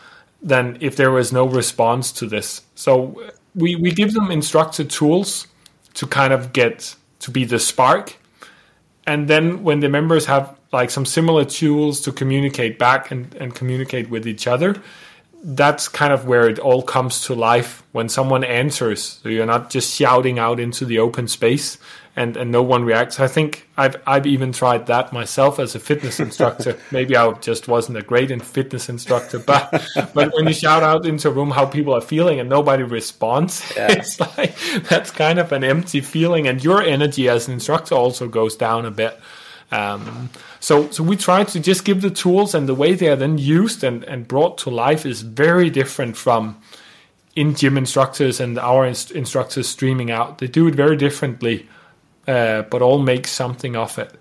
than 0.45 0.77
if 0.81 0.95
there 0.97 1.11
was 1.11 1.33
no 1.33 1.47
response 1.47 2.13
to 2.13 2.27
this. 2.27 2.63
So 2.75 3.21
we, 3.55 3.77
we 3.77 3.91
give 3.91 4.13
them 4.13 4.31
instructor 4.31 4.85
tools 4.85 5.47
to 5.95 6.07
kind 6.07 6.33
of 6.33 6.53
get 6.53 6.95
to 7.21 7.31
be 7.31 7.45
the 7.45 7.59
spark. 7.59 8.17
And 9.07 9.27
then 9.27 9.65
when 9.65 9.81
the 9.81 9.89
members 9.89 10.27
have 10.27 10.57
like 10.73 10.91
some 10.91 11.07
similar 11.07 11.45
tools 11.45 12.01
to 12.03 12.13
communicate 12.13 12.79
back 12.79 13.11
and, 13.11 13.35
and 13.37 13.55
communicate 13.55 14.11
with 14.11 14.29
each 14.29 14.47
other, 14.47 14.77
that's 15.47 15.89
kind 15.89 16.13
of 16.13 16.27
where 16.27 16.49
it 16.49 16.59
all 16.59 16.83
comes 16.83 17.27
to 17.27 17.35
life 17.35 17.83
when 17.93 18.09
someone 18.09 18.43
answers. 18.45 19.21
So 19.23 19.29
you're 19.29 19.45
not 19.45 19.69
just 19.69 19.95
shouting 19.95 20.39
out 20.39 20.59
into 20.59 20.87
the 20.87 20.99
open 21.01 21.29
space 21.29 21.77
and, 22.17 22.37
and 22.39 22.51
no 22.51 22.63
one 22.63 22.85
reacts. 22.85 23.21
I 23.21 23.29
think 23.29 23.69
I've 23.77 23.97
I've 24.07 24.27
even 24.27 24.53
tried 24.53 24.87
that 24.87 25.13
myself 25.13 25.59
as 25.59 25.75
a 25.75 25.81
fitness 25.81 26.19
instructor. 26.19 26.79
Maybe 26.91 27.15
I 27.15 27.31
just 27.35 27.69
wasn't 27.69 27.99
a 27.99 28.03
great 28.03 28.31
in 28.31 28.41
fitness 28.41 28.89
instructor, 28.89 29.39
but 29.39 29.71
but 30.15 30.33
when 30.33 30.47
you 30.47 30.55
shout 30.55 30.83
out 30.83 31.05
into 31.05 31.29
a 31.29 31.33
room 31.33 31.51
how 31.51 31.67
people 31.67 31.95
are 31.95 32.01
feeling 32.01 32.41
and 32.41 32.49
nobody 32.49 32.83
responds, 32.83 33.71
Yeah. 33.77 33.93
it's 33.93 34.19
like 34.21 34.57
that's 34.89 35.11
kind 35.11 35.39
of 35.39 35.53
an 35.53 35.63
empty 35.63 36.01
feeling, 36.01 36.49
and 36.49 36.65
your 36.65 36.81
energy 36.81 37.29
as 37.29 37.49
an 37.49 37.55
instructor 37.55 37.97
also 37.97 38.29
goes 38.29 38.57
down 38.57 38.87
a 38.87 38.91
bit. 38.91 39.21
Um, 39.71 40.31
so, 40.61 40.91
so 40.91 41.03
we 41.03 41.17
try 41.17 41.45
to 41.45 41.61
just 41.61 41.85
give 41.85 42.01
the 42.01 42.11
tools, 42.11 42.55
and 42.55 42.69
the 42.69 42.75
way 42.75 42.95
they 42.95 43.09
are 43.09 43.17
then 43.17 43.39
used 43.39 43.83
and, 43.83 44.05
and 44.05 44.29
brought 44.29 44.59
to 44.59 44.71
life 44.71 45.05
is 45.05 45.23
very 45.23 45.71
different 45.71 46.17
from 46.17 46.61
in 47.35 47.55
gym 47.55 47.77
instructors 47.77 48.41
and 48.41 48.59
our 48.59 48.87
inst- 48.87 49.11
instructors 49.11 49.69
streaming 49.69 50.11
out. 50.11 50.39
They 50.39 50.47
do 50.47 50.67
it 50.69 50.75
very 50.75 50.97
differently, 50.97 51.69
uh, 52.29 52.63
but 52.63 52.83
all 52.83 52.99
make 52.99 53.27
something 53.27 53.75
of 53.77 53.99
it. 53.99 54.13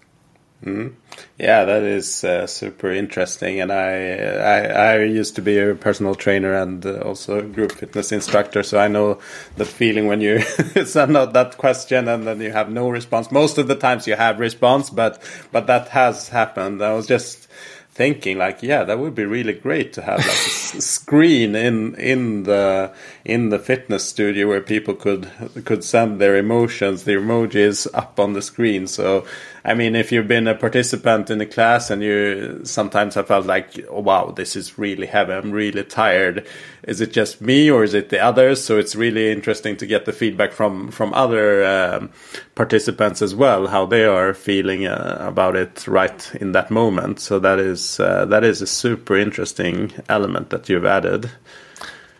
Yeah, 1.37 1.65
that 1.65 1.83
is 1.83 2.23
uh, 2.23 2.47
super 2.47 2.91
interesting. 2.91 3.59
And 3.59 3.71
I, 3.71 4.15
I, 4.15 4.59
I 4.61 5.03
used 5.03 5.35
to 5.35 5.41
be 5.41 5.59
a 5.59 5.75
personal 5.75 6.15
trainer 6.15 6.53
and 6.53 6.85
uh, 6.85 6.99
also 6.99 7.39
a 7.39 7.41
group 7.41 7.73
fitness 7.73 8.11
instructor, 8.11 8.63
so 8.63 8.79
I 8.79 8.87
know 8.87 9.19
that 9.57 9.65
feeling 9.65 10.07
when 10.07 10.21
you 10.21 10.39
send 10.85 11.17
out 11.17 11.33
that 11.33 11.57
question 11.57 12.07
and 12.07 12.25
then 12.25 12.39
you 12.41 12.51
have 12.51 12.69
no 12.69 12.89
response. 12.89 13.31
Most 13.31 13.57
of 13.57 13.67
the 13.67 13.75
times 13.75 14.07
you 14.07 14.15
have 14.15 14.39
response, 14.39 14.89
but 14.89 15.21
but 15.51 15.67
that 15.67 15.89
has 15.89 16.29
happened. 16.29 16.81
I 16.81 16.93
was 16.93 17.07
just 17.07 17.47
thinking 17.93 18.39
like 18.39 18.63
yeah 18.63 18.83
that 18.83 18.97
would 18.97 19.13
be 19.13 19.23
really 19.23 19.53
great 19.53 19.93
to 19.93 20.01
have 20.01 20.17
like 20.17 20.27
a 20.27 20.81
screen 20.81 21.55
in 21.55 21.93
in 21.95 22.41
the 22.41 22.91
in 23.25 23.49
the 23.49 23.59
fitness 23.59 24.03
studio 24.03 24.47
where 24.47 24.61
people 24.61 24.93
could 24.93 25.29
could 25.63 25.83
send 25.83 26.19
their 26.19 26.35
emotions 26.35 27.03
their 27.03 27.21
emojis 27.21 27.87
up 27.93 28.19
on 28.19 28.33
the 28.33 28.41
screen. 28.41 28.87
So 28.87 29.25
i 29.65 29.73
mean 29.73 29.95
if 29.95 30.11
you've 30.11 30.27
been 30.27 30.47
a 30.47 30.55
participant 30.55 31.29
in 31.29 31.39
a 31.39 31.45
class 31.45 31.89
and 31.89 32.03
you 32.03 32.61
sometimes 32.65 33.15
have 33.15 33.27
felt 33.27 33.45
like 33.45 33.79
oh, 33.89 34.01
wow 34.01 34.31
this 34.31 34.57
is 34.57 34.77
really 34.77 35.07
heavy 35.07 35.31
i'm 35.31 35.51
really 35.51 35.85
tired 35.85 36.45
is 36.87 36.99
it 36.99 37.13
just 37.13 37.41
me 37.41 37.71
or 37.71 37.83
is 37.83 37.93
it 37.93 38.09
the 38.09 38.19
others? 38.19 38.63
So 38.63 38.77
it's 38.77 38.95
really 38.95 39.31
interesting 39.31 39.77
to 39.77 39.85
get 39.85 40.05
the 40.05 40.13
feedback 40.13 40.51
from 40.51 40.91
from 40.91 41.13
other 41.13 41.63
um, 41.65 42.11
participants 42.55 43.21
as 43.21 43.33
well 43.33 43.67
how 43.67 43.85
they 43.85 44.03
are 44.03 44.33
feeling 44.33 44.85
uh, 44.85 45.17
about 45.21 45.55
it 45.55 45.87
right 45.87 46.35
in 46.35 46.51
that 46.51 46.69
moment. 46.69 47.19
So 47.19 47.39
that 47.39 47.59
is 47.59 47.99
uh, 47.99 48.25
that 48.25 48.43
is 48.43 48.61
a 48.61 48.67
super 48.67 49.15
interesting 49.15 49.93
element 50.09 50.49
that 50.49 50.69
you've 50.69 50.85
added 50.85 51.31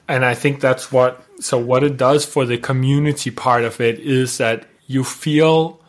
and 0.07 0.25
I 0.25 0.33
think 0.33 0.59
that's 0.59 0.91
what 0.91 1.23
so 1.39 1.57
what 1.57 1.83
it 1.83 1.97
does 1.97 2.25
for 2.25 2.45
the 2.45 2.57
community 2.57 3.31
part 3.31 3.63
of 3.63 3.81
it 3.81 3.99
is 3.99 4.37
that 4.37 4.65
you 4.87 5.03
feel 5.03 5.79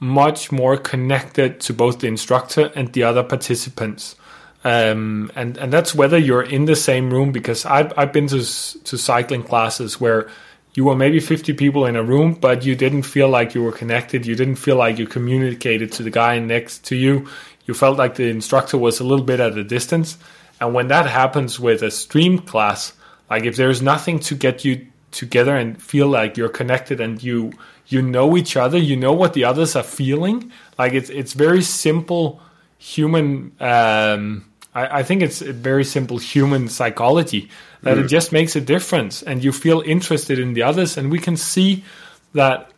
much 0.00 0.52
more 0.52 0.76
connected 0.76 1.60
to 1.60 1.72
both 1.72 2.00
the 2.00 2.06
instructor 2.06 2.70
and 2.74 2.92
the 2.92 3.02
other 3.02 3.22
participants. 3.22 4.16
Um, 4.64 5.30
and 5.34 5.56
and 5.58 5.72
that's 5.72 5.94
whether 5.94 6.18
you're 6.18 6.42
in 6.42 6.64
the 6.64 6.76
same 6.76 7.12
room 7.12 7.32
because 7.32 7.66
I've 7.66 7.92
I've 7.98 8.12
been 8.12 8.28
to 8.28 8.38
to 8.38 8.98
cycling 8.98 9.42
classes 9.42 10.00
where 10.00 10.28
you 10.74 10.84
were 10.84 10.96
maybe 10.96 11.20
50 11.20 11.52
people 11.52 11.86
in 11.86 11.94
a 11.94 12.02
room, 12.02 12.34
but 12.34 12.64
you 12.64 12.74
didn't 12.74 13.02
feel 13.02 13.28
like 13.28 13.54
you 13.54 13.62
were 13.62 13.72
connected. 13.72 14.26
You 14.26 14.34
didn't 14.34 14.56
feel 14.56 14.74
like 14.74 14.98
you 14.98 15.06
communicated 15.06 15.92
to 15.92 16.02
the 16.02 16.10
guy 16.10 16.40
next 16.40 16.84
to 16.86 16.96
you. 16.96 17.28
You 17.66 17.74
felt 17.74 17.96
like 17.96 18.16
the 18.16 18.28
instructor 18.28 18.76
was 18.76 18.98
a 18.98 19.04
little 19.04 19.24
bit 19.24 19.38
at 19.38 19.56
a 19.56 19.62
distance. 19.62 20.18
And 20.60 20.74
when 20.74 20.88
that 20.88 21.06
happens 21.06 21.60
with 21.60 21.82
a 21.82 21.92
stream 21.92 22.40
class, 22.40 22.92
like 23.30 23.44
if 23.44 23.56
there's 23.56 23.82
nothing 23.82 24.18
to 24.20 24.34
get 24.34 24.64
you 24.64 24.86
together 25.10 25.56
and 25.56 25.80
feel 25.80 26.08
like 26.08 26.36
you're 26.36 26.48
connected 26.48 27.00
and 27.00 27.22
you 27.22 27.52
you 27.86 28.00
know 28.02 28.36
each 28.36 28.56
other, 28.56 28.78
you 28.78 28.96
know 28.96 29.12
what 29.12 29.34
the 29.34 29.44
others 29.44 29.76
are 29.76 29.82
feeling. 29.82 30.52
Like 30.78 30.92
it's 30.92 31.10
it's 31.10 31.32
very 31.32 31.62
simple 31.62 32.40
human. 32.78 33.52
Um, 33.60 34.50
I, 34.74 35.00
I 35.00 35.02
think 35.02 35.22
it's 35.22 35.40
a 35.42 35.52
very 35.52 35.84
simple 35.84 36.18
human 36.18 36.68
psychology 36.68 37.50
that 37.82 37.98
it 37.98 38.08
just 38.08 38.32
makes 38.32 38.56
a 38.56 38.62
difference, 38.62 39.22
and 39.22 39.44
you 39.44 39.52
feel 39.52 39.82
interested 39.82 40.38
in 40.38 40.54
the 40.54 40.62
others, 40.62 40.96
and 40.96 41.10
we 41.10 41.18
can 41.18 41.36
see 41.36 41.84
that 42.32 42.70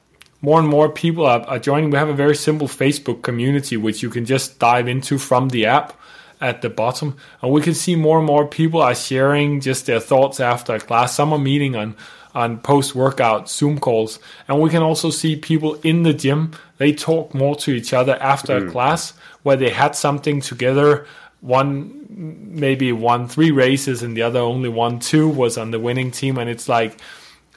more 0.42 0.58
and 0.58 0.68
more 0.68 0.88
people 0.88 1.24
are, 1.24 1.40
are 1.42 1.58
joining. 1.58 1.90
We 1.90 1.98
have 1.98 2.08
a 2.08 2.14
very 2.14 2.36
simple 2.36 2.68
Facebook 2.68 3.22
community 3.22 3.76
which 3.76 4.02
you 4.02 4.10
can 4.10 4.24
just 4.24 4.58
dive 4.58 4.88
into 4.88 5.18
from 5.18 5.48
the 5.48 5.66
app 5.66 5.98
at 6.40 6.62
the 6.62 6.70
bottom, 6.70 7.16
and 7.42 7.52
we 7.52 7.60
can 7.60 7.74
see 7.74 7.96
more 7.96 8.18
and 8.18 8.26
more 8.26 8.46
people 8.46 8.82
are 8.82 8.94
sharing 8.94 9.60
just 9.60 9.86
their 9.86 10.00
thoughts 10.00 10.40
after 10.40 10.74
a 10.74 10.80
class. 10.80 11.14
Some 11.14 11.32
are 11.32 11.38
meeting 11.38 11.76
on 11.76 11.96
on 12.34 12.58
post 12.58 12.94
workout 12.94 13.48
Zoom 13.48 13.78
calls, 13.78 14.18
and 14.46 14.60
we 14.60 14.68
can 14.68 14.82
also 14.82 15.10
see 15.10 15.36
people 15.36 15.74
in 15.76 16.02
the 16.02 16.12
gym. 16.12 16.52
They 16.78 16.92
talk 16.92 17.34
more 17.34 17.56
to 17.56 17.70
each 17.72 17.92
other 17.94 18.16
after 18.16 18.56
a 18.58 18.70
class 18.70 19.14
where 19.42 19.56
they 19.56 19.70
had 19.70 19.96
something 19.96 20.40
together 20.42 21.06
one 21.40 22.06
maybe 22.10 22.92
won 22.92 23.28
three 23.28 23.50
races 23.50 24.02
and 24.02 24.16
the 24.16 24.22
other 24.22 24.40
only 24.40 24.68
won 24.68 24.98
two 24.98 25.28
was 25.28 25.56
on 25.56 25.70
the 25.70 25.78
winning 25.78 26.10
team 26.10 26.38
and 26.38 26.48
it's 26.50 26.68
like 26.68 26.98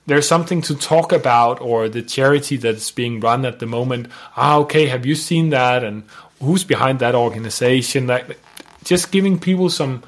there's 0.05 0.27
something 0.27 0.61
to 0.61 0.75
talk 0.75 1.11
about 1.11 1.61
or 1.61 1.87
the 1.87 2.01
charity 2.01 2.57
that's 2.57 2.91
being 2.91 3.19
run 3.19 3.45
at 3.45 3.59
the 3.59 3.65
moment 3.65 4.07
ah 4.35 4.57
okay 4.57 4.85
have 4.87 5.05
you 5.05 5.15
seen 5.15 5.49
that 5.49 5.83
and 5.83 6.03
who's 6.41 6.63
behind 6.63 6.99
that 6.99 7.15
organization 7.15 8.07
that 8.07 8.37
just 8.83 9.11
giving 9.11 9.39
people 9.39 9.69
some 9.69 10.03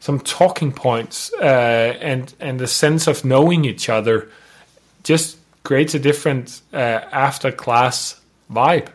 some 0.00 0.20
talking 0.20 0.72
points 0.72 1.32
uh, 1.40 1.96
and 2.00 2.34
and 2.40 2.60
a 2.60 2.66
sense 2.66 3.06
of 3.06 3.24
knowing 3.24 3.64
each 3.64 3.88
other 3.88 4.28
just 5.02 5.38
creates 5.62 5.94
a 5.94 5.98
different 5.98 6.60
uh, 6.72 7.00
after 7.12 7.50
class 7.50 8.20
vibe 8.50 8.88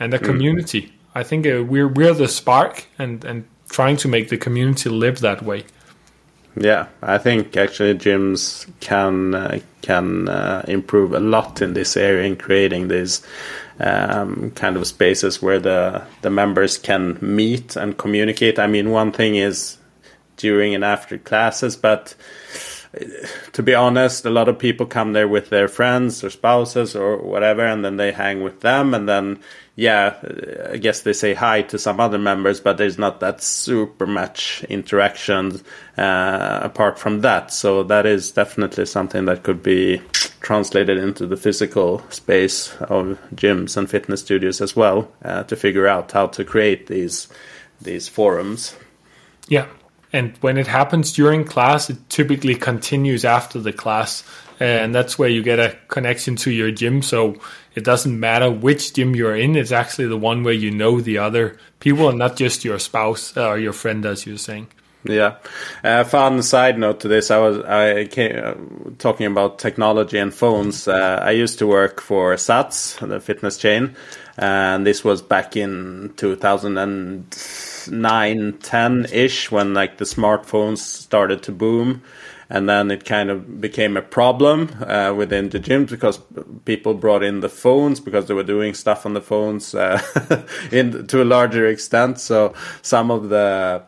and 0.00 0.12
a 0.14 0.18
mm. 0.18 0.24
community. 0.24 0.92
I 1.14 1.22
think 1.22 1.46
uh, 1.46 1.64
we're 1.64 1.88
we're 1.88 2.14
the 2.14 2.28
spark 2.28 2.86
and 2.98 3.24
and 3.24 3.44
trying 3.68 3.96
to 3.98 4.08
make 4.08 4.28
the 4.28 4.36
community 4.36 4.88
live 4.88 5.20
that 5.20 5.42
way. 5.42 5.64
Yeah, 6.60 6.86
I 7.02 7.18
think 7.18 7.56
actually 7.56 7.94
gyms 7.94 8.66
can 8.80 9.34
uh, 9.34 9.60
can 9.82 10.28
uh, 10.28 10.64
improve 10.66 11.12
a 11.12 11.20
lot 11.20 11.62
in 11.62 11.74
this 11.74 11.96
area 11.96 12.26
in 12.26 12.36
creating 12.36 12.88
these 12.88 13.22
um, 13.80 14.50
kind 14.52 14.76
of 14.76 14.86
spaces 14.86 15.42
where 15.42 15.60
the 15.60 16.02
the 16.22 16.30
members 16.30 16.78
can 16.78 17.18
meet 17.20 17.76
and 17.76 17.96
communicate. 17.96 18.58
I 18.58 18.66
mean, 18.66 18.90
one 18.90 19.12
thing 19.12 19.36
is 19.36 19.78
during 20.36 20.74
and 20.74 20.84
after 20.84 21.18
classes, 21.18 21.76
but 21.76 22.14
uh, 22.98 23.04
to 23.52 23.62
be 23.62 23.74
honest, 23.74 24.24
a 24.24 24.30
lot 24.30 24.48
of 24.48 24.58
people 24.58 24.86
come 24.86 25.12
there 25.12 25.28
with 25.28 25.50
their 25.50 25.68
friends 25.68 26.24
or 26.24 26.30
spouses 26.30 26.96
or 26.96 27.16
whatever, 27.18 27.64
and 27.64 27.84
then 27.84 27.96
they 27.96 28.12
hang 28.12 28.42
with 28.42 28.60
them, 28.60 28.94
and 28.94 29.08
then 29.08 29.38
yeah, 29.78 30.16
I 30.72 30.76
guess 30.78 31.02
they 31.02 31.12
say 31.12 31.34
hi 31.34 31.62
to 31.62 31.78
some 31.78 32.00
other 32.00 32.18
members, 32.18 32.58
but 32.58 32.78
there's 32.78 32.98
not 32.98 33.20
that 33.20 33.40
super 33.40 34.08
much 34.08 34.64
interaction 34.68 35.60
uh, 35.96 36.58
apart 36.64 36.98
from 36.98 37.20
that. 37.20 37.52
So 37.52 37.84
that 37.84 38.04
is 38.04 38.32
definitely 38.32 38.86
something 38.86 39.26
that 39.26 39.44
could 39.44 39.62
be 39.62 40.02
translated 40.40 40.98
into 40.98 41.26
the 41.26 41.36
physical 41.36 42.02
space 42.10 42.74
of 42.80 43.18
gyms 43.34 43.76
and 43.76 43.90
fitness 43.90 44.20
studios 44.20 44.60
as 44.60 44.76
well 44.76 45.10
uh, 45.24 45.42
to 45.44 45.56
figure 45.56 45.86
out 45.86 46.12
how 46.12 46.26
to 46.26 46.44
create 46.44 46.86
these 46.86 47.28
these 47.80 48.08
forums. 48.08 48.76
Yeah, 49.48 49.66
and 50.12 50.36
when 50.40 50.58
it 50.58 50.66
happens 50.66 51.12
during 51.12 51.44
class, 51.44 51.90
it 51.90 52.08
typically 52.08 52.54
continues 52.54 53.24
after 53.24 53.60
the 53.60 53.72
class, 53.72 54.24
and 54.58 54.94
that's 54.94 55.18
where 55.18 55.28
you 55.28 55.42
get 55.42 55.58
a 55.58 55.76
connection 55.88 56.36
to 56.36 56.50
your 56.50 56.70
gym. 56.70 57.02
So 57.02 57.36
it 57.74 57.84
doesn't 57.84 58.18
matter 58.18 58.50
which 58.50 58.94
gym 58.94 59.14
you're 59.14 59.36
in. 59.36 59.54
It's 59.56 59.72
actually 59.72 60.08
the 60.08 60.16
one 60.16 60.42
where 60.42 60.54
you 60.54 60.70
know 60.70 61.00
the 61.00 61.18
other 61.18 61.58
people 61.80 62.08
and 62.08 62.18
not 62.18 62.36
just 62.36 62.64
your 62.64 62.78
spouse 62.78 63.36
or 63.36 63.58
your 63.58 63.72
friend, 63.72 64.04
as 64.04 64.26
you're 64.26 64.38
saying. 64.38 64.68
Yeah. 65.04 65.36
Uh, 65.84 66.02
fun 66.04 66.42
side 66.42 66.78
note 66.78 67.00
to 67.00 67.08
this: 67.08 67.30
I 67.30 67.38
was 67.38 67.58
I 67.64 68.06
came 68.06 68.36
uh, 68.36 68.54
talking 68.98 69.26
about 69.26 69.58
technology 69.58 70.18
and 70.18 70.34
phones. 70.34 70.88
Uh, 70.88 71.20
I 71.22 71.30
used 71.30 71.58
to 71.60 71.66
work 71.66 72.00
for 72.00 72.34
Sats, 72.34 72.98
the 73.06 73.20
fitness 73.20 73.58
chain, 73.58 73.94
and 74.36 74.84
this 74.84 75.04
was 75.04 75.22
back 75.22 75.56
in 75.56 76.12
2009, 76.16 78.58
10 78.58 79.06
ish, 79.12 79.52
when 79.52 79.72
like 79.72 79.98
the 79.98 80.04
smartphones 80.04 80.78
started 80.78 81.44
to 81.44 81.52
boom 81.52 82.02
and 82.50 82.68
then 82.68 82.90
it 82.90 83.04
kind 83.04 83.30
of 83.30 83.60
became 83.60 83.96
a 83.96 84.02
problem 84.02 84.70
uh, 84.82 85.12
within 85.14 85.50
the 85.50 85.60
gyms 85.60 85.90
because 85.90 86.18
people 86.64 86.94
brought 86.94 87.22
in 87.22 87.40
the 87.40 87.48
phones 87.48 88.00
because 88.00 88.26
they 88.26 88.34
were 88.34 88.42
doing 88.42 88.74
stuff 88.74 89.04
on 89.04 89.12
the 89.12 89.20
phones 89.20 89.74
uh, 89.74 90.00
in 90.72 91.06
to 91.06 91.22
a 91.22 91.24
larger 91.24 91.66
extent. 91.66 92.18
So 92.18 92.54
some 92.80 93.10
of 93.10 93.28
the 93.28 93.82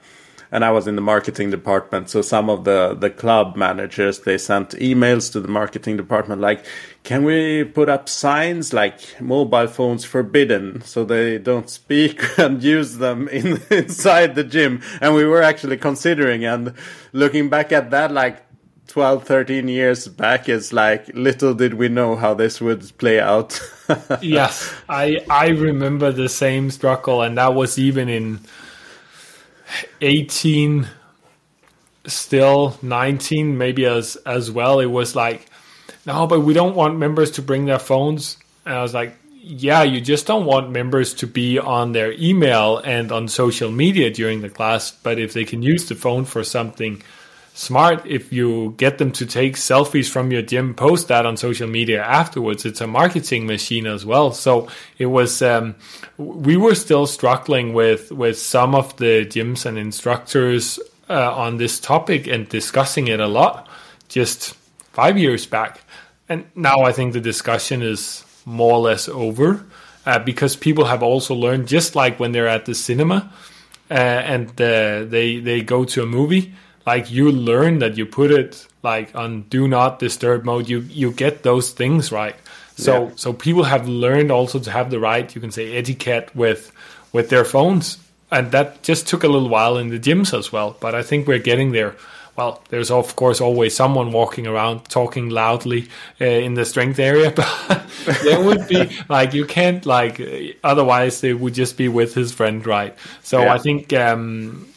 and 0.52 0.64
I 0.64 0.70
was 0.70 0.86
in 0.86 0.96
the 0.96 1.02
marketing 1.02 1.50
department. 1.50 2.10
So 2.10 2.22
some 2.22 2.50
of 2.50 2.64
the 2.64 2.96
the 2.98 3.10
club 3.10 3.56
managers 3.56 4.20
they 4.20 4.38
sent 4.38 4.70
emails 4.70 5.30
to 5.32 5.40
the 5.40 5.48
marketing 5.48 5.96
department 5.96 6.40
like, 6.40 6.64
"Can 7.04 7.24
we 7.24 7.64
put 7.64 7.88
up 7.88 8.08
signs 8.08 8.72
like 8.72 9.20
mobile 9.20 9.68
phones 9.68 10.04
forbidden 10.04 10.82
so 10.82 11.04
they 11.04 11.38
don't 11.38 11.70
speak 11.70 12.22
and 12.38 12.62
use 12.62 12.98
them 12.98 13.28
in 13.28 13.62
inside 13.70 14.34
the 14.34 14.44
gym?" 14.44 14.82
And 15.00 15.14
we 15.14 15.24
were 15.24 15.42
actually 15.42 15.76
considering 15.76 16.44
and 16.44 16.74
looking 17.12 17.48
back 17.48 17.72
at 17.72 17.90
that 17.90 18.12
like 18.12 18.42
12, 18.88 19.22
13 19.24 19.68
years 19.68 20.08
back, 20.08 20.48
it's 20.48 20.72
like 20.72 21.08
little 21.14 21.54
did 21.54 21.74
we 21.74 21.88
know 21.88 22.16
how 22.16 22.34
this 22.34 22.60
would 22.60 22.90
play 22.98 23.20
out. 23.20 23.60
yes, 24.20 24.74
I 24.88 25.24
I 25.30 25.48
remember 25.48 26.10
the 26.10 26.28
same 26.28 26.72
struggle, 26.72 27.22
and 27.22 27.38
that 27.38 27.54
was 27.54 27.78
even 27.78 28.08
in 28.08 28.40
18, 30.00 30.88
still 32.06 32.76
19, 32.82 33.58
maybe 33.58 33.86
as 33.86 34.16
as 34.26 34.50
well. 34.50 34.80
It 34.80 34.86
was 34.86 35.14
like, 35.14 35.46
no, 36.06 36.26
but 36.26 36.40
we 36.40 36.54
don't 36.54 36.74
want 36.74 36.98
members 36.98 37.32
to 37.32 37.42
bring 37.42 37.66
their 37.66 37.78
phones. 37.78 38.36
And 38.64 38.74
I 38.74 38.82
was 38.82 38.94
like, 38.94 39.16
yeah, 39.42 39.82
you 39.82 40.00
just 40.00 40.26
don't 40.26 40.44
want 40.44 40.70
members 40.70 41.14
to 41.14 41.26
be 41.26 41.58
on 41.58 41.92
their 41.92 42.12
email 42.12 42.78
and 42.78 43.10
on 43.10 43.28
social 43.28 43.70
media 43.70 44.10
during 44.10 44.42
the 44.42 44.50
class. 44.50 44.90
But 44.90 45.18
if 45.18 45.32
they 45.32 45.44
can 45.44 45.62
use 45.62 45.88
the 45.88 45.94
phone 45.94 46.24
for 46.24 46.44
something 46.44 47.02
smart 47.60 48.06
if 48.06 48.32
you 48.32 48.72
get 48.78 48.96
them 48.96 49.12
to 49.12 49.26
take 49.26 49.54
selfies 49.54 50.08
from 50.08 50.32
your 50.32 50.40
gym, 50.40 50.74
post 50.74 51.08
that 51.08 51.26
on 51.26 51.36
social 51.36 51.68
media 51.68 52.02
afterwards. 52.02 52.64
It's 52.64 52.80
a 52.80 52.86
marketing 52.86 53.46
machine 53.46 53.86
as 53.86 54.06
well. 54.06 54.32
So 54.32 54.68
it 54.96 55.06
was, 55.06 55.42
um, 55.42 55.74
we 56.16 56.56
were 56.56 56.74
still 56.74 57.06
struggling 57.06 57.74
with, 57.74 58.12
with 58.12 58.38
some 58.38 58.74
of 58.74 58.96
the 58.96 59.26
gyms 59.26 59.66
and 59.66 59.76
instructors 59.76 60.80
uh, 61.10 61.34
on 61.34 61.58
this 61.58 61.78
topic 61.78 62.26
and 62.26 62.48
discussing 62.48 63.08
it 63.08 63.20
a 63.20 63.28
lot 63.28 63.68
just 64.08 64.54
five 64.92 65.18
years 65.18 65.44
back. 65.44 65.82
And 66.30 66.46
now 66.54 66.84
I 66.84 66.92
think 66.92 67.12
the 67.12 67.20
discussion 67.20 67.82
is 67.82 68.24
more 68.46 68.72
or 68.72 68.80
less 68.80 69.06
over 69.06 69.66
uh, 70.06 70.18
because 70.18 70.56
people 70.56 70.86
have 70.86 71.02
also 71.02 71.34
learned, 71.34 71.68
just 71.68 71.94
like 71.94 72.18
when 72.18 72.32
they're 72.32 72.48
at 72.48 72.64
the 72.64 72.74
cinema 72.74 73.30
uh, 73.90 73.94
and 73.94 74.48
uh, 74.48 75.04
they, 75.04 75.40
they 75.40 75.60
go 75.60 75.84
to 75.84 76.02
a 76.02 76.06
movie 76.06 76.54
like 76.86 77.10
you 77.10 77.30
learn 77.30 77.78
that 77.80 77.96
you 77.96 78.06
put 78.06 78.30
it 78.30 78.66
like 78.82 79.14
on 79.14 79.42
do 79.42 79.68
not 79.68 79.98
disturb 79.98 80.44
mode. 80.44 80.68
You 80.68 80.80
you 80.80 81.12
get 81.12 81.42
those 81.42 81.70
things 81.70 82.10
right? 82.12 82.36
So 82.76 83.08
yeah. 83.08 83.10
so 83.16 83.32
people 83.32 83.64
have 83.64 83.88
learned 83.88 84.30
also 84.30 84.58
to 84.58 84.70
have 84.70 84.90
the 84.90 84.98
right 84.98 85.32
you 85.34 85.40
can 85.40 85.50
say 85.50 85.76
etiquette 85.76 86.34
with 86.34 86.72
with 87.12 87.28
their 87.28 87.44
phones. 87.44 87.98
And 88.32 88.52
that 88.52 88.84
just 88.84 89.08
took 89.08 89.24
a 89.24 89.28
little 89.28 89.48
while 89.48 89.76
in 89.76 89.88
the 89.88 89.98
gyms 89.98 90.36
as 90.38 90.52
well 90.52 90.76
but 90.80 90.94
i 90.94 91.02
think 91.02 91.26
we're 91.26 91.38
getting 91.38 91.72
there. 91.72 91.96
Well 92.36 92.62
there's 92.70 92.90
of 92.90 93.16
course 93.16 93.40
always 93.40 93.74
someone 93.74 94.12
walking 94.12 94.46
around 94.46 94.84
talking 94.84 95.28
loudly 95.28 95.88
uh, 96.20 96.24
in 96.24 96.54
the 96.54 96.64
strength 96.64 96.98
area 96.98 97.32
but 97.36 97.82
there 98.22 98.40
would 98.40 98.66
be 98.68 98.88
like 99.08 99.34
you 99.34 99.44
can't 99.44 99.84
like 99.84 100.20
otherwise 100.64 101.20
they 101.20 101.34
would 101.34 101.54
just 101.54 101.76
be 101.76 101.88
with 101.88 102.14
his 102.14 102.32
friend 102.32 102.64
right? 102.66 102.96
So 103.22 103.42
yeah. 103.42 103.54
i 103.54 103.58
think 103.58 103.92
um 103.92 104.69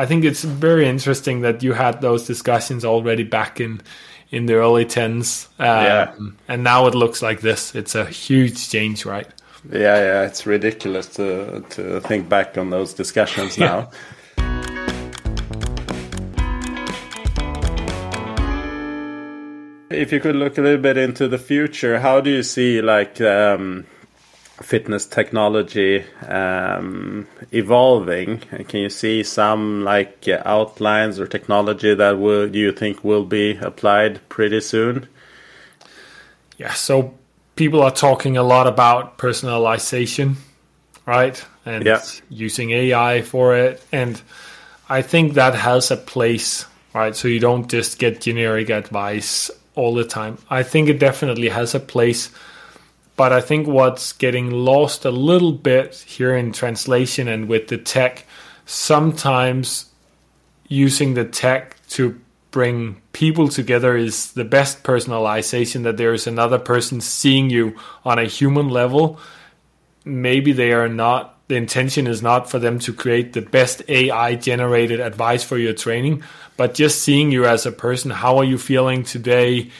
I 0.00 0.06
think 0.06 0.24
it's 0.24 0.44
very 0.44 0.88
interesting 0.88 1.42
that 1.42 1.62
you 1.62 1.74
had 1.74 2.00
those 2.00 2.26
discussions 2.26 2.86
already 2.86 3.22
back 3.22 3.60
in 3.60 3.82
in 4.30 4.46
the 4.46 4.54
early 4.54 4.86
tens, 4.86 5.46
um, 5.58 5.66
yeah. 5.66 6.14
and 6.48 6.64
now 6.64 6.86
it 6.86 6.94
looks 6.94 7.20
like 7.20 7.42
this. 7.42 7.74
It's 7.74 7.94
a 7.94 8.06
huge 8.06 8.70
change, 8.70 9.04
right? 9.04 9.26
Yeah, 9.70 9.98
yeah, 9.98 10.22
it's 10.22 10.46
ridiculous 10.46 11.06
to 11.16 11.62
to 11.76 12.00
think 12.00 12.30
back 12.30 12.56
on 12.56 12.70
those 12.70 12.94
discussions 12.94 13.58
now. 13.58 13.90
if 19.90 20.12
you 20.12 20.20
could 20.20 20.36
look 20.36 20.56
a 20.56 20.62
little 20.62 20.80
bit 20.80 20.96
into 20.96 21.28
the 21.28 21.36
future, 21.36 22.00
how 22.00 22.22
do 22.22 22.30
you 22.30 22.42
see 22.42 22.80
like 22.80 23.20
um, 23.20 23.84
fitness 24.62 25.06
technology 25.06 26.04
um, 26.26 27.26
evolving? 27.52 28.38
Can 28.38 28.80
you 28.80 28.90
see 28.90 29.22
some 29.22 29.84
like 29.84 30.28
outlines 30.28 31.18
or 31.18 31.26
technology 31.26 31.94
that 31.94 32.18
will 32.18 32.54
you 32.54 32.72
think 32.72 33.02
will 33.02 33.24
be 33.24 33.56
applied 33.56 34.26
pretty 34.28 34.60
soon? 34.60 35.08
Yeah, 36.58 36.74
so 36.74 37.14
people 37.56 37.82
are 37.82 37.90
talking 37.90 38.36
a 38.36 38.42
lot 38.42 38.66
about 38.66 39.18
personalization, 39.18 40.36
right? 41.06 41.42
And 41.64 41.84
yeah. 41.84 42.02
using 42.28 42.70
AI 42.70 43.22
for 43.22 43.56
it. 43.56 43.82
And 43.92 44.20
I 44.88 45.02
think 45.02 45.34
that 45.34 45.54
has 45.54 45.90
a 45.90 45.96
place, 45.96 46.66
right? 46.94 47.16
So 47.16 47.28
you 47.28 47.40
don't 47.40 47.70
just 47.70 47.98
get 47.98 48.20
generic 48.20 48.70
advice 48.70 49.50
all 49.74 49.94
the 49.94 50.04
time. 50.04 50.38
I 50.50 50.62
think 50.62 50.88
it 50.88 50.98
definitely 50.98 51.48
has 51.48 51.74
a 51.74 51.80
place 51.80 52.30
but 53.20 53.34
I 53.34 53.42
think 53.42 53.66
what's 53.66 54.14
getting 54.14 54.50
lost 54.50 55.04
a 55.04 55.10
little 55.10 55.52
bit 55.52 55.94
here 55.94 56.34
in 56.34 56.52
translation 56.52 57.28
and 57.28 57.50
with 57.50 57.68
the 57.68 57.76
tech, 57.76 58.24
sometimes 58.64 59.90
using 60.68 61.12
the 61.12 61.26
tech 61.26 61.76
to 61.90 62.18
bring 62.50 63.02
people 63.12 63.48
together 63.48 63.94
is 63.94 64.32
the 64.32 64.44
best 64.46 64.84
personalization 64.84 65.82
that 65.82 65.98
there 65.98 66.14
is 66.14 66.26
another 66.26 66.58
person 66.58 67.02
seeing 67.02 67.50
you 67.50 67.76
on 68.06 68.18
a 68.18 68.24
human 68.24 68.70
level 68.70 69.20
maybe 70.02 70.52
they 70.52 70.72
are 70.72 70.88
not 70.88 71.36
the 71.48 71.56
intention 71.56 72.06
is 72.06 72.22
not 72.22 72.50
for 72.50 72.58
them 72.58 72.78
to 72.78 72.90
create 72.90 73.34
the 73.34 73.42
best 73.42 73.82
AI 73.86 74.34
generated 74.34 74.98
advice 74.98 75.44
for 75.44 75.58
your 75.58 75.74
training, 75.74 76.22
but 76.56 76.72
just 76.72 77.02
seeing 77.02 77.30
you 77.30 77.44
as 77.44 77.66
a 77.66 77.72
person. 77.72 78.10
How 78.12 78.38
are 78.38 78.44
you 78.44 78.56
feeling 78.56 79.02
today? 79.02 79.70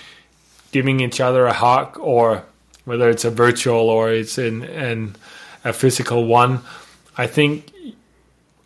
Giving 0.72 1.01
each 1.01 1.20
other 1.20 1.47
a 1.47 1.53
hug, 1.53 1.97
or 1.99 2.45
whether 2.85 3.09
it's 3.11 3.24
a 3.24 3.31
virtual 3.31 3.89
or 3.89 4.11
it's 4.11 4.39
in, 4.39 4.62
in 4.64 5.16
a 5.64 5.72
physical 5.72 6.26
one. 6.26 6.61
I 7.16 7.26
think 7.26 7.70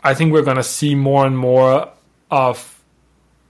I 0.02 0.14
think 0.14 0.32
we're 0.32 0.42
going 0.42 0.58
to 0.58 0.62
see 0.62 0.94
more 0.94 1.24
and 1.26 1.36
more 1.36 1.88
of 2.30 2.82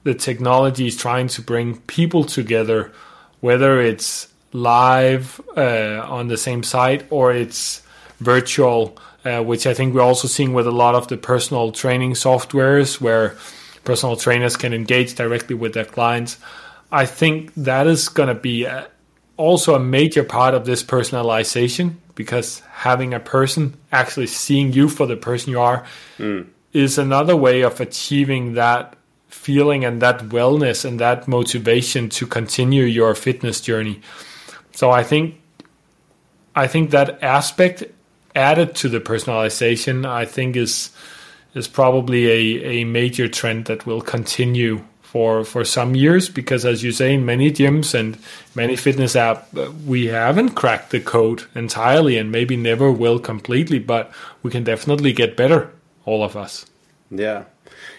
the 0.05 0.15
technologies 0.15 0.97
trying 0.97 1.29
to 1.29 1.43
bring 1.43 1.79
people 1.79 2.25
together, 2.25 2.93
whether 3.41 3.81
it's 3.81 4.29
live 4.53 5.41
uh, 5.57 6.07
on 6.09 6.29
the 6.29 6.37
same 6.37 6.63
site 6.63 7.05
or 7.11 7.33
it's 7.33 7.83
virtual, 8.21 8.97
uh, 9.25 9.43
which 9.43 9.67
I 9.67 9.75
think 9.75 9.95
we're 9.95 10.03
also 10.03 10.29
seeing 10.29 10.53
with 10.53 10.67
a 10.67 10.71
lot 10.71 10.95
of 10.95 11.09
the 11.09 11.17
personal 11.17 11.73
training 11.73 12.13
softwares 12.13 13.01
where 13.01 13.37
personal 13.85 14.17
trainers 14.17 14.57
can 14.57 14.73
engage 14.73 15.17
directly 15.17 15.57
with 15.57 15.75
their 15.75 15.85
clients. 15.85 16.39
I 16.93 17.07
think 17.07 17.53
that 17.55 17.89
is 17.89 18.09
going 18.09 18.29
to 18.29 18.35
be 18.35 18.65
a, 18.65 18.87
also 19.37 19.75
a 19.75 19.81
major 19.81 20.25
part 20.25 20.55
of 20.55 20.65
this 20.65 20.83
personalization 20.83 21.95
because 22.15 22.61
having 22.71 23.13
a 23.13 23.21
person 23.21 23.77
actually 23.91 24.27
seeing 24.27 24.73
you 24.73 24.89
for 24.89 25.07
the 25.07 25.17
person 25.17 25.51
you 25.51 25.61
are 25.61 25.85
mm. 26.19 26.47
is 26.73 26.99
another 26.99 27.37
way 27.37 27.63
of 27.63 27.81
achieving 27.81 28.55
that 28.55 28.97
feeling 29.29 29.85
and 29.85 30.01
that 30.01 30.21
wellness 30.21 30.85
and 30.85 31.01
that 31.01 31.27
motivation 31.27 32.09
to 32.09 32.27
continue 32.27 32.85
your 32.85 33.15
fitness 33.15 33.61
journey. 33.61 34.01
So 34.73 34.91
I 34.91 35.03
think 35.03 35.41
I 36.57 36.69
think 36.69 36.91
that 36.91 37.23
aspect 37.23 37.83
added 38.35 38.75
to 38.77 38.89
the 38.89 39.01
personalization 39.01 40.07
I 40.07 40.25
think 40.25 40.57
is 40.57 40.91
is 41.55 41.69
probably 41.69 42.27
a, 42.27 42.65
a 42.81 42.85
major 42.85 43.29
trend 43.29 43.67
that 43.67 43.87
will 43.87 44.01
continue 44.01 44.85
for 45.15 45.45
for 45.45 45.65
some 45.65 45.95
years 45.95 46.29
because 46.29 46.67
as 46.67 46.83
you 46.83 46.91
say 46.91 47.15
in 47.15 47.25
many 47.25 47.51
gyms 47.51 47.95
and 47.95 48.19
many 48.55 48.75
fitness 48.75 49.15
app 49.15 49.49
we 49.87 50.07
haven't 50.07 50.51
cracked 50.51 50.91
the 50.91 51.01
code 51.01 51.45
entirely 51.55 52.19
and 52.19 52.33
maybe 52.33 52.57
never 52.57 52.91
will 52.91 53.21
completely 53.21 53.79
but 53.79 54.13
we 54.43 54.51
can 54.51 54.65
definitely 54.65 55.13
get 55.13 55.37
better 55.37 55.71
all 56.05 56.23
of 56.25 56.37
us 56.37 56.67
yeah 57.11 57.45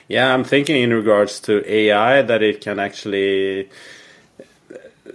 yeah, 0.08 0.34
I'm 0.34 0.44
thinking 0.44 0.82
in 0.82 0.94
regards 0.94 1.40
to 1.42 1.68
AI 1.70 2.22
that 2.22 2.44
it 2.44 2.62
can 2.62 2.80
actually, 2.80 3.70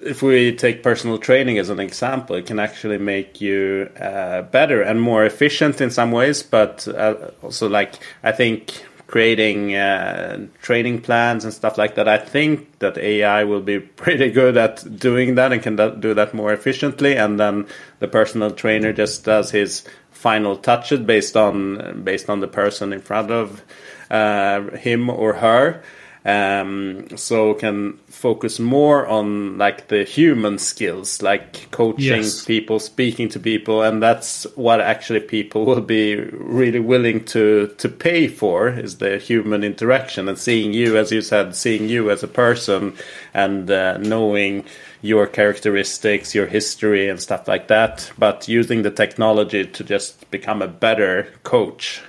if 0.02 0.22
we 0.22 0.54
take 0.56 0.82
personal 0.82 1.18
training 1.18 1.58
as 1.58 1.70
an 1.70 1.78
example, 1.78 2.36
it 2.36 2.46
can 2.46 2.58
actually 2.58 2.98
make 2.98 3.40
you 3.40 3.88
uh, 4.00 4.42
better 4.42 4.82
and 4.82 5.00
more 5.00 5.24
efficient 5.24 5.80
in 5.80 5.90
some 5.90 6.10
ways. 6.10 6.42
But 6.42 6.88
uh, 6.88 7.30
also, 7.42 7.68
like 7.68 8.00
I 8.24 8.32
think 8.32 8.84
creating 9.10 9.74
uh, 9.74 10.46
training 10.62 11.00
plans 11.00 11.44
and 11.44 11.52
stuff 11.52 11.76
like 11.76 11.96
that. 11.96 12.06
I 12.06 12.16
think 12.16 12.78
that 12.78 12.96
AI 12.96 13.42
will 13.42 13.60
be 13.60 13.80
pretty 14.02 14.30
good 14.30 14.56
at 14.56 14.98
doing 14.98 15.34
that 15.34 15.52
and 15.52 15.60
can 15.60 15.74
do 15.98 16.14
that 16.14 16.32
more 16.32 16.52
efficiently. 16.52 17.16
And 17.16 17.38
then 17.38 17.66
the 17.98 18.06
personal 18.06 18.52
trainer 18.52 18.92
just 18.92 19.24
does 19.24 19.50
his 19.50 19.84
final 20.12 20.56
touches 20.56 21.00
based 21.00 21.36
on 21.36 22.02
based 22.04 22.30
on 22.30 22.40
the 22.40 22.46
person 22.46 22.92
in 22.92 23.00
front 23.00 23.32
of 23.32 23.62
uh, 24.10 24.76
him 24.76 25.10
or 25.10 25.34
her. 25.34 25.82
Um, 26.22 27.16
so 27.16 27.54
can 27.54 27.94
focus 28.08 28.58
more 28.58 29.06
on 29.06 29.56
like 29.56 29.88
the 29.88 30.04
human 30.04 30.58
skills, 30.58 31.22
like 31.22 31.70
coaching 31.70 32.22
yes. 32.22 32.44
people, 32.44 32.78
speaking 32.78 33.30
to 33.30 33.40
people, 33.40 33.82
and 33.82 34.02
that's 34.02 34.44
what 34.54 34.82
actually 34.82 35.20
people 35.20 35.64
will 35.64 35.80
be 35.80 36.16
really 36.16 36.80
willing 36.80 37.24
to 37.26 37.74
to 37.78 37.88
pay 37.88 38.28
for 38.28 38.68
is 38.68 38.98
the 38.98 39.16
human 39.16 39.64
interaction 39.64 40.28
and 40.28 40.38
seeing 40.38 40.74
you, 40.74 40.98
as 40.98 41.10
you 41.10 41.22
said, 41.22 41.56
seeing 41.56 41.88
you 41.88 42.10
as 42.10 42.22
a 42.22 42.28
person 42.28 42.94
and 43.32 43.70
uh, 43.70 43.96
knowing 43.96 44.64
your 45.00 45.26
characteristics, 45.26 46.34
your 46.34 46.46
history, 46.46 47.08
and 47.08 47.18
stuff 47.18 47.48
like 47.48 47.68
that, 47.68 48.12
but 48.18 48.46
using 48.46 48.82
the 48.82 48.90
technology 48.90 49.64
to 49.64 49.82
just 49.82 50.30
become 50.30 50.60
a 50.60 50.68
better 50.68 51.32
coach. 51.44 52.02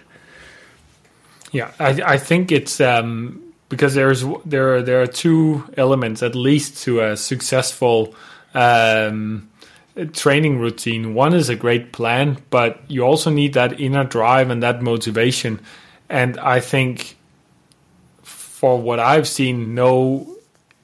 Yeah, 1.53 1.71
I, 1.79 2.01
I 2.05 2.17
think 2.17 2.51
it's 2.51 2.81
um, 2.81 3.40
because 3.71 3.95
there's 3.95 4.23
there 4.45 4.75
are, 4.75 4.81
there 4.83 5.01
are 5.01 5.07
two 5.07 5.63
elements 5.77 6.21
at 6.21 6.35
least 6.35 6.83
to 6.83 6.99
a 6.99 7.17
successful 7.17 8.13
um, 8.53 9.49
training 10.13 10.59
routine. 10.59 11.13
One 11.15 11.33
is 11.33 11.49
a 11.49 11.55
great 11.55 11.93
plan, 11.93 12.37
but 12.49 12.81
you 12.87 13.03
also 13.03 13.29
need 13.29 13.53
that 13.53 13.79
inner 13.79 14.03
drive 14.03 14.49
and 14.49 14.61
that 14.61 14.81
motivation. 14.81 15.61
And 16.09 16.37
I 16.37 16.59
think 16.59 17.17
for 18.21 18.79
what 18.79 18.99
I've 18.99 19.27
seen, 19.27 19.73
no 19.73 20.35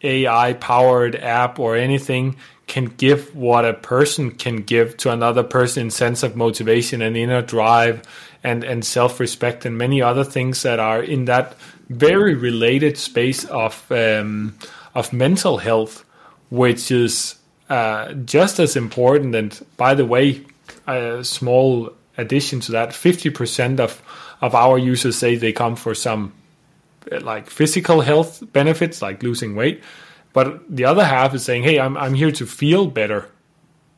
AI 0.01 0.53
powered 0.53 1.15
app 1.15 1.59
or 1.59 1.75
anything 1.75 2.37
can 2.67 2.85
give 2.85 3.35
what 3.35 3.65
a 3.65 3.73
person 3.73 4.31
can 4.31 4.57
give 4.57 4.95
to 4.97 5.11
another 5.11 5.43
person 5.43 5.83
in 5.83 5.91
sense 5.91 6.23
of 6.23 6.35
motivation 6.35 7.01
and 7.01 7.17
inner 7.17 7.41
drive 7.41 8.01
and 8.43 8.63
and 8.63 8.85
self 8.85 9.19
respect 9.19 9.65
and 9.65 9.77
many 9.77 10.01
other 10.01 10.23
things 10.23 10.63
that 10.63 10.79
are 10.79 11.01
in 11.01 11.25
that 11.25 11.55
very 11.89 12.33
related 12.35 12.97
space 12.97 13.45
of 13.45 13.91
um, 13.91 14.57
of 14.95 15.13
mental 15.13 15.57
health, 15.57 16.03
which 16.49 16.91
is 16.91 17.35
uh, 17.69 18.13
just 18.13 18.59
as 18.59 18.75
important. 18.75 19.35
And 19.35 19.65
by 19.77 19.93
the 19.93 20.05
way, 20.05 20.45
a 20.87 21.23
small 21.23 21.91
addition 22.17 22.59
to 22.61 22.71
that: 22.73 22.93
fifty 22.93 23.29
percent 23.29 23.79
of 23.79 24.01
of 24.41 24.53
our 24.55 24.77
users 24.77 25.17
say 25.17 25.35
they 25.35 25.53
come 25.53 25.75
for 25.75 25.95
some 25.95 26.33
like 27.21 27.49
physical 27.49 28.01
health 28.01 28.43
benefits, 28.53 29.01
like 29.01 29.23
losing 29.23 29.55
weight. 29.55 29.81
But 30.33 30.63
the 30.69 30.85
other 30.85 31.05
half 31.05 31.33
is 31.33 31.43
saying, 31.43 31.63
"Hey, 31.63 31.79
I'm 31.79 31.97
I'm 31.97 32.13
here 32.13 32.31
to 32.31 32.45
feel 32.45 32.87
better," 32.87 33.29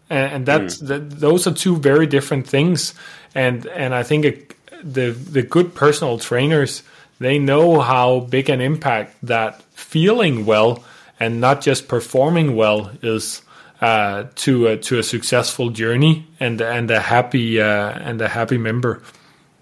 and, 0.09 0.33
and 0.33 0.45
that's 0.45 0.81
mm. 0.81 0.87
that, 0.87 1.09
those 1.19 1.47
are 1.47 1.53
two 1.53 1.77
very 1.77 2.07
different 2.07 2.47
things 2.47 2.93
and 3.35 3.65
and 3.67 3.93
I 3.93 4.03
think 4.03 4.25
it, 4.25 4.55
the 4.83 5.11
the 5.11 5.41
good 5.41 5.75
personal 5.75 6.17
trainers 6.17 6.83
they 7.19 7.37
know 7.37 7.79
how 7.79 8.21
big 8.21 8.49
an 8.49 8.61
impact 8.61 9.15
that 9.23 9.61
feeling 9.73 10.45
well 10.45 10.83
and 11.19 11.41
not 11.41 11.61
just 11.61 11.87
performing 11.87 12.55
well 12.55 12.91
is 13.01 13.41
uh, 13.81 14.25
to 14.35 14.67
a, 14.67 14.77
to 14.77 14.99
a 14.99 15.03
successful 15.03 15.69
journey 15.69 16.27
and 16.39 16.61
and 16.61 16.91
a 16.91 16.99
happy 16.99 17.61
uh, 17.61 17.91
and 17.91 18.21
a 18.21 18.27
happy 18.27 18.57
member. 18.57 19.01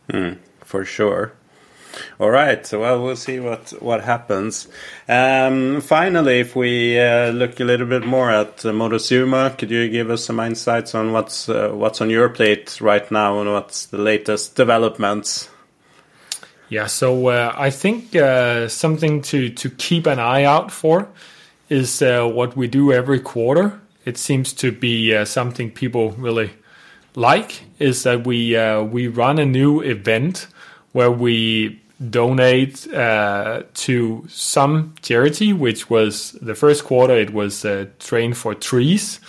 Mm, 0.10 0.38
for 0.64 0.86
sure. 0.86 1.34
All 2.20 2.30
right. 2.30 2.66
So 2.66 2.82
well, 2.82 3.04
we'll 3.04 3.16
see 3.16 3.40
what 3.40 3.70
what 3.82 4.04
happens. 4.04 4.68
Um, 5.08 5.82
finally, 5.82 6.40
if 6.40 6.56
we 6.56 7.00
uh, 7.00 7.32
look 7.32 7.60
a 7.60 7.64
little 7.64 7.88
bit 7.88 8.06
more 8.06 8.32
at 8.32 8.66
uh, 8.66 8.72
Motosumo, 8.72 9.58
could 9.58 9.72
you 9.72 9.90
give 9.90 10.10
us 10.10 10.26
some 10.26 10.40
insights 10.40 10.96
on 10.96 11.12
what's 11.14 11.50
uh, 11.50 11.70
what's 11.70 12.02
on 12.02 12.10
your 12.10 12.30
plate 12.30 12.80
right 12.82 13.10
now 13.12 13.40
and 13.40 13.52
what's 13.52 13.88
the 13.88 13.98
latest 13.98 14.56
developments? 14.56 15.50
Yeah. 16.70 16.88
So 16.88 17.28
uh, 17.28 17.54
I 17.58 17.70
think 17.70 18.16
uh, 18.16 18.68
something 18.68 19.22
to 19.24 19.50
to 19.50 19.70
keep 19.70 20.06
an 20.06 20.20
eye 20.20 20.44
out 20.44 20.72
for 20.72 21.08
is 21.70 22.02
uh, 22.02 22.26
what 22.28 22.58
we 22.58 22.68
do 22.68 22.92
every 22.92 23.20
quarter. 23.20 23.80
It 24.06 24.18
seems 24.18 24.54
to 24.54 24.72
be 24.72 25.16
uh, 25.16 25.26
something 25.26 25.72
people 25.72 26.12
really 26.12 26.52
like. 27.16 27.64
Is 27.80 28.04
that 28.04 28.26
we 28.26 28.58
we 28.92 29.08
run 29.08 29.40
a 29.40 29.46
new 29.46 29.82
event 29.82 30.48
where 30.92 31.12
we 31.12 31.80
donate 32.10 32.92
uh, 32.94 33.64
to 33.74 34.26
some 34.30 34.94
charity, 35.02 35.54
which 35.54 35.90
was 35.90 36.34
the 36.42 36.56
first 36.56 36.84
quarter, 36.84 37.16
it 37.16 37.34
was 37.34 37.66
uh, 37.66 37.88
Train 38.00 38.34
for 38.34 38.54
Trees. 38.54 39.20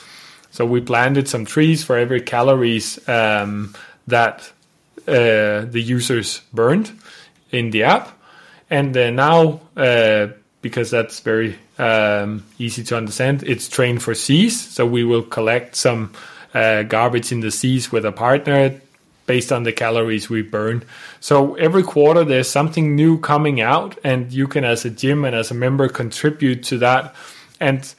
So 0.51 0.66
we 0.66 0.80
planted 0.80 1.28
some 1.28 1.45
trees 1.45 1.84
for 1.84 1.97
every 1.97 2.20
calories 2.20 2.99
um, 3.09 3.74
that 4.07 4.53
uh, 5.07 5.64
the 5.64 5.80
users 5.80 6.43
burned 6.53 6.93
in 7.51 7.70
the 7.70 7.84
app. 7.84 8.11
And 8.70 8.96
uh, 8.96 9.11
now, 9.11 9.61
uh, 9.76 10.28
because 10.61 10.90
that's 10.90 11.20
very 11.20 11.57
um, 11.78 12.44
easy 12.59 12.82
to 12.84 12.96
understand, 12.96 13.42
it's 13.44 13.68
Train 13.68 13.99
for 13.99 14.14
Seas. 14.14 14.61
So 14.61 14.84
we 14.86 15.05
will 15.05 15.22
collect 15.22 15.76
some 15.76 16.12
uh, 16.55 16.82
garbage 16.82 17.32
in 17.32 17.40
the 17.40 17.51
seas 17.51 17.92
with 17.92 18.05
a 18.05 18.12
partner 18.12 18.80
based 19.26 19.53
on 19.53 19.62
the 19.62 19.72
calories 19.72 20.30
we 20.30 20.42
burn. 20.42 20.82
So 21.20 21.55
every 21.57 21.82
quarter 21.82 22.24
there's 22.24 22.49
something 22.49 22.96
new 22.96 23.18
coming 23.20 23.61
out, 23.61 23.99
and 24.03 24.32
you 24.32 24.49
can, 24.49 24.64
as 24.64 24.84
a 24.84 24.90
gym 24.90 25.24
and 25.24 25.36
as 25.36 25.51
a 25.51 25.55
member, 25.55 25.88
contribute 25.88 26.62
to 26.64 26.78
that. 26.78 27.14
And 27.61 27.94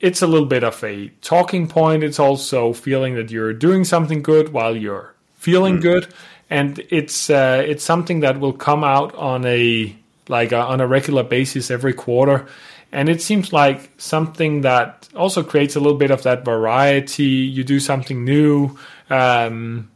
it's 0.00 0.22
a 0.22 0.26
little 0.26 0.46
bit 0.46 0.62
of 0.64 0.84
a 0.84 1.08
talking 1.22 1.68
point. 1.68 2.04
It's 2.04 2.20
also 2.20 2.72
feeling 2.72 3.14
that 3.14 3.30
you're 3.30 3.54
doing 3.54 3.84
something 3.84 4.22
good 4.22 4.52
while 4.52 4.76
you're 4.76 5.14
feeling 5.34 5.78
mm. 5.78 5.82
good, 5.82 6.14
and 6.50 6.78
it's 6.90 7.30
uh, 7.30 7.62
it's 7.66 7.84
something 7.84 8.20
that 8.20 8.40
will 8.40 8.52
come 8.52 8.84
out 8.84 9.14
on 9.14 9.44
a 9.44 9.94
like 10.28 10.52
a, 10.52 10.58
on 10.58 10.80
a 10.80 10.86
regular 10.86 11.22
basis 11.22 11.70
every 11.70 11.92
quarter. 11.92 12.46
And 12.90 13.08
it 13.08 13.20
seems 13.20 13.52
like 13.52 13.90
something 13.98 14.62
that 14.62 15.08
also 15.14 15.42
creates 15.42 15.76
a 15.76 15.80
little 15.80 15.98
bit 15.98 16.10
of 16.10 16.22
that 16.22 16.44
variety. 16.44 17.24
You 17.24 17.64
do 17.64 17.80
something 17.80 18.24
new. 18.24 18.78
Um, 19.10 19.90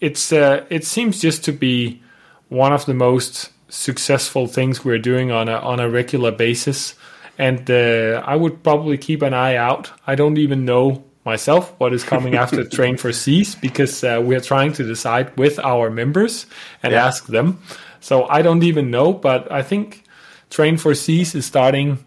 it's 0.00 0.32
uh, 0.32 0.64
it 0.70 0.84
seems 0.84 1.20
just 1.20 1.44
to 1.44 1.52
be 1.52 2.00
one 2.48 2.72
of 2.72 2.86
the 2.86 2.94
most 2.94 3.50
successful 3.68 4.46
things 4.46 4.84
we're 4.84 4.98
doing 4.98 5.30
on 5.30 5.48
a 5.48 5.56
on 5.56 5.78
a 5.78 5.90
regular 5.90 6.30
basis, 6.30 6.94
and 7.38 7.70
uh, 7.70 8.22
I 8.24 8.36
would 8.36 8.62
probably 8.62 8.96
keep 8.96 9.20
an 9.22 9.34
eye 9.34 9.56
out. 9.56 9.90
I 10.06 10.14
don't 10.14 10.38
even 10.38 10.64
know 10.64 11.04
myself 11.24 11.74
what 11.78 11.92
is 11.92 12.04
coming 12.04 12.34
after 12.34 12.64
Train 12.68 12.96
for 12.96 13.12
Seas 13.12 13.54
because 13.54 14.02
uh, 14.04 14.20
we 14.24 14.34
are 14.34 14.40
trying 14.40 14.72
to 14.74 14.84
decide 14.84 15.36
with 15.36 15.58
our 15.60 15.90
members 15.90 16.46
and 16.82 16.92
yeah. 16.92 17.06
ask 17.06 17.26
them. 17.26 17.60
So 18.00 18.24
I 18.24 18.42
don't 18.42 18.64
even 18.64 18.90
know, 18.90 19.12
but 19.12 19.50
I 19.50 19.62
think 19.62 20.04
Train 20.50 20.76
for 20.76 20.94
Seas 20.94 21.34
is 21.34 21.46
starting 21.46 22.04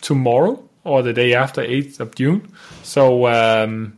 tomorrow 0.00 0.62
or 0.84 1.02
the 1.02 1.12
day 1.12 1.34
after 1.34 1.62
8th 1.62 2.00
of 2.00 2.14
June. 2.14 2.52
So 2.82 3.26
um, 3.26 3.96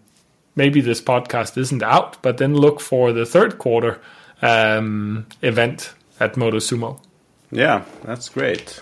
maybe 0.54 0.80
this 0.80 1.00
podcast 1.00 1.58
isn't 1.58 1.82
out, 1.82 2.22
but 2.22 2.38
then 2.38 2.54
look 2.54 2.80
for 2.80 3.12
the 3.12 3.26
third 3.26 3.58
quarter 3.58 4.00
um, 4.42 5.26
event 5.42 5.92
at 6.20 6.34
Motosumo. 6.34 7.00
Yeah, 7.50 7.84
that's 8.04 8.28
great. 8.28 8.80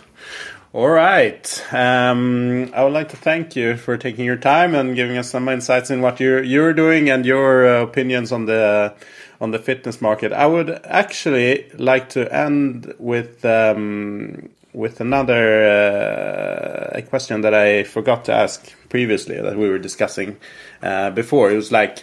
All 0.75 0.89
right. 0.89 1.65
Um, 1.73 2.69
I 2.75 2.83
would 2.83 2.93
like 2.93 3.11
to 3.11 3.17
thank 3.17 3.55
you 3.55 3.77
for 3.77 3.97
taking 3.97 4.25
your 4.25 4.37
time 4.37 4.75
and 4.75 4.97
giving 4.97 5.17
us 5.17 5.31
some 5.31 5.49
insights 5.49 5.89
in 5.89 6.01
what 6.01 6.19
you're 6.19 6.43
you're 6.43 6.73
doing 6.73 7.09
and 7.09 7.25
your 7.25 7.65
uh, 7.65 7.83
opinions 7.83 8.33
on 8.33 8.47
the 8.47 8.93
on 9.41 9.53
the 9.53 9.61
fitness 9.61 10.03
market. 10.03 10.33
I 10.33 10.47
would 10.47 10.71
actually 10.83 11.71
like 11.79 12.09
to 12.09 12.27
end 12.35 12.93
with 12.99 13.45
um, 13.45 14.49
with 14.73 15.01
another 15.01 15.63
uh, 15.63 16.99
a 16.99 17.03
question 17.03 17.43
that 17.43 17.55
I 17.55 17.85
forgot 17.85 18.25
to 18.25 18.33
ask 18.33 18.75
previously 18.89 19.41
that 19.41 19.57
we 19.57 19.69
were 19.69 19.79
discussing 19.79 20.39
uh, 20.83 21.11
before. 21.11 21.53
It 21.53 21.57
was 21.57 21.71
like 21.71 22.03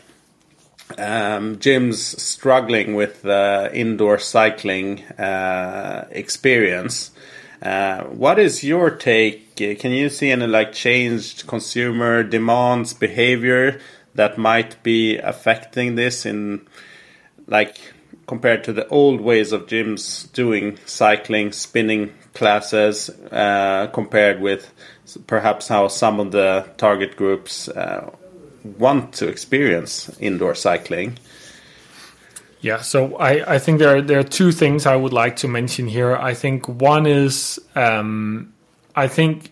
um, 0.98 1.58
gyms 1.58 2.18
struggling 2.22 2.96
with 2.96 3.26
uh, 3.26 3.68
indoor 3.74 4.18
cycling 4.18 5.04
uh, 5.20 6.08
experience. 6.12 7.12
Uh, 7.62 8.04
what 8.06 8.40
is 8.40 8.64
your 8.64 8.90
take? 8.90 9.56
Can 9.56 9.92
you 9.92 10.10
see 10.10 10.32
any 10.32 10.48
like 10.48 10.74
changed 10.74 11.46
consumer 11.46 12.24
demands, 12.24 12.94
behavior 12.94 13.80
that 14.16 14.38
might 14.38 14.82
be 14.84 15.18
affecting 15.18 15.96
this 15.96 16.26
in 16.26 16.68
like 17.48 17.78
compared 18.28 18.64
to 18.64 18.74
the 18.74 18.88
old 18.88 19.22
ways 19.22 19.52
of 19.52 19.68
gyms 19.68 20.32
doing 20.32 20.78
cycling, 20.86 21.52
spinning 21.52 22.14
classes, 22.34 23.10
uh, 23.32 23.88
compared 23.94 24.42
with 24.42 24.74
perhaps 25.28 25.68
how 25.68 25.88
some 25.88 26.20
of 26.20 26.32
the 26.32 26.66
target 26.78 27.16
groups 27.16 27.68
uh, 27.68 28.10
want 28.78 29.14
to 29.14 29.28
experience 29.28 30.10
indoor 30.20 30.56
cycling? 30.56 31.18
Yeah, 32.62 32.82
so 32.82 33.16
I, 33.18 33.56
I 33.56 33.60
think 33.60 33.80
there 33.80 33.98
are, 33.98 34.02
there 34.02 34.20
are 34.20 34.24
two 34.24 34.52
things 34.52 34.86
I 34.86 34.96
would 34.96 35.14
like 35.14 35.38
to 35.38 35.48
mention 35.48 35.88
here. 35.88 36.16
I 36.16 36.36
think 36.36 36.68
one 36.68 37.08
is 37.08 37.60
um, 37.76 38.54
I 38.96 39.08
think 39.08 39.52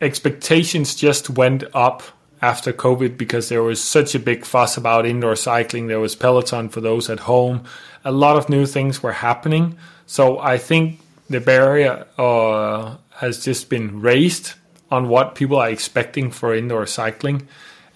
expectations 0.00 0.94
just 0.94 1.30
went 1.30 1.64
up 1.74 2.02
after 2.42 2.72
COVID 2.72 3.16
because 3.16 3.48
there 3.48 3.62
was 3.62 3.82
such 3.82 4.14
a 4.14 4.18
big 4.18 4.44
fuss 4.44 4.76
about 4.76 5.06
indoor 5.06 5.36
cycling. 5.36 5.86
There 5.86 6.00
was 6.00 6.14
Peloton 6.14 6.68
for 6.68 6.80
those 6.80 7.08
at 7.10 7.20
home. 7.20 7.64
A 8.04 8.12
lot 8.12 8.36
of 8.36 8.48
new 8.48 8.66
things 8.66 9.02
were 9.02 9.12
happening. 9.12 9.76
So 10.06 10.38
I 10.38 10.58
think 10.58 11.00
the 11.28 11.40
barrier 11.40 12.06
uh, 12.18 12.96
has 13.16 13.44
just 13.44 13.68
been 13.68 14.00
raised 14.00 14.54
on 14.90 15.08
what 15.08 15.34
people 15.34 15.56
are 15.56 15.70
expecting 15.70 16.30
for 16.30 16.54
indoor 16.54 16.86
cycling. 16.86 17.48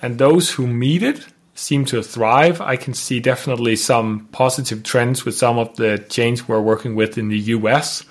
And 0.02 0.18
those 0.18 0.52
who 0.52 0.66
meet 0.66 1.02
it 1.02 1.26
seem 1.60 1.84
to 1.84 2.02
thrive. 2.02 2.62
I 2.62 2.76
can 2.76 2.94
see 2.94 3.20
definitely 3.20 3.76
some 3.76 4.26
positive 4.32 4.82
trends 4.82 5.26
with 5.26 5.36
some 5.36 5.58
of 5.58 5.76
the 5.76 5.98
chains 6.08 6.48
we're 6.48 6.60
working 6.60 6.94
with 6.94 7.18
in 7.18 7.28
the 7.28 7.38
US. 7.56 8.02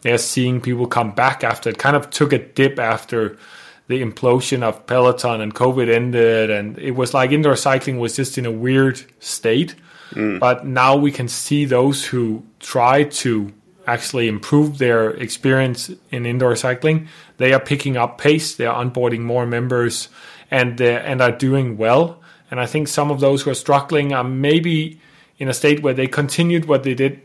They're 0.00 0.18
seeing 0.18 0.60
people 0.60 0.88
come 0.88 1.12
back 1.12 1.44
after 1.44 1.70
it 1.70 1.78
kind 1.78 1.94
of 1.94 2.10
took 2.10 2.32
a 2.32 2.38
dip 2.38 2.80
after 2.80 3.38
the 3.86 4.02
implosion 4.02 4.64
of 4.64 4.86
Peloton 4.88 5.40
and 5.40 5.54
COVID 5.54 5.88
ended. 5.88 6.50
And 6.50 6.76
it 6.78 6.92
was 6.92 7.14
like 7.14 7.30
indoor 7.30 7.54
cycling 7.54 8.00
was 8.00 8.16
just 8.16 8.38
in 8.38 8.44
a 8.44 8.50
weird 8.50 9.00
state. 9.20 9.76
Mm. 10.10 10.40
But 10.40 10.66
now 10.66 10.96
we 10.96 11.12
can 11.12 11.28
see 11.28 11.64
those 11.64 12.04
who 12.04 12.44
try 12.58 13.04
to 13.04 13.52
actually 13.86 14.26
improve 14.26 14.78
their 14.78 15.10
experience 15.10 15.92
in 16.10 16.26
indoor 16.26 16.56
cycling. 16.56 17.06
They 17.36 17.52
are 17.52 17.60
picking 17.60 17.96
up 17.96 18.18
pace, 18.18 18.56
they 18.56 18.66
are 18.66 18.84
onboarding 18.84 19.20
more 19.20 19.46
members, 19.46 20.08
and, 20.50 20.80
uh, 20.82 20.84
and 20.84 21.22
are 21.22 21.30
doing 21.30 21.76
well. 21.76 22.20
And 22.50 22.60
I 22.60 22.66
think 22.66 22.88
some 22.88 23.10
of 23.10 23.20
those 23.20 23.42
who 23.42 23.50
are 23.50 23.54
struggling 23.54 24.12
are 24.12 24.24
maybe 24.24 25.00
in 25.38 25.48
a 25.48 25.54
state 25.54 25.82
where 25.82 25.94
they 25.94 26.06
continued 26.06 26.66
what 26.66 26.82
they 26.82 26.94
did 26.94 27.20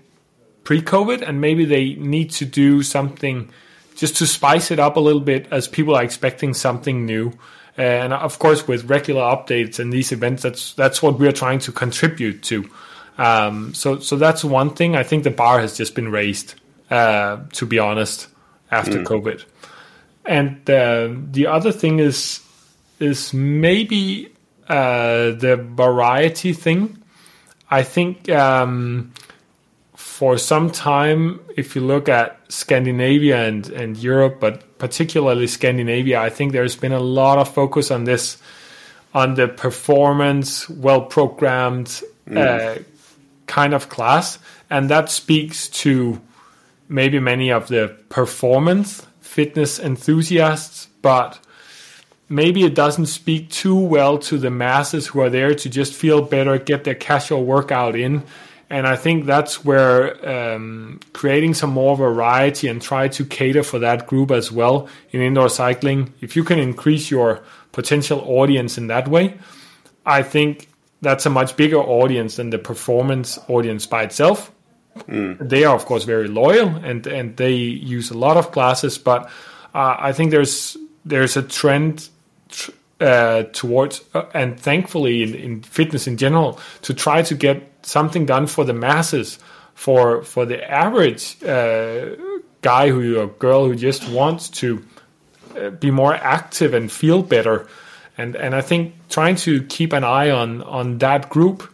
pre 0.63 0.82
COVID, 0.82 1.22
and 1.22 1.41
maybe 1.41 1.65
they 1.65 1.93
need 1.95 2.32
to 2.32 2.45
do 2.45 2.84
something 2.84 3.51
just 3.95 4.17
to 4.17 4.28
spice 4.28 4.72
it 4.72 4.80
up 4.80 4.95
a 4.95 4.99
little 4.99 5.22
bit 5.22 5.47
as 5.51 5.67
people 5.67 5.95
are 5.95 6.03
expecting 6.03 6.53
something 6.53 7.05
new. 7.05 7.34
And 7.78 8.13
of 8.13 8.39
course, 8.39 8.67
with 8.67 8.89
regular 8.89 9.22
updates 9.22 9.80
and 9.80 9.93
these 9.93 10.11
events, 10.11 10.43
that's 10.43 10.74
that's 10.74 11.01
what 11.01 11.19
we're 11.19 11.32
trying 11.32 11.59
to 11.59 11.72
contribute 11.72 12.43
to. 12.43 12.69
Um, 13.17 13.74
so 13.74 13.99
so 13.99 14.15
that's 14.17 14.43
one 14.43 14.72
thing. 14.72 14.95
I 14.95 15.03
think 15.03 15.24
the 15.24 15.32
bar 15.32 15.59
has 15.59 15.78
just 15.78 15.95
been 15.95 16.11
raised, 16.11 16.55
uh, 16.89 17.38
to 17.53 17.65
be 17.65 17.80
honest, 17.80 18.28
after 18.72 18.99
mm. 18.99 19.05
COVID. 19.05 19.45
And 20.26 20.69
uh, 20.69 21.09
the 21.32 21.47
other 21.47 21.72
thing 21.72 21.99
is 21.99 22.41
is 22.99 23.34
maybe 23.34 24.32
uh, 24.68 25.32
the 25.32 25.57
variety 25.57 26.53
thing. 26.53 26.97
I 27.70 27.84
think 27.84 28.30
um, 28.30 29.14
for 29.95 30.38
some 30.38 30.70
time, 30.72 31.39
if 31.55 31.76
you 31.76 31.82
look 31.82 32.09
at 32.09 32.39
Scandinavia 32.49 33.47
and, 33.47 33.70
and 33.70 33.97
Europe, 33.97 34.39
but 34.39 34.78
particularly 34.78 35.47
Scandinavia, 35.47 36.20
I 36.20 36.30
think 36.30 36.51
there's 36.51 36.76
been 36.76 36.91
a 36.91 36.99
lot 36.99 37.38
of 37.38 37.53
focus 37.53 37.91
on 37.91 38.03
this, 38.03 38.38
on 39.14 39.36
the 39.36 39.47
performance, 39.47 40.70
well 40.70 41.01
programmed 41.01 42.01
mm. 42.28 42.38
uh, 42.38 42.82
kind 43.47 43.74
of 43.74 43.89
class. 43.89 44.38
And 44.70 44.89
that 44.89 45.09
speaks 45.09 45.70
to 45.70 46.22
maybe 46.88 47.20
many 47.20 47.51
of 47.51 47.68
the 47.68 47.95
performance 48.09 49.05
fitness 49.22 49.80
enthusiasts, 49.80 50.89
but 51.01 51.39
maybe 52.32 52.64
it 52.64 52.74
doesn't 52.74 53.08
speak 53.08 53.50
too 53.50 53.78
well 53.78 54.18
to 54.18 54.38
the 54.38 54.50
masses 54.50 55.08
who 55.08 55.20
are 55.20 55.30
there 55.30 55.54
to 55.54 55.70
just 55.70 55.94
feel 55.94 56.22
better, 56.22 56.58
get 56.58 56.86
their 56.86 56.96
casual 56.96 57.44
workout 57.44 57.96
in. 57.96 58.24
And 58.70 58.88
I 58.88 58.96
think 58.96 59.26
that's 59.26 59.66
where 59.66 60.00
um, 60.28 61.02
creating 61.12 61.56
some 61.56 61.72
more 61.72 61.98
variety 61.98 62.70
and 62.70 62.82
try 62.82 63.10
to 63.10 63.26
cater 63.26 63.64
for 63.64 63.80
that 63.80 64.08
group 64.08 64.32
as 64.32 64.50
well 64.50 64.88
in 65.12 65.20
indoor 65.20 65.50
cycling. 65.50 66.14
If 66.22 66.38
you 66.38 66.46
can 66.46 66.58
increase 66.58 67.12
your 67.12 67.42
potential 67.74 68.22
audience 68.26 68.78
in 68.78 68.88
that 68.88 69.10
way, 69.10 69.38
I 70.06 70.24
think 70.24 70.70
that's 71.02 71.26
a 71.26 71.30
much 71.30 71.58
bigger 71.58 71.80
audience 71.80 72.38
than 72.38 72.50
the 72.50 72.60
performance 72.60 73.38
audience 73.50 73.86
by 73.86 74.04
itself. 74.04 74.52
Mm. 75.10 75.38
They 75.50 75.66
are, 75.66 75.76
of 75.76 75.86
course, 75.86 76.06
very 76.06 76.30
loyal 76.30 76.70
and, 76.70 77.06
and 77.08 77.36
they 77.36 77.54
use 77.54 78.10
a 78.10 78.18
lot 78.18 78.38
of 78.38 78.54
classes, 78.54 78.98
but 78.98 79.26
uh, 79.76 79.96
I 80.00 80.14
think 80.14 80.32
there's 80.32 80.78
there's 81.04 81.36
a 81.36 81.42
trend 81.42 82.10
uh, 82.99 83.43
towards, 83.52 84.02
uh, 84.14 84.26
and 84.34 84.60
thankfully 84.60 85.24
in, 85.24 85.36
in, 85.36 85.64
fitness 85.64 86.08
in 86.08 86.18
general, 86.18 86.60
to 86.84 86.93
try 86.93 87.22
to 87.24 87.36
get 87.36 87.68
something 87.82 88.26
done 88.26 88.47
for 88.47 88.64
the 88.64 88.74
masses, 88.74 89.39
for 89.74 90.24
for 90.24 90.45
the 90.45 90.64
average 90.70 91.41
uh, 91.43 92.16
guy 92.62 92.89
who 92.89 93.20
or 93.20 93.28
girl 93.28 93.66
who 93.66 93.76
just 93.76 94.08
wants 94.10 94.49
to 94.49 94.86
uh, 95.58 95.70
be 95.72 95.89
more 95.89 96.14
active 96.14 96.74
and 96.74 96.91
feel 96.91 97.24
better, 97.24 97.68
and 98.18 98.36
and 98.36 98.54
I 98.54 98.62
think 98.62 98.93
trying 99.10 99.36
to 99.38 99.64
keep 99.64 99.93
an 99.93 100.04
eye 100.04 100.30
on 100.30 100.62
on 100.64 100.99
that 100.99 101.30
group 101.30 101.68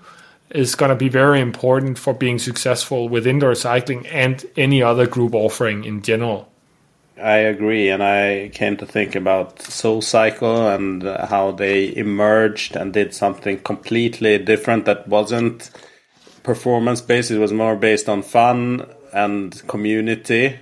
is 0.50 0.76
going 0.76 0.90
to 0.90 0.96
be 0.96 1.10
very 1.10 1.42
important 1.42 1.98
for 1.98 2.14
being 2.14 2.40
successful 2.40 3.10
with 3.10 3.28
indoor 3.28 3.54
cycling 3.54 4.08
and 4.08 4.46
any 4.56 4.82
other 4.82 5.06
group 5.06 5.36
offering 5.36 5.84
in 5.84 6.02
general. 6.02 6.50
I 7.22 7.38
agree, 7.38 7.90
and 7.90 8.04
I 8.04 8.50
came 8.54 8.78
to 8.78 8.86
think 8.86 9.16
about 9.16 9.62
Soul 9.62 10.02
Cycle 10.02 10.68
and 10.68 11.04
how 11.04 11.52
they 11.52 11.96
emerged 11.96 12.76
and 12.76 12.94
did 12.94 13.14
something 13.14 13.60
completely 13.60 14.38
different 14.38 14.86
that 14.86 15.08
wasn't 15.08 15.72
performance 16.44 17.02
based. 17.02 17.32
It 17.32 17.40
was 17.40 17.54
more 17.54 17.76
based 17.76 18.08
on 18.08 18.22
fun 18.22 18.88
and 19.14 19.68
community, 19.68 20.60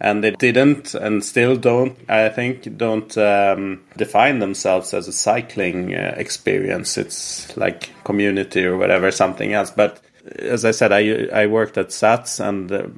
and 0.00 0.22
they 0.22 0.32
didn't 0.32 0.94
and 0.94 1.24
still 1.24 1.56
don't. 1.56 1.96
I 2.08 2.28
think 2.28 2.76
don't 2.76 3.16
um, 3.16 3.82
define 3.96 4.40
themselves 4.40 4.92
as 4.92 5.08
a 5.08 5.12
cycling 5.12 5.94
uh, 5.94 6.14
experience. 6.18 6.98
It's 6.98 7.56
like 7.56 7.90
community 8.04 8.64
or 8.64 8.76
whatever, 8.76 9.10
something 9.10 9.54
else. 9.54 9.70
But 9.70 10.00
as 10.38 10.64
I 10.66 10.72
said, 10.72 10.92
I 10.92 11.28
I 11.32 11.46
worked 11.46 11.78
at 11.78 11.88
SATS 11.88 12.40
and. 12.40 12.70
Uh, 12.70 12.88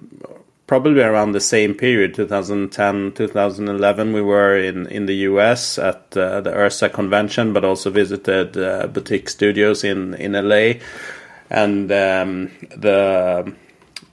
probably 0.67 1.01
around 1.01 1.33
the 1.33 1.41
same 1.41 1.75
period 1.75 2.15
2010 2.15 3.13
2011 3.13 4.13
we 4.13 4.23
were 4.23 4.59
in 4.59 4.87
in 4.89 5.07
the 5.07 5.15
US 5.31 5.79
at 5.79 6.17
uh, 6.17 6.41
the 6.41 6.51
IHRSA 6.51 6.93
convention 6.93 7.53
but 7.53 7.65
also 7.65 7.91
visited 7.91 8.57
uh, 8.57 8.87
boutique 8.89 9.29
studios 9.29 9.85
in 9.85 10.15
in 10.15 10.33
LA 10.33 10.81
and 11.51 11.93
um, 11.93 12.51
the 12.77 13.55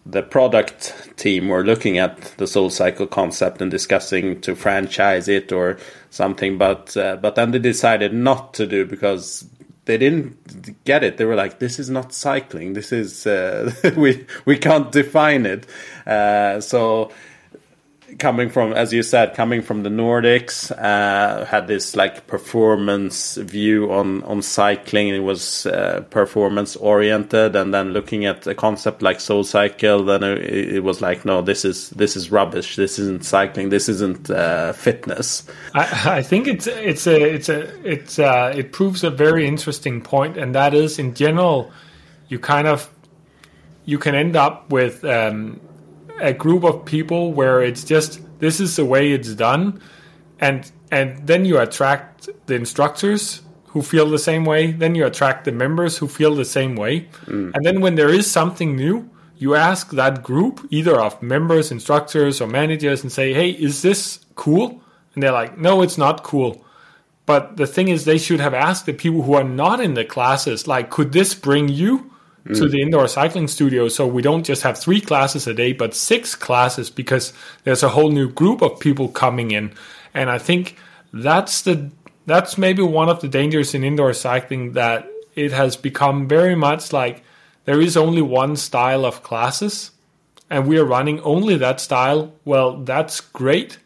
the 0.05 0.21
product 0.21 1.11
team 1.17 1.47
were 1.47 1.63
looking 1.63 1.97
at 1.97 2.21
the 2.37 2.47
Soul 2.47 2.69
Cycle 2.69 3.07
concept 3.07 3.61
and 3.61 3.71
discussing 3.71 4.41
to 4.41 4.55
franchise 4.55 5.27
it 5.29 5.51
or 5.51 5.77
something, 6.09 6.57
but 6.57 6.95
uh, 6.97 7.15
but 7.17 7.35
then 7.35 7.51
they 7.51 7.59
decided 7.59 8.13
not 8.13 8.53
to 8.55 8.67
do 8.67 8.85
because 8.85 9.47
they 9.85 9.97
didn't 9.97 10.83
get 10.85 11.03
it. 11.03 11.17
They 11.17 11.25
were 11.25 11.35
like, 11.35 11.59
"This 11.59 11.79
is 11.79 11.89
not 11.89 12.13
cycling. 12.13 12.73
This 12.73 12.91
is 12.91 13.27
uh, 13.27 13.71
we 13.97 14.25
we 14.45 14.57
can't 14.57 14.91
define 14.91 15.45
it." 15.45 15.65
Uh, 16.07 16.61
so 16.61 17.11
coming 18.19 18.49
from, 18.49 18.73
as 18.73 18.93
you 18.93 19.03
said, 19.03 19.33
coming 19.33 19.61
from 19.61 19.83
the 19.83 19.89
Nordics, 19.89 20.71
uh, 20.71 21.45
had 21.45 21.67
this 21.67 21.95
like 21.95 22.27
performance 22.27 23.35
view 23.35 23.91
on 23.91 24.23
on 24.23 24.41
cycling. 24.41 25.09
It 25.09 25.19
was 25.19 25.65
uh, 25.65 26.03
performance 26.09 26.75
oriented, 26.75 27.55
and 27.55 27.73
then 27.73 27.91
looking 27.93 28.25
at 28.25 28.45
a 28.47 28.55
concept 28.55 29.01
like 29.01 29.19
Soul 29.19 29.43
Cycle, 29.43 30.03
then 30.05 30.23
it, 30.23 30.75
it, 30.75 30.83
was 30.83 31.01
like, 31.01 31.25
no, 31.25 31.41
this 31.41 31.65
is 31.65 31.89
this 31.91 32.15
is 32.15 32.31
rubbish. 32.31 32.75
This 32.75 32.99
isn't 32.99 33.25
cycling. 33.25 33.69
This 33.69 33.89
isn't 33.89 34.29
uh, 34.29 34.73
fitness. 34.73 35.43
I, 35.73 36.17
I, 36.17 36.21
think 36.21 36.47
it's 36.47 36.67
it's 36.67 37.07
a 37.07 37.21
it's 37.21 37.49
a 37.49 37.89
it's 37.89 38.19
uh, 38.19 38.53
it 38.55 38.71
proves 38.71 39.03
a 39.03 39.09
very 39.09 39.47
interesting 39.47 40.01
point, 40.01 40.37
and 40.37 40.55
that 40.55 40.73
is 40.73 40.99
in 40.99 41.13
general, 41.13 41.71
you 42.27 42.39
kind 42.39 42.67
of 42.67 42.89
you 43.85 43.97
can 43.97 44.15
end 44.15 44.35
up 44.35 44.69
with. 44.69 45.03
Um, 45.03 45.59
a 46.19 46.33
group 46.33 46.63
of 46.63 46.85
people 46.85 47.33
where 47.33 47.61
it's 47.61 47.83
just 47.83 48.21
this 48.39 48.59
is 48.59 48.75
the 48.75 48.85
way 48.85 49.11
it's 49.11 49.33
done. 49.33 49.81
And 50.39 50.69
and 50.91 51.25
then 51.25 51.45
you 51.45 51.59
attract 51.59 52.29
the 52.45 52.55
instructors 52.55 53.41
who 53.67 53.81
feel 53.81 54.09
the 54.09 54.19
same 54.19 54.45
way. 54.45 54.71
Then 54.71 54.95
you 54.95 55.05
attract 55.05 55.45
the 55.45 55.51
members 55.51 55.97
who 55.97 56.07
feel 56.07 56.35
the 56.35 56.45
same 56.45 56.75
way. 56.75 57.07
Mm. 57.25 57.51
and 57.55 57.65
then 57.65 57.81
when 57.81 57.95
there 57.95 58.09
is 58.09 58.29
something 58.29 58.75
new 58.75 59.09
you 59.37 59.55
ask 59.55 59.91
that 59.91 60.23
group 60.23 60.65
either 60.69 61.01
of 61.01 61.21
members 61.21 61.71
instructors 61.71 62.39
or 62.39 62.47
managers 62.47 63.01
and 63.01 63.11
say 63.11 63.33
hey 63.33 63.49
is 63.49 63.81
this 63.81 64.19
cool? 64.35 64.81
And 65.13 65.23
they're 65.23 65.31
like 65.31 65.57
no 65.57 65.81
it's 65.81 65.97
not 65.97 66.23
cool. 66.23 66.65
But 67.25 67.55
the 67.55 67.67
thing 67.67 67.87
is 67.87 68.03
they 68.03 68.17
should 68.17 68.41
have 68.41 68.53
asked 68.53 68.85
the 68.85 68.93
people 68.93 69.21
who 69.21 69.33
are 69.33 69.45
not 69.45 69.79
in 69.79 69.93
the 69.93 70.05
classes 70.05 70.67
like 70.67 70.89
could 70.89 71.11
this 71.13 71.33
bring 71.33 71.69
you 71.69 72.12
mm. 72.45 72.57
to 72.57 72.67
the 72.67 72.81
indoor 72.81 73.07
cycling 73.07 73.47
studio. 73.47 73.87
So 73.87 74.07
we 74.07 74.21
don't 74.21 74.43
just 74.43 74.63
have 74.63 74.77
three 74.77 75.01
classes 75.01 75.47
a 75.47 75.53
day 75.53 75.73
but 75.73 75.93
six 75.93 76.35
classes 76.35 76.89
because 76.89 77.33
there's 77.63 77.83
a 77.83 77.89
whole 77.89 78.11
new 78.11 78.29
group 78.29 78.61
of 78.61 78.79
people 78.79 79.07
coming 79.07 79.51
in. 79.51 79.73
And 80.13 80.29
i 80.29 80.37
think 80.37 80.77
that's 81.11 81.61
the 81.63 81.89
that's 82.25 82.57
maybe 82.57 82.81
one 82.81 83.09
of 83.09 83.19
the 83.21 83.27
dangers 83.27 83.73
in 83.73 83.83
indoor 83.83 84.13
cycling 84.13 84.73
that 84.73 85.07
it 85.35 85.51
has 85.51 85.75
become 85.75 86.27
very 86.27 86.55
much 86.55 86.93
like 86.93 87.23
there 87.65 87.81
is 87.81 87.97
only 87.97 88.21
one 88.21 88.55
style 88.55 89.05
of 89.05 89.23
classes 89.23 89.91
and 90.49 90.67
we 90.67 90.77
are 90.77 90.85
running 90.85 91.19
only 91.21 91.57
that 91.57 91.79
style. 91.79 92.33
Well 92.45 92.77
that's 92.83 93.19
great 93.21 93.79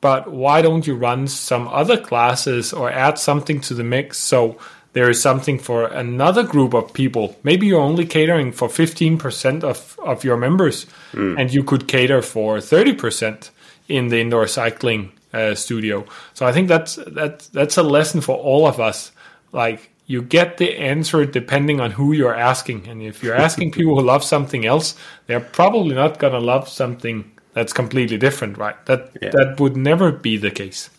but 0.00 0.30
why 0.30 0.62
don't 0.62 0.86
you 0.86 0.94
run 0.94 1.26
some 1.26 1.66
other 1.68 1.96
classes 1.96 2.72
or 2.72 2.90
add 2.90 3.18
something 3.18 3.60
to 3.62 3.74
the 3.74 3.82
mix? 3.84 4.18
So 4.18 4.58
there 4.92 5.10
is 5.10 5.20
something 5.20 5.58
for 5.58 5.86
another 5.86 6.42
group 6.42 6.74
of 6.74 6.92
people. 6.92 7.36
Maybe 7.42 7.66
you're 7.66 7.80
only 7.80 8.06
catering 8.06 8.52
for 8.52 8.68
15% 8.68 9.62
of, 9.62 9.98
of 10.02 10.24
your 10.24 10.36
members, 10.36 10.86
mm. 11.12 11.38
and 11.38 11.52
you 11.52 11.62
could 11.62 11.86
cater 11.88 12.22
for 12.22 12.58
30% 12.58 13.50
in 13.88 14.08
the 14.08 14.20
indoor 14.20 14.46
cycling 14.46 15.12
uh, 15.32 15.54
studio. 15.54 16.06
So 16.34 16.46
I 16.46 16.52
think 16.52 16.68
that's 16.68 16.96
that's 17.06 17.48
that's 17.48 17.76
a 17.76 17.82
lesson 17.82 18.20
for 18.20 18.36
all 18.36 18.66
of 18.66 18.80
us. 18.80 19.12
Like 19.52 19.90
you 20.06 20.22
get 20.22 20.56
the 20.56 20.78
answer 20.78 21.24
depending 21.24 21.80
on 21.80 21.92
who 21.92 22.12
you're 22.12 22.34
asking, 22.34 22.88
and 22.88 23.02
if 23.02 23.22
you're 23.22 23.34
asking 23.34 23.72
people 23.78 23.98
who 23.98 24.02
love 24.04 24.24
something 24.24 24.64
else, 24.64 24.96
they're 25.26 25.40
probably 25.40 25.94
not 25.94 26.18
gonna 26.18 26.40
love 26.40 26.68
something 26.68 27.30
that's 27.52 27.72
completely 27.72 28.16
different, 28.16 28.56
right? 28.58 28.76
That 28.86 29.10
yeah. 29.20 29.30
that 29.30 29.60
would 29.60 29.76
never 29.76 30.12
be 30.12 30.36
the 30.36 30.50
case. 30.50 30.90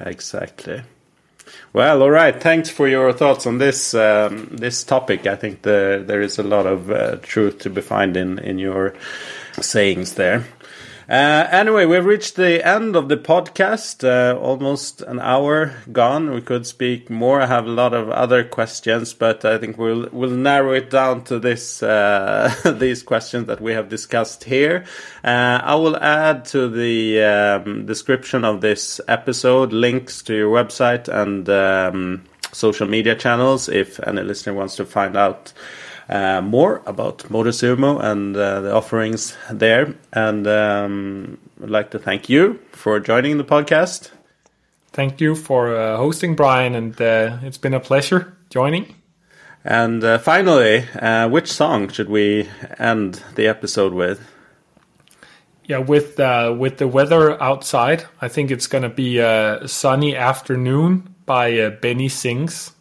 Exactly. 0.00 0.82
Well, 1.72 2.02
all 2.02 2.10
right. 2.10 2.40
Thanks 2.40 2.70
for 2.70 2.88
your 2.88 3.12
thoughts 3.12 3.46
on 3.46 3.58
this 3.58 3.94
um, 3.94 4.48
this 4.50 4.84
topic. 4.84 5.26
I 5.26 5.36
think 5.36 5.62
the, 5.62 6.02
there 6.06 6.22
is 6.22 6.38
a 6.38 6.42
lot 6.42 6.66
of 6.66 6.90
uh, 6.90 7.16
truth 7.22 7.58
to 7.60 7.70
be 7.70 7.80
found 7.80 8.16
in 8.16 8.38
in 8.38 8.58
your 8.58 8.94
sayings 9.60 10.14
there. 10.14 10.44
Uh, 11.08 11.46
anyway, 11.50 11.84
we've 11.84 12.06
reached 12.06 12.36
the 12.36 12.66
end 12.66 12.96
of 12.96 13.08
the 13.08 13.16
podcast. 13.16 14.04
Uh, 14.04 14.38
almost 14.38 15.02
an 15.02 15.20
hour 15.20 15.74
gone. 15.92 16.30
We 16.30 16.40
could 16.40 16.66
speak 16.66 17.10
more. 17.10 17.42
I 17.42 17.46
have 17.46 17.66
a 17.66 17.70
lot 17.70 17.92
of 17.92 18.08
other 18.08 18.42
questions, 18.42 19.12
but 19.12 19.44
I 19.44 19.58
think 19.58 19.76
we'll 19.76 20.08
we'll 20.12 20.30
narrow 20.30 20.72
it 20.72 20.88
down 20.90 21.24
to 21.24 21.38
this 21.38 21.82
uh, 21.82 22.54
these 22.78 23.02
questions 23.02 23.46
that 23.48 23.60
we 23.60 23.72
have 23.72 23.90
discussed 23.90 24.44
here. 24.44 24.84
Uh, 25.22 25.60
I 25.62 25.74
will 25.74 25.96
add 25.98 26.46
to 26.46 26.68
the 26.68 27.22
um, 27.22 27.84
description 27.84 28.44
of 28.44 28.62
this 28.62 28.98
episode 29.06 29.74
links 29.74 30.22
to 30.22 30.34
your 30.34 30.54
website 30.54 31.08
and 31.08 31.48
um, 31.50 32.24
social 32.52 32.88
media 32.88 33.14
channels 33.14 33.68
if 33.68 34.00
any 34.06 34.22
listener 34.22 34.54
wants 34.54 34.76
to 34.76 34.84
find 34.84 35.16
out 35.16 35.52
uh, 36.08 36.40
more 36.40 36.82
about 36.86 37.18
Motosumo 37.30 38.02
and 38.02 38.36
uh, 38.36 38.60
the 38.60 38.74
offerings 38.74 39.36
there. 39.50 39.94
And 40.12 40.46
um, 40.46 41.38
I'd 41.62 41.70
like 41.70 41.90
to 41.92 41.98
thank 41.98 42.28
you 42.28 42.60
for 42.72 43.00
joining 43.00 43.38
the 43.38 43.44
podcast. 43.44 44.10
Thank 44.92 45.20
you 45.20 45.34
for 45.34 45.74
uh, 45.74 45.96
hosting, 45.96 46.36
Brian, 46.36 46.74
and 46.74 47.00
uh, 47.00 47.38
it's 47.42 47.58
been 47.58 47.74
a 47.74 47.80
pleasure 47.80 48.36
joining. 48.50 48.94
And 49.64 50.04
uh, 50.04 50.18
finally, 50.18 50.84
uh, 51.00 51.28
which 51.28 51.50
song 51.50 51.88
should 51.88 52.10
we 52.10 52.48
end 52.78 53.22
the 53.34 53.48
episode 53.48 53.92
with? 53.94 54.20
Yeah, 55.64 55.78
with 55.78 56.18
with 56.18 56.76
the 56.76 56.86
weather 56.86 57.42
outside, 57.42 58.04
I 58.20 58.28
think 58.28 58.50
it's 58.50 58.66
going 58.66 58.82
to 58.82 58.90
be 58.90 59.18
a 59.18 59.66
sunny 59.66 60.14
afternoon 60.14 61.14
by 61.24 61.70
Benny 61.70 62.10
Sings. 62.10 62.73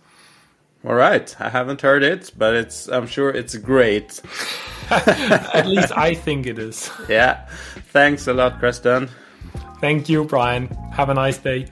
All 0.85 0.95
right, 0.95 1.33
I 1.39 1.47
haven't 1.49 1.81
heard 1.81 2.03
it, 2.03 2.31
but 2.37 2.53
it's 2.55 2.89
I'm 2.89 3.07
sure 3.07 3.29
it's 3.29 3.55
great. 3.55 4.21
At 4.89 5.65
least 5.65 5.97
I 5.97 6.13
think 6.13 6.45
it 6.45 6.59
is. 6.59 6.91
Yeah. 7.07 7.47
Thanks 7.93 8.27
a 8.27 8.33
lot, 8.33 8.59
Kresten. 8.59 9.09
Thank 9.79 10.09
you, 10.09 10.25
Brian. 10.25 10.67
Have 10.91 11.09
a 11.09 11.13
nice 11.13 11.37
day. 11.37 11.67